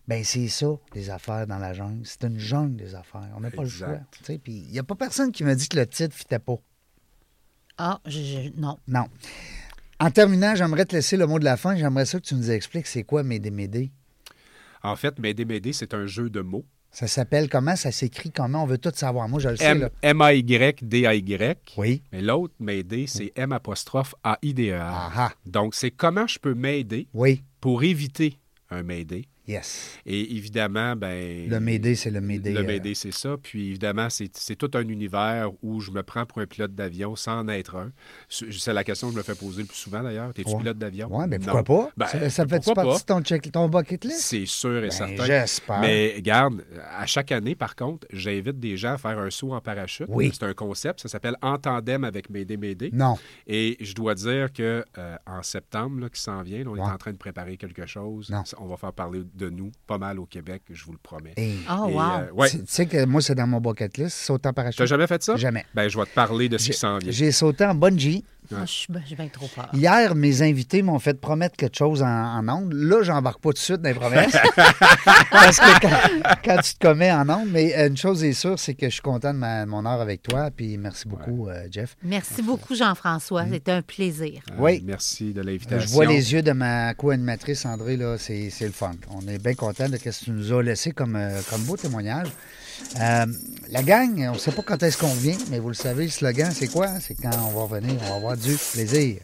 Ben 0.07 0.23
c'est 0.23 0.47
ça, 0.49 0.67
les 0.93 1.09
affaires 1.09 1.47
dans 1.47 1.59
la 1.59 1.73
jungle. 1.73 2.01
C'est 2.05 2.23
une 2.23 2.37
jungle, 2.39 2.75
des 2.75 2.93
affaires. 2.95 3.29
On 3.35 3.39
n'a 3.39 3.51
pas 3.51 3.63
le 3.63 3.69
choix. 3.69 3.99
Puis, 4.25 4.65
il 4.67 4.71
n'y 4.71 4.79
a 4.79 4.83
pas 4.83 4.95
personne 4.95 5.31
qui 5.31 5.43
m'a 5.43 5.55
dit 5.55 5.69
que 5.69 5.77
le 5.77 5.87
titre 5.87 6.09
ne 6.15 6.19
fitait 6.19 6.39
pas. 6.39 6.55
Ah, 7.77 7.99
je, 8.05 8.19
je- 8.19 8.59
non. 8.59 8.77
Non. 8.87 9.05
En 10.01 10.09
terminant, 10.09 10.55
j'aimerais 10.55 10.85
te 10.85 10.95
laisser 10.95 11.15
le 11.15 11.27
mot 11.27 11.37
de 11.37 11.43
la 11.45 11.57
fin. 11.57 11.75
J'aimerais 11.75 12.05
ça 12.05 12.19
que 12.19 12.25
tu 12.25 12.33
nous 12.33 12.49
expliques 12.49 12.87
c'est 12.87 13.03
quoi 13.03 13.21
Médé 13.21 13.51
Médé. 13.51 13.91
En 14.81 14.95
fait, 14.95 15.19
m'aider, 15.19 15.73
c'est 15.73 15.93
un 15.93 16.07
jeu 16.07 16.27
de 16.31 16.41
mots. 16.41 16.65
Ça 16.89 17.05
s'appelle 17.05 17.47
comment? 17.49 17.75
Ça 17.75 17.91
s'écrit 17.91 18.31
comment? 18.31 18.63
On 18.63 18.65
veut 18.65 18.79
tout 18.79 18.91
savoir. 18.95 19.29
Moi, 19.29 19.39
je 19.39 19.49
le 19.49 19.57
sais. 19.57 19.91
M-A-Y-D-A-Y. 20.01 21.57
Oui. 21.77 22.01
Mais 22.11 22.21
l'autre, 22.21 22.55
m'aider, 22.59 23.05
c'est 23.05 23.31
M 23.35 23.51
apostrophe 23.51 24.15
A-I-D-E-R. 24.23 24.81
Ah 24.83 25.11
ah. 25.15 25.31
Donc, 25.45 25.75
c'est 25.75 25.91
comment 25.91 26.25
je 26.25 26.39
peux 26.39 26.55
m'aider 26.55 27.07
Oui. 27.13 27.43
pour 27.61 27.83
éviter 27.83 28.39
un 28.71 28.81
m'aider. 28.81 29.27
Yes. 29.47 29.97
Et 30.05 30.35
évidemment, 30.35 30.95
ben 30.95 31.49
Le 31.49 31.59
Médé, 31.59 31.95
c'est 31.95 32.11
le 32.11 32.21
Médé. 32.21 32.51
Le 32.53 32.59
euh, 32.59 32.63
m'aider, 32.63 32.93
c'est 32.93 33.11
ça. 33.13 33.37
Puis 33.41 33.69
évidemment, 33.69 34.07
c'est 34.09 34.55
tout 34.55 34.69
un 34.75 34.87
univers 34.87 35.49
où 35.63 35.79
je 35.79 35.91
me 35.91 36.03
prends 36.03 36.25
pour 36.25 36.39
un 36.39 36.45
pilote 36.45 36.75
d'avion 36.75 37.15
sans 37.15 37.39
en 37.39 37.47
être 37.47 37.75
un. 37.75 37.91
C'est 38.29 38.73
la 38.73 38.83
question 38.83 39.07
que 39.07 39.13
je 39.13 39.17
me 39.17 39.23
fais 39.23 39.35
poser 39.35 39.61
le 39.63 39.67
plus 39.67 39.77
souvent 39.77 40.03
d'ailleurs. 40.03 40.33
T'es-tu 40.33 40.51
Ouais. 40.51 40.57
pilote 40.59 40.77
d'avion? 40.77 41.07
Oui, 41.11 41.25
mais 41.27 41.39
Non. 41.39 41.45
pourquoi 41.45 41.63
pas? 41.63 41.91
Ben, 41.97 42.05
ça, 42.07 42.29
ça 42.29 42.45
fait 42.47 42.57
pourquoi 42.63 42.83
partie 42.83 43.01
de 43.01 43.05
ton, 43.05 43.21
check, 43.21 43.51
ton 43.51 43.67
bucket 43.67 44.05
list? 44.05 44.19
C'est 44.19 44.45
sûr 44.45 44.77
et 44.77 44.81
Ben, 44.81 44.91
certain. 44.91 45.25
J'espère. 45.25 45.79
Mais 45.81 46.13
regarde, 46.15 46.63
à 46.91 47.05
chaque 47.05 47.31
année, 47.31 47.55
par 47.55 47.75
contre, 47.75 48.07
j'invite 48.11 48.59
des 48.59 48.77
gens 48.77 48.93
à 48.93 48.97
faire 48.97 49.17
un 49.17 49.29
saut 49.31 49.53
en 49.53 49.59
parachute. 49.61 50.05
Oui. 50.09 50.31
C'est 50.33 50.43
un 50.45 50.53
concept. 50.53 50.99
Ça 51.01 51.07
s'appelle 51.09 51.35
En 51.41 51.57
tandem 51.57 52.03
avec 52.03 52.29
M'aider, 52.29 52.57
m'aider. 52.57 52.89
Non. 52.93 53.17
Et 53.47 53.75
je 53.81 53.93
dois 53.95 54.13
dire 54.15 54.53
que 54.53 54.85
euh, 54.97 55.15
en 55.25 55.41
septembre, 55.43 55.99
là, 56.01 56.09
qui 56.09 56.21
s'en 56.21 56.41
vient, 56.43 56.59
là, 56.63 56.69
on 56.69 56.73
Ouais. 56.73 56.79
est 56.79 56.83
en 56.83 56.97
train 56.97 57.11
de 57.11 57.17
préparer 57.17 57.57
quelque 57.57 57.85
chose. 57.85 58.29
Non. 58.29 58.43
On 58.59 58.67
va 58.67 58.77
faire 58.77 58.93
parler 58.93 59.21
de 59.33 59.49
nous 59.49 59.71
pas 59.87 59.97
mal 59.97 60.19
au 60.19 60.25
Québec, 60.25 60.63
je 60.69 60.83
vous 60.85 60.91
le 60.91 60.97
promets. 61.01 61.33
Hey. 61.37 61.59
Oh, 61.69 61.87
Et, 61.89 61.93
wow. 61.93 62.01
euh, 62.01 62.31
ouais. 62.31 62.49
Tu 62.49 62.59
sais 62.67 62.85
que 62.85 63.05
moi, 63.05 63.21
c'est 63.21 63.35
dans 63.35 63.47
mon 63.47 63.59
bucket 63.61 63.97
list, 63.97 64.17
sauter 64.17 64.49
en 64.49 64.53
parachute. 64.53 64.77
T'as 64.77 64.85
jamais 64.85 65.07
fait 65.07 65.21
ça? 65.23 65.35
Jamais. 65.35 65.65
Ben, 65.73 65.87
je 65.87 65.97
vais 65.97 66.05
te 66.05 66.13
parler 66.13 66.49
de 66.49 66.57
ce 66.57 66.67
qui 66.71 66.77
s'en 66.77 66.97
vient. 66.97 67.11
J'ai 67.11 67.31
sauté 67.31 67.65
en 67.65 67.75
bungee. 67.75 68.23
Ah, 68.55 68.65
je 68.65 68.71
suis 68.71 68.87
ben- 68.89 69.01
j'ai 69.07 69.15
bien 69.15 69.27
trop 69.27 69.47
peur. 69.47 69.69
Hier, 69.73 70.15
mes 70.15 70.41
invités 70.41 70.81
m'ont 70.81 70.99
fait 70.99 71.19
promettre 71.19 71.55
quelque 71.55 71.77
chose 71.77 72.01
en, 72.03 72.07
en 72.07 72.47
ondes. 72.49 72.73
Là, 72.73 73.03
j'embarque 73.03 73.39
pas 73.41 73.49
tout 73.49 73.53
de 73.53 73.57
suite 73.59 73.81
dans 73.81 73.89
les 73.89 73.95
promesses. 73.95 74.35
Parce 75.31 75.57
que 75.59 75.79
quand, 75.81 76.35
quand 76.43 76.61
tu 76.61 76.73
te 76.75 76.79
commets 76.79 77.11
en 77.11 77.27
ondes, 77.29 77.49
mais 77.51 77.73
une 77.87 77.97
chose 77.97 78.23
est 78.23 78.33
sûre, 78.33 78.57
c'est 78.59 78.73
que 78.73 78.87
je 78.87 78.93
suis 78.93 79.01
content 79.01 79.33
de, 79.33 79.39
ma- 79.39 79.65
de 79.65 79.69
mon 79.69 79.85
heure 79.85 80.01
avec 80.01 80.21
toi. 80.23 80.49
Puis 80.55 80.77
merci 80.77 81.07
beaucoup, 81.07 81.47
euh, 81.49 81.67
Jeff. 81.71 81.95
Merci 82.03 82.41
beaucoup, 82.41 82.75
Jean-François. 82.75 83.45
C'était 83.51 83.71
un 83.71 83.81
plaisir. 83.81 84.41
Euh, 84.51 84.55
Oui. 84.59 84.81
Merci 84.85 85.33
de 85.33 85.41
l'invitation. 85.41 85.87
Je 85.87 85.93
vois 85.93 86.05
les 86.05 86.33
yeux 86.33 86.41
de 86.41 86.51
ma 86.51 86.93
co-animatrice, 86.93 87.65
André, 87.65 87.97
là, 87.97 88.17
c'est 88.17 88.49
c'est 88.49 88.65
le 88.65 88.71
fun. 88.71 88.91
On 89.11 89.27
est 89.27 89.41
bien 89.41 89.53
content 89.53 89.87
de 89.89 89.97
ce 89.97 90.03
que 90.03 90.09
tu 90.25 90.31
nous 90.31 90.53
as 90.53 90.63
laissé 90.63 90.91
comme, 90.91 91.15
euh, 91.15 91.39
comme 91.49 91.61
beau 91.63 91.77
témoignage. 91.77 92.27
Euh, 92.99 93.25
la 93.69 93.83
gang, 93.83 94.27
on 94.29 94.33
ne 94.33 94.37
sait 94.37 94.51
pas 94.51 94.63
quand 94.63 94.83
est-ce 94.83 94.97
qu'on 94.97 95.13
vient, 95.13 95.37
mais 95.49 95.59
vous 95.59 95.69
le 95.69 95.73
savez, 95.73 96.05
le 96.05 96.09
slogan, 96.09 96.51
c'est 96.53 96.67
quoi? 96.67 96.87
C'est 96.99 97.15
quand 97.15 97.31
on 97.47 97.57
va 97.57 97.63
revenir, 97.63 97.95
on 98.05 98.09
va 98.09 98.15
avoir 98.15 98.37
du 98.37 98.55
plaisir. 98.73 99.17